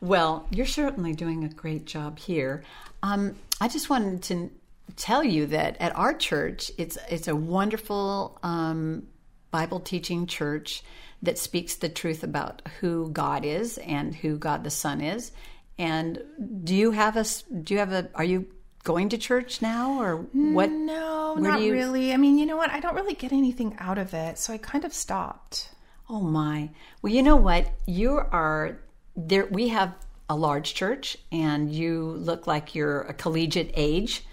Well, 0.00 0.46
you're 0.50 0.66
certainly 0.66 1.14
doing 1.14 1.44
a 1.44 1.48
great 1.48 1.86
job 1.86 2.18
here. 2.18 2.62
Um, 3.02 3.36
I 3.60 3.68
just 3.68 3.88
wanted 3.88 4.22
to 4.24 4.50
tell 4.96 5.24
you 5.24 5.46
that 5.46 5.78
at 5.80 5.96
our 5.96 6.12
church, 6.12 6.70
it's 6.76 6.98
it's 7.08 7.28
a 7.28 7.34
wonderful 7.34 8.38
um, 8.42 9.06
Bible 9.50 9.80
teaching 9.80 10.26
church 10.26 10.82
that 11.22 11.38
speaks 11.38 11.76
the 11.76 11.88
truth 11.88 12.22
about 12.22 12.60
who 12.80 13.08
God 13.12 13.46
is 13.46 13.78
and 13.78 14.14
who 14.14 14.36
God 14.36 14.62
the 14.62 14.70
Son 14.70 15.00
is. 15.00 15.32
And 15.78 16.22
do 16.64 16.74
you 16.74 16.90
have 16.90 17.16
a 17.16 17.24
do 17.62 17.72
you 17.72 17.80
have 17.80 17.92
a 17.92 18.10
are 18.14 18.24
you 18.24 18.46
going 18.82 19.08
to 19.08 19.16
church 19.18 19.62
now 19.62 20.00
or 20.02 20.16
what? 20.16 20.70
No, 20.70 21.36
not 21.36 21.62
you- 21.62 21.72
really. 21.72 22.12
I 22.12 22.18
mean, 22.18 22.36
you 22.36 22.44
know 22.44 22.58
what? 22.58 22.70
I 22.70 22.80
don't 22.80 22.94
really 22.94 23.14
get 23.14 23.32
anything 23.32 23.74
out 23.78 23.96
of 23.96 24.12
it, 24.12 24.38
so 24.38 24.52
I 24.52 24.58
kind 24.58 24.84
of 24.84 24.92
stopped. 24.92 25.70
Oh 26.08 26.20
my. 26.20 26.70
Well, 27.00 27.12
you 27.12 27.22
know 27.22 27.36
what? 27.36 27.72
You 27.86 28.18
are 28.18 28.78
there 29.16 29.46
we 29.46 29.68
have 29.68 29.94
a 30.28 30.36
large 30.36 30.74
church 30.74 31.16
and 31.30 31.70
you 31.72 32.02
look 32.02 32.46
like 32.46 32.74
you're 32.74 33.02
a 33.02 33.14
collegiate 33.14 33.72
age 33.74 34.24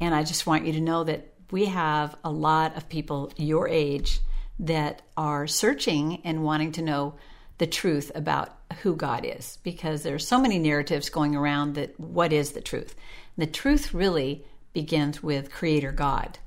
and 0.00 0.14
I 0.14 0.24
just 0.24 0.46
want 0.46 0.64
you 0.64 0.72
to 0.74 0.80
know 0.80 1.04
that 1.04 1.32
we 1.50 1.66
have 1.66 2.16
a 2.24 2.30
lot 2.30 2.76
of 2.76 2.88
people 2.88 3.32
your 3.36 3.68
age 3.68 4.20
that 4.60 5.02
are 5.16 5.46
searching 5.46 6.22
and 6.24 6.44
wanting 6.44 6.72
to 6.72 6.82
know 6.82 7.14
the 7.58 7.66
truth 7.66 8.10
about 8.14 8.56
who 8.82 8.96
God 8.96 9.24
is 9.24 9.58
because 9.62 10.02
there's 10.02 10.26
so 10.26 10.40
many 10.40 10.58
narratives 10.58 11.10
going 11.10 11.34
around 11.36 11.74
that 11.74 11.98
what 11.98 12.32
is 12.32 12.52
the 12.52 12.60
truth? 12.60 12.94
The 13.36 13.46
truth 13.46 13.92
really 13.92 14.44
begins 14.72 15.22
with 15.22 15.52
creator 15.52 15.92
God 15.92 16.38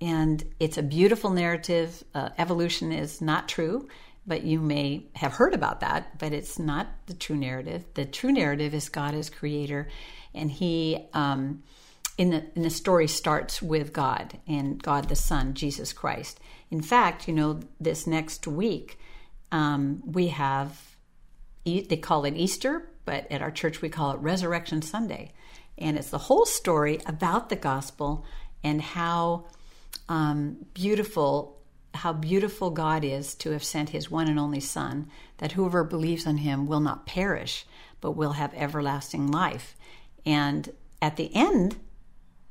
and 0.00 0.42
it's 0.58 0.78
a 0.78 0.82
beautiful 0.82 1.30
narrative. 1.30 2.02
Uh, 2.14 2.30
evolution 2.38 2.92
is 2.92 3.20
not 3.20 3.48
true, 3.48 3.88
but 4.26 4.44
you 4.44 4.60
may 4.60 5.06
have 5.14 5.32
heard 5.32 5.54
about 5.54 5.80
that, 5.80 6.18
but 6.18 6.32
it's 6.32 6.58
not 6.58 6.88
the 7.06 7.14
true 7.14 7.36
narrative. 7.36 7.84
The 7.94 8.04
true 8.04 8.32
narrative 8.32 8.74
is 8.74 8.88
God 8.88 9.14
as 9.14 9.30
creator, 9.30 9.88
and 10.34 10.50
He 10.50 11.06
um, 11.12 11.62
in 12.18 12.30
the 12.30 12.44
in 12.54 12.62
the 12.62 12.70
story 12.70 13.08
starts 13.08 13.60
with 13.60 13.92
God 13.92 14.38
and 14.46 14.82
God 14.82 15.08
the 15.08 15.16
Son, 15.16 15.54
Jesus 15.54 15.92
Christ. 15.92 16.40
In 16.70 16.82
fact, 16.82 17.26
you 17.26 17.34
know, 17.34 17.60
this 17.80 18.06
next 18.06 18.46
week 18.46 18.98
um, 19.50 20.02
we 20.04 20.28
have 20.28 20.96
they 21.64 21.96
call 21.96 22.24
it 22.24 22.34
Easter, 22.34 22.88
but 23.04 23.30
at 23.30 23.42
our 23.42 23.50
church 23.50 23.82
we 23.82 23.88
call 23.88 24.12
it 24.12 24.18
Resurrection 24.18 24.82
Sunday. 24.82 25.32
And 25.78 25.96
it's 25.96 26.10
the 26.10 26.18
whole 26.18 26.44
story 26.44 27.00
about 27.06 27.48
the 27.48 27.56
gospel 27.56 28.24
and 28.64 28.80
how 28.80 29.46
um, 30.08 30.66
beautiful 30.74 31.61
how 31.94 32.12
beautiful 32.12 32.70
God 32.70 33.04
is 33.04 33.34
to 33.36 33.50
have 33.50 33.64
sent 33.64 33.90
his 33.90 34.10
one 34.10 34.28
and 34.28 34.38
only 34.38 34.60
son 34.60 35.10
that 35.38 35.52
whoever 35.52 35.84
believes 35.84 36.26
on 36.26 36.38
him 36.38 36.66
will 36.66 36.80
not 36.80 37.06
perish 37.06 37.66
but 38.00 38.12
will 38.12 38.32
have 38.32 38.52
everlasting 38.54 39.30
life. 39.30 39.76
And 40.24 40.70
at 41.00 41.16
the 41.16 41.34
end 41.34 41.76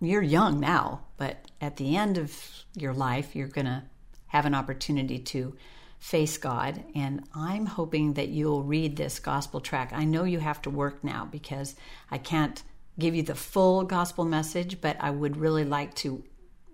you're 0.02 0.22
young 0.22 0.60
now, 0.60 1.02
but 1.18 1.46
at 1.62 1.78
the 1.78 1.96
end 1.96 2.18
of 2.18 2.36
your 2.76 2.94
life, 2.94 3.36
you're 3.36 3.48
going 3.48 3.66
to 3.66 3.84
have 4.28 4.46
an 4.46 4.56
opportunity 4.56 5.20
to 5.20 5.56
face 6.00 6.38
God. 6.38 6.84
And 6.96 7.24
I'm 7.36 7.68
hoping 7.68 8.14
that 8.14 8.30
you'll 8.30 8.64
read 8.64 8.96
this 8.96 9.20
gospel 9.20 9.60
tract. 9.62 9.94
I 9.94 10.04
know 10.04 10.24
you 10.24 10.40
have 10.40 10.62
to 10.64 10.72
work 10.72 11.04
now 11.04 11.28
because 11.32 11.76
I 12.10 12.18
can't 12.18 12.64
give 12.98 13.14
you 13.14 13.22
the 13.22 13.36
full 13.36 13.84
gospel 13.84 14.26
message, 14.26 14.82
but 14.82 14.98
I 15.00 15.12
would 15.12 15.38
really 15.38 15.66
like 15.66 15.94
to 15.96 16.24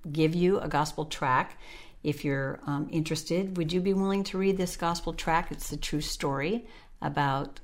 give 0.10 0.34
you 0.34 0.60
a 0.60 0.70
gospel 0.70 1.04
tract. 1.04 1.58
If 2.04 2.24
you're 2.24 2.60
um, 2.66 2.88
interested, 2.92 3.58
would 3.58 3.74
you 3.74 3.82
be 3.82 3.94
willing 3.94 4.24
to 4.26 4.38
read 4.38 4.58
this 4.58 4.78
gospel 4.78 5.14
tract? 5.14 5.52
It's 5.52 5.70
the 5.70 5.78
true 5.78 6.02
story 6.02 6.68
about 7.02 7.60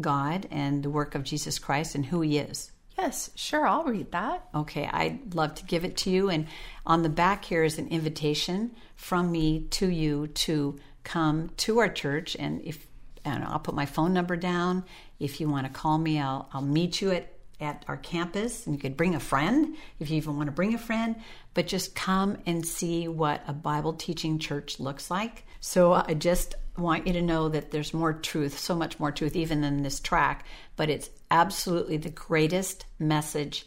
God 0.00 0.46
and 0.50 0.82
the 0.82 0.90
work 0.90 1.14
of 1.14 1.24
Jesus 1.24 1.58
Christ 1.58 1.94
and 1.94 2.06
who 2.06 2.20
he 2.20 2.38
is. 2.38 2.70
Yes, 2.96 3.30
sure, 3.34 3.66
I'll 3.66 3.84
read 3.84 4.10
that. 4.12 4.48
Okay, 4.54 4.88
I'd 4.92 5.34
love 5.34 5.54
to 5.56 5.64
give 5.64 5.84
it 5.84 5.96
to 5.98 6.10
you. 6.10 6.30
And 6.30 6.46
on 6.84 7.02
the 7.02 7.08
back 7.08 7.44
here 7.44 7.62
is 7.62 7.78
an 7.78 7.88
invitation 7.88 8.72
from 8.96 9.30
me 9.30 9.66
to 9.70 9.88
you 9.88 10.26
to 10.26 10.78
come 11.04 11.50
to 11.58 11.78
our 11.78 11.88
church. 11.88 12.36
And 12.38 12.60
if 12.64 12.88
and 13.24 13.44
I'll 13.44 13.58
put 13.58 13.74
my 13.74 13.86
phone 13.86 14.12
number 14.12 14.36
down. 14.36 14.84
If 15.18 15.40
you 15.40 15.48
want 15.48 15.66
to 15.66 15.72
call 15.72 15.98
me, 15.98 16.18
I'll 16.18 16.48
I'll 16.52 16.62
meet 16.62 17.00
you 17.00 17.10
at 17.10 17.32
at 17.60 17.84
our 17.88 17.96
campus. 17.96 18.66
And 18.66 18.74
you 18.74 18.80
could 18.80 18.96
bring 18.96 19.14
a 19.14 19.20
friend 19.20 19.76
if 19.98 20.10
you 20.10 20.16
even 20.16 20.36
want 20.36 20.46
to 20.46 20.52
bring 20.52 20.74
a 20.74 20.78
friend. 20.78 21.16
But 21.54 21.66
just 21.66 21.94
come 21.94 22.38
and 22.46 22.66
see 22.66 23.08
what 23.08 23.42
a 23.46 23.52
Bible 23.52 23.94
teaching 23.94 24.38
church 24.38 24.78
looks 24.80 25.10
like. 25.10 25.44
So 25.60 25.92
uh, 25.92 26.04
I 26.06 26.14
just 26.14 26.54
want 26.76 27.06
you 27.06 27.12
to 27.14 27.22
know 27.22 27.48
that 27.48 27.70
there's 27.70 27.92
more 27.92 28.12
truth, 28.12 28.58
so 28.58 28.74
much 28.74 29.00
more 29.00 29.10
truth, 29.10 29.34
even 29.34 29.64
in 29.64 29.82
this 29.82 30.00
tract. 30.00 30.46
But 30.76 30.90
it's 30.90 31.10
absolutely 31.30 31.96
the 31.96 32.10
greatest 32.10 32.84
message 32.98 33.66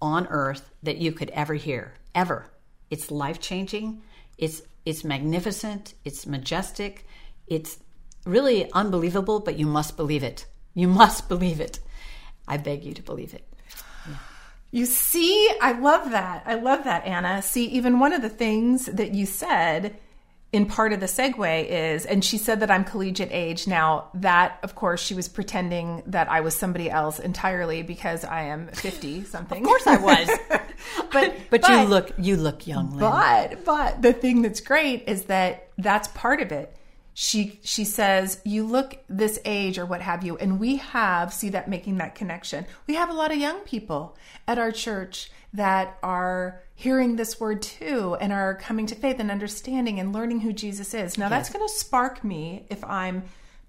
on 0.00 0.26
earth 0.28 0.70
that 0.82 0.98
you 0.98 1.12
could 1.12 1.30
ever 1.30 1.54
hear 1.54 1.94
ever 2.14 2.46
it's 2.90 3.10
life 3.10 3.40
changing 3.40 4.02
it's 4.38 4.62
it's 4.84 5.02
magnificent 5.02 5.94
it's 6.04 6.26
majestic 6.26 7.06
it's 7.46 7.78
really 8.26 8.70
unbelievable 8.72 9.40
but 9.40 9.58
you 9.58 9.66
must 9.66 9.96
believe 9.96 10.22
it 10.22 10.46
you 10.74 10.86
must 10.86 11.28
believe 11.30 11.60
it 11.60 11.80
i 12.48 12.56
beg 12.56 12.84
you 12.84 12.94
to 12.94 13.02
believe 13.02 13.34
it 13.34 13.44
You 14.74 14.86
see, 14.86 15.48
I 15.62 15.70
love 15.70 16.10
that. 16.10 16.42
I 16.46 16.56
love 16.56 16.82
that, 16.82 17.06
Anna. 17.06 17.42
See, 17.42 17.66
even 17.66 18.00
one 18.00 18.12
of 18.12 18.22
the 18.22 18.28
things 18.28 18.86
that 18.86 19.14
you 19.14 19.24
said 19.24 19.96
in 20.54 20.66
part 20.66 20.92
of 20.92 20.98
the 20.98 21.06
segue 21.06 21.66
is, 21.68 22.04
and 22.04 22.24
she 22.24 22.38
said 22.38 22.58
that 22.58 22.72
I'm 22.72 22.82
collegiate 22.82 23.30
age. 23.30 23.68
Now, 23.68 24.08
that, 24.14 24.58
of 24.64 24.74
course, 24.74 25.00
she 25.00 25.14
was 25.14 25.28
pretending 25.28 26.02
that 26.06 26.28
I 26.28 26.40
was 26.40 26.56
somebody 26.56 26.90
else 26.90 27.20
entirely 27.20 27.82
because 27.82 28.24
I 28.24 28.42
am 28.42 28.66
50 28.66 29.22
something. 29.24 29.62
of 29.62 29.64
course 29.64 29.86
i 29.86 29.96
was 29.96 30.28
but, 31.12 31.36
but, 31.50 31.68
you 31.68 31.82
look 31.84 32.12
you 32.18 32.36
look 32.36 32.66
young 32.66 32.90
Lynn. 32.90 32.98
But 32.98 33.64
but 33.64 34.02
the 34.02 34.12
thing 34.12 34.42
that's 34.42 34.60
great 34.60 35.04
is 35.06 35.26
that 35.26 35.68
that's 35.78 36.08
part 36.08 36.40
of 36.40 36.50
it. 36.50 36.76
She 37.14 37.60
she 37.62 37.84
says 37.84 38.40
you 38.44 38.66
look 38.66 38.98
this 39.08 39.38
age 39.44 39.78
or 39.78 39.86
what 39.86 40.00
have 40.00 40.24
you, 40.24 40.36
and 40.36 40.58
we 40.58 40.76
have 40.76 41.32
see 41.32 41.48
that 41.50 41.68
making 41.68 41.98
that 41.98 42.16
connection. 42.16 42.66
We 42.88 42.94
have 42.96 43.08
a 43.08 43.14
lot 43.14 43.30
of 43.30 43.38
young 43.38 43.60
people 43.60 44.16
at 44.48 44.58
our 44.58 44.72
church 44.72 45.30
that 45.52 45.96
are 46.02 46.60
hearing 46.74 47.14
this 47.14 47.38
word 47.38 47.62
too 47.62 48.16
and 48.20 48.32
are 48.32 48.56
coming 48.56 48.86
to 48.86 48.96
faith 48.96 49.20
and 49.20 49.30
understanding 49.30 50.00
and 50.00 50.12
learning 50.12 50.40
who 50.40 50.52
Jesus 50.52 50.92
is. 50.92 51.16
Now 51.16 51.28
that's 51.28 51.50
going 51.50 51.66
to 51.66 51.72
spark 51.72 52.24
me 52.24 52.66
if 52.68 52.82
I'm 52.84 53.22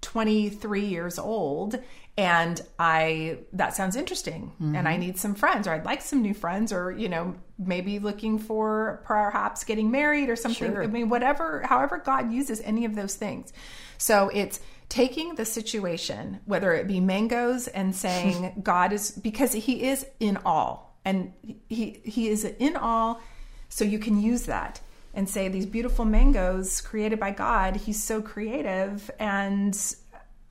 23 0.06 0.86
years 0.86 1.18
old 1.18 1.80
and 2.16 2.60
I 2.78 3.38
that 3.54 3.74
sounds 3.74 3.96
interesting 3.96 4.52
and 4.60 4.86
I 4.86 4.96
need 4.96 5.18
some 5.18 5.34
friends 5.34 5.66
or 5.66 5.72
I'd 5.72 5.84
like 5.84 6.00
some 6.00 6.22
new 6.22 6.32
friends 6.32 6.72
or 6.72 6.92
you 6.92 7.08
know 7.08 7.34
maybe 7.58 7.98
looking 7.98 8.38
for 8.38 9.02
perhaps 9.04 9.64
getting 9.64 9.90
married 9.90 10.28
or 10.28 10.36
something 10.36 10.72
Sure. 10.72 10.84
I 10.84 10.86
mean 10.86 11.08
whatever 11.08 11.62
however 11.62 11.98
God 11.98 12.32
uses 12.32 12.60
any 12.60 12.84
of 12.84 12.94
those 12.94 13.16
things. 13.16 13.52
So 13.98 14.30
it's 14.32 14.60
taking 14.88 15.34
the 15.34 15.44
situation 15.44 16.38
whether 16.44 16.72
it 16.72 16.86
be 16.86 17.00
mangoes 17.00 17.66
and 17.66 17.92
saying 17.92 18.60
God 18.62 18.92
is 18.92 19.10
because 19.10 19.54
he 19.54 19.88
is 19.88 20.06
in 20.20 20.38
all 20.44 20.96
and 21.04 21.32
he 21.68 22.00
he 22.04 22.28
is 22.28 22.44
in 22.44 22.76
all 22.76 23.20
so 23.68 23.84
you 23.84 23.98
can 23.98 24.22
use 24.22 24.44
that 24.44 24.80
and 25.16 25.28
say 25.28 25.48
these 25.48 25.66
beautiful 25.66 26.04
mangoes 26.04 26.80
created 26.80 27.18
by 27.18 27.30
god 27.32 27.74
he's 27.76 28.02
so 28.02 28.22
creative 28.22 29.10
and 29.18 29.96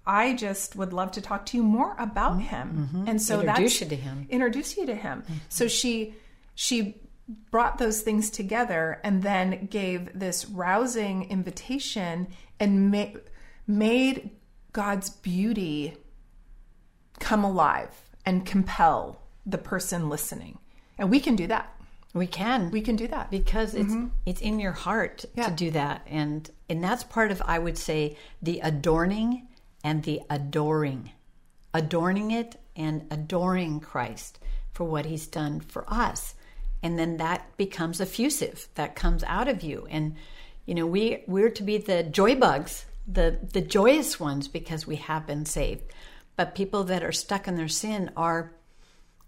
i 0.05 0.34
just 0.34 0.76
would 0.76 0.91
love 0.91 1.11
to 1.11 1.22
talk 1.22 1.45
to 1.45 1.55
you 1.57 1.63
more 1.63 1.95
about 1.97 2.41
him 2.41 3.05
and 3.07 3.22
so 3.22 3.38
Mm-hmm. 3.39 3.47
Introduce 3.49 3.80
you 3.82 3.88
to 3.88 3.95
him. 3.95 4.28
introduce 4.30 4.76
you 4.78 4.86
to 4.88 4.95
him 4.95 5.24
so 5.49 5.68
she 5.68 6.16
she 6.55 6.95
brought 7.51 7.78
those 7.78 8.01
things 8.01 8.30
together 8.30 8.99
and 9.03 9.24
then 9.24 9.68
gave 9.68 10.18
this 10.18 10.45
rousing 10.45 11.30
invitation 11.30 12.28
and 12.59 12.91
ma- 12.91 13.20
made 13.68 14.30
god's 14.74 15.09
beauty 15.09 15.95
come 17.20 17.43
alive 17.43 17.89
and 18.26 18.45
compel 18.45 19.22
the 19.45 19.57
person 19.57 20.09
listening. 20.09 20.57
And 20.97 21.09
we 21.11 21.20
can 21.20 21.36
do 21.36 21.47
that. 21.47 21.74
We 22.16 22.26
can. 22.28 22.72
We 22.72 22.82
can 22.82 22.95
do 22.95 23.07
that. 23.09 23.30
because 23.30 23.76
it's 23.76 23.93
it's 24.26 24.41
in 24.41 24.59
your 24.59 24.72
heart 24.72 25.26
Mm-hmm. 25.28 25.39
Yeah. 25.41 25.49
to 25.49 25.55
do 25.66 25.72
that 25.72 26.01
and 26.07 26.49
and 26.70 26.84
that's 26.84 27.03
part 27.03 27.30
of 27.32 27.41
i 27.45 27.59
would 27.59 27.78
say 27.78 28.18
the 28.41 28.59
adorning 28.61 29.47
and 29.84 30.01
the 30.03 30.22
adoring 30.30 31.11
adorning 31.74 32.32
it 32.32 32.55
and 32.76 33.05
adoring 33.11 33.80
christ 33.80 34.39
for 34.72 34.84
what 34.86 35.05
he's 35.05 35.28
done 35.28 35.59
for 35.59 35.84
us 35.88 36.36
and 36.82 36.97
then 36.97 37.18
that 37.18 37.55
becomes 37.57 37.99
effusive 38.01 38.68
that 38.76 38.95
comes 38.95 39.24
out 39.26 39.47
of 39.47 39.61
you 39.63 39.86
and 39.89 40.16
you 40.66 40.74
know 40.76 40.86
we 40.88 41.24
we're 41.28 41.49
to 41.49 41.63
be 41.63 41.78
the 41.78 42.01
joy 42.03 42.34
bugs 42.36 42.86
the 43.07 43.38
the 43.53 43.61
joyous 43.61 44.20
ones 44.20 44.47
because 44.47 44.88
we 44.88 44.95
have 44.95 45.28
been 45.28 45.45
saved 45.45 45.84
but 46.38 46.55
people 46.55 46.84
that 46.86 47.03
are 47.03 47.11
stuck 47.11 47.47
in 47.47 47.55
their 47.57 47.68
sin 47.84 48.09
are 48.18 48.53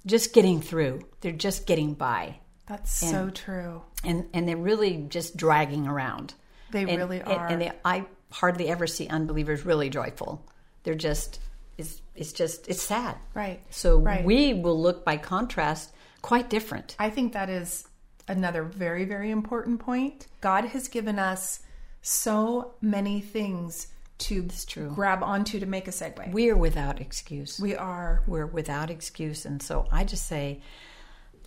just 0.06 0.34
getting 0.34 0.62
through 0.62 1.02
they're 1.22 1.32
just 1.48 1.66
getting 1.68 1.94
by 1.94 2.40
That's 2.68 2.92
so 2.92 3.30
true. 3.30 3.82
and 4.04 4.28
and 4.34 4.48
they're 4.48 4.58
really 4.58 5.06
just 5.10 5.38
dragging 5.38 5.88
around. 5.88 6.34
They 6.72 6.82
And- 6.84 6.98
really 6.98 7.20
and- 7.22 7.30
are. 7.30 7.48
And, 7.48 7.62
they, 7.62 7.72
I 7.86 8.06
hardly 8.32 8.68
ever 8.70 8.88
see 8.88 9.08
unbelievers 9.08 9.66
really 9.66 9.90
joyful. 9.90 10.46
They're 10.84 10.96
just 10.96 11.40
it's 11.78 12.02
it's 12.16 12.34
just 12.34 12.68
it's 12.68 12.82
sad. 12.82 13.16
Right. 13.34 13.62
So 13.70 14.00
Right. 14.00 14.24
we 14.26 14.54
will 14.54 14.80
look 14.82 15.06
by 15.06 15.18
contrast 15.18 15.94
quite 16.22 16.50
different. 16.50 16.96
I 17.00 17.10
think 17.10 17.34
that 17.34 17.50
is 17.50 17.88
another 18.28 18.64
very, 18.64 19.06
very 19.06 19.32
important 19.32 19.80
point. 19.80 20.28
God 20.42 20.66
has 20.66 20.88
given 20.90 21.18
us 21.20 21.62
so 22.02 22.74
many 22.82 23.22
things 23.22 23.88
to 24.18 24.48
true. 24.68 24.92
grab 24.96 25.22
onto 25.24 25.60
to 25.60 25.66
make 25.66 25.88
a 25.88 25.92
segue. 25.92 26.32
We 26.34 26.50
are 26.50 26.58
without 26.58 27.00
excuse. 27.00 27.60
We 27.60 27.76
are. 27.76 28.24
We're 28.28 28.48
without 28.48 28.90
excuse, 28.90 29.46
and 29.46 29.62
so 29.62 29.88
I 29.92 30.04
just 30.04 30.26
say, 30.28 30.62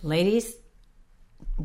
ladies, 0.01 0.55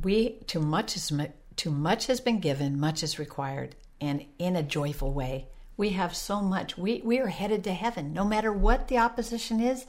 we 0.03 0.39
too 0.47 0.61
much 0.61 0.97
is 0.97 1.13
too 1.57 1.71
much 1.71 2.07
has 2.07 2.21
been 2.21 2.41
given, 2.41 2.79
much 2.79 3.03
is 3.03 3.19
required, 3.19 3.75
and 4.01 4.25
in 4.39 4.57
a 4.57 4.63
joyful 4.63 5.13
way. 5.13 5.49
We 5.77 5.91
have 5.91 6.17
so 6.17 6.41
much. 6.41 6.79
We 6.79 7.03
we 7.05 7.19
are 7.19 7.29
headed 7.29 7.65
to 7.65 7.73
heaven, 7.73 8.13
no 8.13 8.25
matter 8.25 8.53
what 8.53 8.89
the 8.89 8.99
opposition 8.99 9.61
is. 9.61 9.87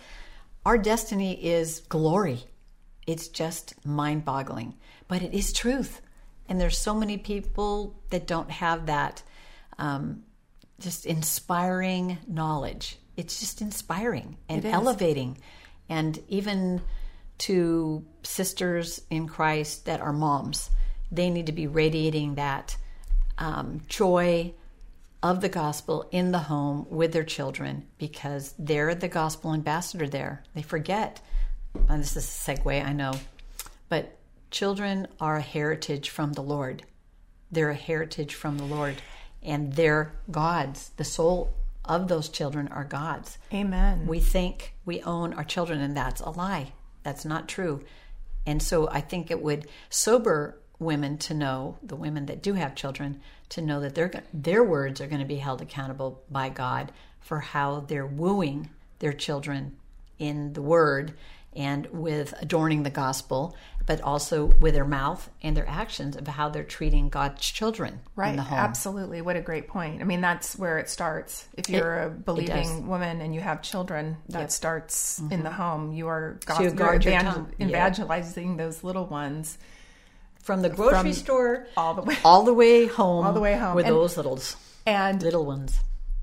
Our 0.66 0.78
destiny 0.78 1.34
is 1.46 1.82
glory. 1.88 2.44
It's 3.06 3.30
just 3.30 3.74
mind-boggling, 3.86 4.76
but 5.08 5.22
it 5.22 5.34
is 5.34 5.54
truth. 5.54 6.02
And 6.50 6.60
there's 6.60 6.78
so 6.78 6.94
many 6.94 7.18
people 7.18 7.96
that 8.10 8.28
don't 8.28 8.52
have 8.52 8.88
that 8.88 9.24
um, 9.78 10.24
just 10.80 11.06
inspiring 11.06 12.18
knowledge. 12.28 12.98
It's 13.16 13.40
just 13.40 13.62
inspiring 13.62 14.38
and 14.50 14.66
elevating. 14.66 15.38
And 15.90 16.20
even 16.28 16.82
to 17.40 18.06
sisters 18.24 19.02
in 19.10 19.28
Christ 19.28 19.86
that 19.86 20.02
are 20.02 20.14
moms, 20.14 20.70
they 21.12 21.30
need 21.30 21.46
to 21.46 21.52
be 21.52 21.68
radiating 21.68 22.36
that 22.36 22.78
um, 23.38 23.82
joy 23.88 24.54
of 25.24 25.42
the 25.42 25.50
gospel 25.50 26.08
in 26.12 26.32
the 26.32 26.40
home 26.40 26.86
with 26.90 27.12
their 27.12 27.24
children 27.24 27.88
because 27.98 28.54
they're 28.60 28.96
the 28.96 29.08
gospel 29.08 29.54
ambassador 29.54 30.08
there. 30.08 30.44
They 30.54 30.62
forget, 30.62 31.22
and 31.90 32.02
this 32.02 32.16
is 32.16 32.26
a 32.26 32.52
segue, 32.54 32.86
I 32.86 32.94
know, 32.94 33.14
but 33.90 34.18
children 34.52 35.08
are 35.20 35.38
a 35.38 35.42
heritage 35.42 36.10
from 36.10 36.34
the 36.34 36.44
Lord. 36.44 36.84
They're 37.52 37.72
a 37.72 37.76
heritage 37.76 38.36
from 38.36 38.58
the 38.58 38.66
Lord, 38.66 38.96
and 39.42 39.74
they're 39.74 40.14
God's. 40.30 40.90
The 40.98 41.04
soul 41.04 41.54
of 41.86 42.08
those 42.08 42.30
children 42.30 42.68
are 42.68 42.84
God's. 42.84 43.38
Amen. 43.54 44.06
We 44.08 44.20
think 44.20 44.74
we 44.86 45.02
own 45.02 45.34
our 45.34 45.46
children, 45.46 45.80
and 45.80 45.96
that's 45.96 46.22
a 46.22 46.30
lie. 46.30 46.74
That's 47.08 47.24
not 47.24 47.48
true. 47.48 47.86
And 48.46 48.62
so 48.62 48.90
I 48.90 49.00
think 49.00 49.32
it 49.32 49.42
would 49.42 49.70
sober 49.90 50.60
women 50.78 51.18
to 51.20 51.34
know, 51.34 51.78
the 51.82 51.96
women 51.96 52.26
that 52.26 52.44
do 52.44 52.52
have 52.56 52.76
children, 52.76 53.22
to 53.48 53.62
know 53.62 53.80
that 53.80 53.96
their 53.96 54.26
their 54.34 54.62
words 54.62 55.00
are 55.00 55.08
going 55.08 55.22
to 55.22 55.26
be 55.26 55.38
held 55.38 55.62
accountable 55.62 56.22
by 56.30 56.50
God 56.50 56.92
for 57.22 57.40
how 57.40 57.80
they're 57.80 58.06
wooing 58.06 58.72
their 59.00 59.14
children 59.14 59.78
in 60.20 60.52
the 60.52 60.62
word 60.62 61.14
and 61.56 61.86
with 61.94 62.34
adorning 62.42 62.84
the 62.84 62.90
gospel, 62.90 63.56
but 63.88 64.00
also 64.02 64.46
with 64.60 64.76
their 64.76 64.86
mouth 64.86 65.28
and 65.42 65.58
their 65.58 65.68
actions 65.68 66.16
of 66.16 66.28
how 66.28 66.50
they're 66.50 66.64
treating 66.64 67.10
God's 67.10 67.42
children 67.50 68.02
Right. 68.16 68.30
in 68.30 68.36
the 68.36 68.44
home. 68.44 68.60
Absolutely. 68.60 69.22
What 69.24 69.36
a 69.38 69.42
great 69.42 69.68
point. 69.68 70.02
I 70.02 70.04
mean, 70.04 70.22
that's 70.22 70.56
where 70.60 70.78
it 70.78 70.90
starts. 70.90 71.48
If 71.58 71.70
you're 71.70 72.04
a 72.04 72.10
believing 72.10 72.88
woman 72.88 73.22
and 73.22 73.34
you 73.34 73.42
have 73.42 73.62
children, 73.64 74.18
that 74.30 74.52
starts 74.52 75.20
in 75.32 75.42
the 75.42 75.52
home. 75.52 75.94
You 75.94 76.08
are 76.10 76.38
Mm-hmm. 76.46 76.64
So 76.70 76.72
guard 76.76 77.04
your 77.06 77.14
evangel- 77.16 77.34
tongue. 77.34 77.54
Yeah. 77.58 77.68
evangelizing 77.68 78.58
those 78.58 78.84
little 78.84 79.06
ones 79.08 79.58
From 80.42 80.62
the 80.62 80.70
grocery 80.70 81.12
From 81.12 81.14
store 81.14 81.68
all 81.76 81.94
the 81.94 82.02
way. 82.04 82.18
all 82.24 82.44
the 82.44 82.54
way 82.54 82.86
home, 83.00 83.26
All 83.26 83.34
the 83.34 83.40
way 83.40 83.56
home. 83.58 83.76
with 83.76 83.86
And- 83.88 83.96
those 83.96 84.16
littles, 84.18 84.56
And 84.86 85.22
little 85.24 85.46
ones. 85.46 85.80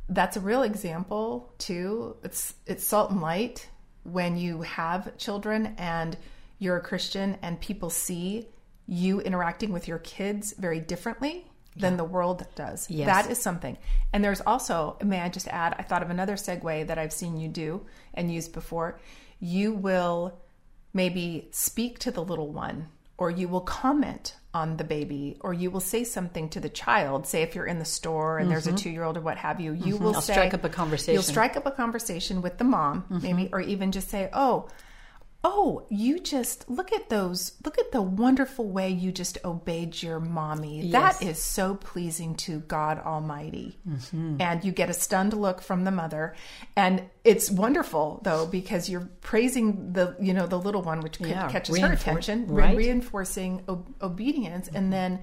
that's 0.08 0.36
a 0.36 0.40
real 0.40 0.62
example 0.62 1.52
too. 1.58 2.16
It's 2.22 2.54
it's 2.66 2.84
salt 2.84 3.10
and 3.10 3.20
light 3.22 3.68
when 4.04 4.36
you 4.36 4.60
have 4.62 5.16
children 5.16 5.74
and 5.78 6.16
you're 6.58 6.76
a 6.76 6.80
Christian 6.80 7.38
and 7.42 7.60
people 7.60 7.90
see 7.90 8.48
you 8.86 9.20
interacting 9.20 9.72
with 9.72 9.88
your 9.88 9.98
kids 9.98 10.54
very 10.58 10.80
differently 10.80 11.46
than 11.76 11.96
the 11.96 12.04
world 12.04 12.46
does. 12.54 12.88
Yes. 12.88 13.06
That 13.06 13.30
is 13.32 13.40
something. 13.40 13.76
And 14.12 14.22
there's 14.22 14.40
also, 14.40 14.96
may 15.02 15.20
I 15.20 15.28
just 15.28 15.48
add, 15.48 15.74
I 15.78 15.82
thought 15.82 16.02
of 16.02 16.10
another 16.10 16.34
segue 16.34 16.86
that 16.86 16.98
I've 16.98 17.12
seen 17.12 17.36
you 17.36 17.48
do 17.48 17.84
and 18.12 18.32
use 18.32 18.46
before. 18.46 19.00
You 19.40 19.72
will 19.72 20.38
maybe 20.92 21.48
speak 21.50 21.98
to 22.00 22.10
the 22.12 22.22
little 22.22 22.52
one 22.52 22.86
or 23.16 23.30
you 23.30 23.48
will 23.48 23.60
comment 23.60 24.36
on 24.52 24.76
the 24.76 24.84
baby 24.84 25.36
or 25.40 25.52
you 25.52 25.68
will 25.70 25.80
say 25.80 26.04
something 26.04 26.48
to 26.48 26.60
the 26.60 26.68
child 26.68 27.26
say 27.26 27.42
if 27.42 27.56
you're 27.56 27.66
in 27.66 27.80
the 27.80 27.84
store 27.84 28.38
and 28.38 28.48
there's 28.48 28.68
a 28.68 28.72
two-year-old 28.72 29.16
or 29.16 29.20
what 29.20 29.36
have 29.36 29.60
you 29.60 29.72
you 29.72 29.96
will 29.96 30.10
Mm-hmm. 30.10 30.16
I'll 30.16 30.22
say 30.22 30.32
strike 30.34 30.54
up 30.54 30.62
a 30.64 30.68
conversation. 30.68 31.14
you'll 31.14 31.22
strike 31.24 31.56
up 31.56 31.66
a 31.66 31.72
conversation 31.72 32.40
with 32.42 32.58
the 32.58 32.64
mom 32.64 33.04
maybe 33.22 33.48
or 33.52 33.60
even 33.60 33.90
just 33.90 34.08
say 34.08 34.30
oh 34.32 34.68
oh 35.46 35.84
you 35.90 36.18
just 36.18 36.68
look 36.70 36.90
at 36.92 37.10
those 37.10 37.52
look 37.64 37.78
at 37.78 37.92
the 37.92 38.00
wonderful 38.00 38.66
way 38.66 38.88
you 38.88 39.12
just 39.12 39.36
obeyed 39.44 40.02
your 40.02 40.18
mommy 40.18 40.80
Yes. 40.80 41.18
that 41.18 41.26
is 41.26 41.38
so 41.42 41.74
pleasing 41.74 42.34
to 42.36 42.60
god 42.60 42.98
almighty 42.98 43.78
Mm-hmm. 43.88 44.36
and 44.40 44.64
you 44.64 44.72
get 44.72 44.88
a 44.88 44.94
stunned 44.94 45.34
look 45.34 45.60
from 45.60 45.84
the 45.84 45.90
mother 45.90 46.34
and 46.76 47.02
it's 47.24 47.50
wonderful 47.50 48.20
though 48.24 48.46
because 48.46 48.88
you're 48.88 49.08
praising 49.20 49.92
the 49.92 50.16
you 50.20 50.32
know 50.32 50.46
the 50.46 50.58
little 50.58 50.82
one 50.82 51.00
which 51.00 51.20
Yeah, 51.20 51.48
catches 51.50 51.76
her 51.78 51.92
attention 51.92 52.46
right. 52.46 52.74
reinforcing 52.76 53.62
o- 53.68 53.84
obedience 54.00 54.68
and 54.74 54.92
then 54.92 55.20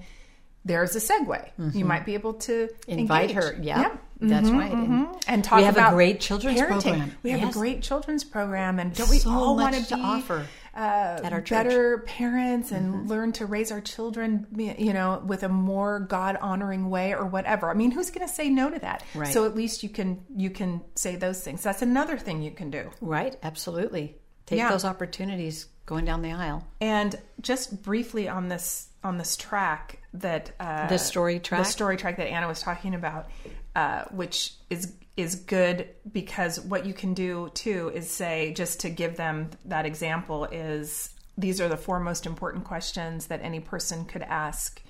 there's 0.64 0.94
a 0.94 1.00
segue 1.00 1.74
you 1.74 1.84
might 1.84 2.06
be 2.06 2.14
able 2.14 2.34
to 2.34 2.68
Mm-hmm. 2.68 2.98
Invite 2.98 3.30
engage. 3.30 3.44
her. 3.44 3.58
Yeah, 3.60 3.96
that's 4.28 4.50
right. 4.50 4.72
And 4.72 5.08
and 5.26 5.44
talk 5.44 5.58
we 5.58 5.64
have 5.64 5.76
about 5.76 5.92
a 5.92 5.96
great 5.96 6.20
children's 6.20 6.60
parenting. 6.60 6.82
program. 6.82 7.16
We 7.22 7.30
have 7.30 7.40
Yes. 7.40 7.50
a 7.54 7.58
great 7.58 7.82
children's 7.82 8.24
program, 8.24 8.78
and 8.78 8.94
don't 8.94 9.10
we 9.10 9.18
So 9.18 9.30
all 9.30 9.56
want 9.56 9.74
to 9.74 9.84
to 9.86 9.96
be 9.96 10.00
offer 10.02 10.46
uh, 10.74 10.78
at 11.22 11.32
our 11.32 11.40
church. 11.40 11.58
Mm-hmm. 11.58 11.68
better 11.68 11.98
parents 12.06 12.72
and 12.72 13.08
learn 13.08 13.32
to 13.32 13.46
raise 13.46 13.70
our 13.70 13.80
children, 13.80 14.46
you 14.56 14.92
know, 14.92 15.22
with 15.26 15.42
a 15.42 15.48
more 15.48 16.00
God 16.00 16.36
honoring 16.40 16.88
way 16.90 17.14
or 17.14 17.26
whatever? 17.26 17.70
I 17.70 17.74
mean, 17.74 17.90
who's 17.90 18.10
going 18.10 18.26
to 18.26 18.32
say 18.32 18.48
no 18.48 18.70
to 18.70 18.78
that? 18.80 19.02
Right. 19.14 19.32
So 19.32 19.44
at 19.44 19.54
least 19.54 19.82
you 19.82 19.88
can 19.88 20.24
you 20.36 20.50
can 20.50 20.80
say 20.94 21.16
those 21.16 21.40
things. 21.42 21.62
That's 21.62 21.82
another 21.82 22.16
thing 22.16 22.42
you 22.42 22.50
can 22.52 22.70
do. 22.70 22.90
Right, 23.00 23.36
absolutely. 23.42 24.16
Take 24.46 24.58
Yeah. 24.58 24.70
those 24.70 24.84
opportunities 24.84 25.66
going 25.86 26.04
down 26.04 26.22
the 26.22 26.32
aisle. 26.32 26.66
And 26.80 27.14
just 27.40 27.82
briefly 27.82 28.28
on 28.28 28.48
this 28.48 28.88
on 29.04 29.18
this 29.18 29.36
tract 29.36 29.96
that 30.14 30.52
uh, 30.60 30.86
The 30.86 30.98
story 30.98 31.40
tract? 31.40 31.64
the 31.64 31.70
story 31.70 31.96
tract 31.96 32.18
that 32.18 32.28
Anna 32.28 32.46
was 32.46 32.60
talking 32.62 32.94
about, 32.94 33.28
uh, 33.74 34.04
which 34.10 34.54
is 34.70 34.94
is 35.16 35.34
good 35.34 35.88
because 36.10 36.58
what 36.60 36.86
you 36.86 36.94
can 36.94 37.12
do 37.12 37.50
too 37.52 37.92
is 37.94 38.10
say 38.10 38.52
just 38.54 38.80
to 38.80 38.88
give 38.88 39.16
them 39.16 39.50
that 39.64 39.84
example 39.84 40.46
is 40.46 41.10
these 41.36 41.60
are 41.60 41.68
the 41.68 41.76
four 41.76 42.00
most 42.00 42.26
important 42.26 42.64
questions 42.64 43.26
that 43.26 43.42
any 43.42 43.60
person 43.60 44.04
could 44.04 44.22
ask. 44.22 44.82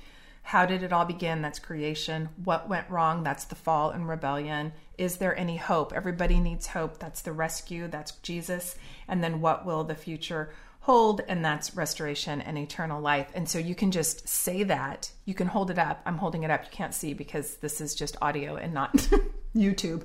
How 0.45 0.67
did 0.67 0.83
it 0.83 0.93
all 0.93 1.05
begin? 1.05 1.41
That's 1.41 1.59
creation. 1.59 2.29
What 2.45 2.69
went 2.69 2.91
wrong? 2.91 3.23
That's 3.23 3.45
the 3.45 3.55
fall 3.55 3.91
and 3.91 4.09
rebellion. 4.09 4.73
Is 4.99 5.17
there 5.17 5.37
any 5.37 5.57
hope? 5.57 5.93
Everybody 5.93 6.41
needs 6.41 6.67
hope. 6.69 6.99
That's 6.99 7.23
the 7.23 7.33
rescue. 7.33 7.87
That's 7.87 8.13
Jesus. 8.23 8.77
And 9.07 9.23
then 9.23 9.41
what 9.41 9.65
will 9.65 9.85
the 9.85 9.95
future 9.95 10.53
hold, 10.83 11.21
and 11.29 11.45
that's 11.45 11.77
restoration 11.77 12.41
and 12.41 12.59
eternal 12.59 13.01
life. 13.01 13.29
And 13.35 13.49
so 13.49 13.59
you 13.59 13.75
can 13.75 13.93
just 13.93 14.29
say 14.29 14.65
that. 14.65 15.11
You 15.25 15.33
can 15.33 15.47
hold 15.47 15.71
it 15.71 15.79
up. 15.79 16.03
I'm 16.05 16.19
holding 16.19 16.43
it 16.43 16.51
up. 16.51 16.65
You 16.65 16.71
can't 16.73 16.93
see 16.93 17.15
because 17.15 17.57
this 17.57 17.81
is 17.81 17.95
just 17.95 18.17
audio 18.21 18.57
and 18.57 18.75
not 18.75 18.93
YouTube. 19.57 20.03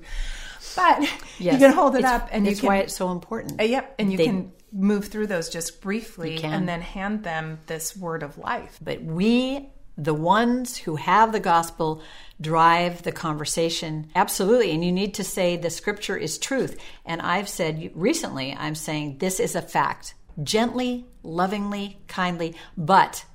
But 0.76 1.02
yes, 1.40 1.54
you 1.54 1.58
can 1.58 1.74
hold 1.74 1.96
it 1.96 2.06
up, 2.06 2.30
and 2.32 2.46
can. 2.46 2.68
why 2.68 2.78
it's 2.78 2.96
so 2.96 3.12
important. 3.12 3.60
Uh, 3.60 3.64
yep, 3.64 3.96
and 3.98 4.12
you 4.12 4.18
they, 4.18 4.26
can 4.26 4.52
move 4.72 5.08
through 5.08 5.28
those 5.28 5.50
just 5.50 5.82
briefly, 5.82 6.44
and 6.44 6.70
then 6.70 6.82
hand 6.82 7.24
them 7.24 7.60
this 7.66 7.98
word 7.98 8.22
of 8.22 8.38
life. 8.38 8.78
But 8.80 9.02
we, 9.02 9.70
the 9.98 10.14
ones 10.14 10.78
who 10.78 10.96
have 10.98 11.32
the 11.32 11.40
gospel, 11.40 12.04
drive 12.40 13.02
the 13.02 13.12
conversation. 13.12 14.12
Absolutely. 14.14 14.72
And 14.72 14.86
you 14.86 14.92
need 14.92 15.16
to 15.16 15.24
say 15.24 15.58
the 15.58 15.72
scripture 15.72 16.16
is 16.16 16.38
truth. 16.38 16.80
And 17.04 17.20
I've 17.20 17.50
said 17.50 17.92
recently, 17.96 18.56
I'm 18.56 18.76
saying 18.76 19.18
this 19.18 19.40
is 19.40 19.56
a 19.56 19.62
fact 19.62 20.14
gently, 20.44 21.06
lovingly, 21.24 22.00
kindly, 22.08 22.56
but 22.78 23.26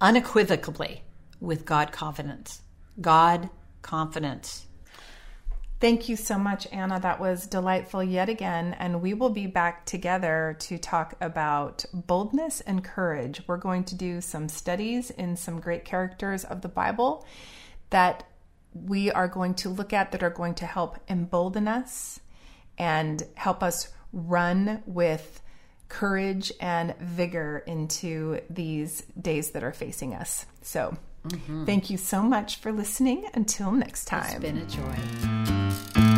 unequivocally 0.00 1.02
with 1.40 1.64
God 1.64 1.92
confidence. 1.92 2.62
God 3.00 3.50
confidence. 3.82 4.66
Thank 5.78 6.08
you 6.08 6.16
so 6.16 6.38
much, 6.38 6.66
Anna. 6.72 6.98
That 6.98 7.20
was 7.20 7.46
delightful 7.46 8.02
yet 8.02 8.30
again. 8.30 8.74
And 8.78 9.02
we 9.02 9.12
will 9.12 9.28
be 9.28 9.46
back 9.46 9.84
together 9.84 10.56
to 10.60 10.78
talk 10.78 11.14
about 11.20 11.84
boldness 11.92 12.62
and 12.62 12.82
courage. 12.82 13.42
We're 13.46 13.58
going 13.58 13.84
to 13.84 13.94
do 13.94 14.22
some 14.22 14.48
studies 14.48 15.10
in 15.10 15.36
some 15.36 15.60
great 15.60 15.84
characters 15.84 16.44
of 16.44 16.62
the 16.62 16.68
Bible 16.68 17.26
that 17.90 18.24
we 18.72 19.10
are 19.10 19.28
going 19.28 19.54
to 19.54 19.68
look 19.68 19.92
at 19.92 20.12
that 20.12 20.22
are 20.22 20.30
going 20.30 20.54
to 20.54 20.66
help 20.66 20.98
embolden 21.08 21.68
us 21.68 22.20
and 22.78 23.22
help 23.34 23.62
us 23.62 23.88
run 24.12 24.82
with 24.86 25.42
courage 25.88 26.52
and 26.60 26.96
vigor 26.98 27.62
into 27.66 28.40
these 28.50 29.02
days 29.20 29.50
that 29.50 29.62
are 29.62 29.72
facing 29.72 30.14
us. 30.14 30.46
So, 30.62 30.96
mm-hmm. 31.26 31.64
thank 31.64 31.90
you 31.90 31.96
so 31.96 32.22
much 32.22 32.56
for 32.56 32.72
listening. 32.72 33.26
Until 33.34 33.72
next 33.72 34.06
time. 34.06 34.24
It's 34.26 34.40
been 34.40 34.58
a 34.58 34.66
joy. 34.66 36.15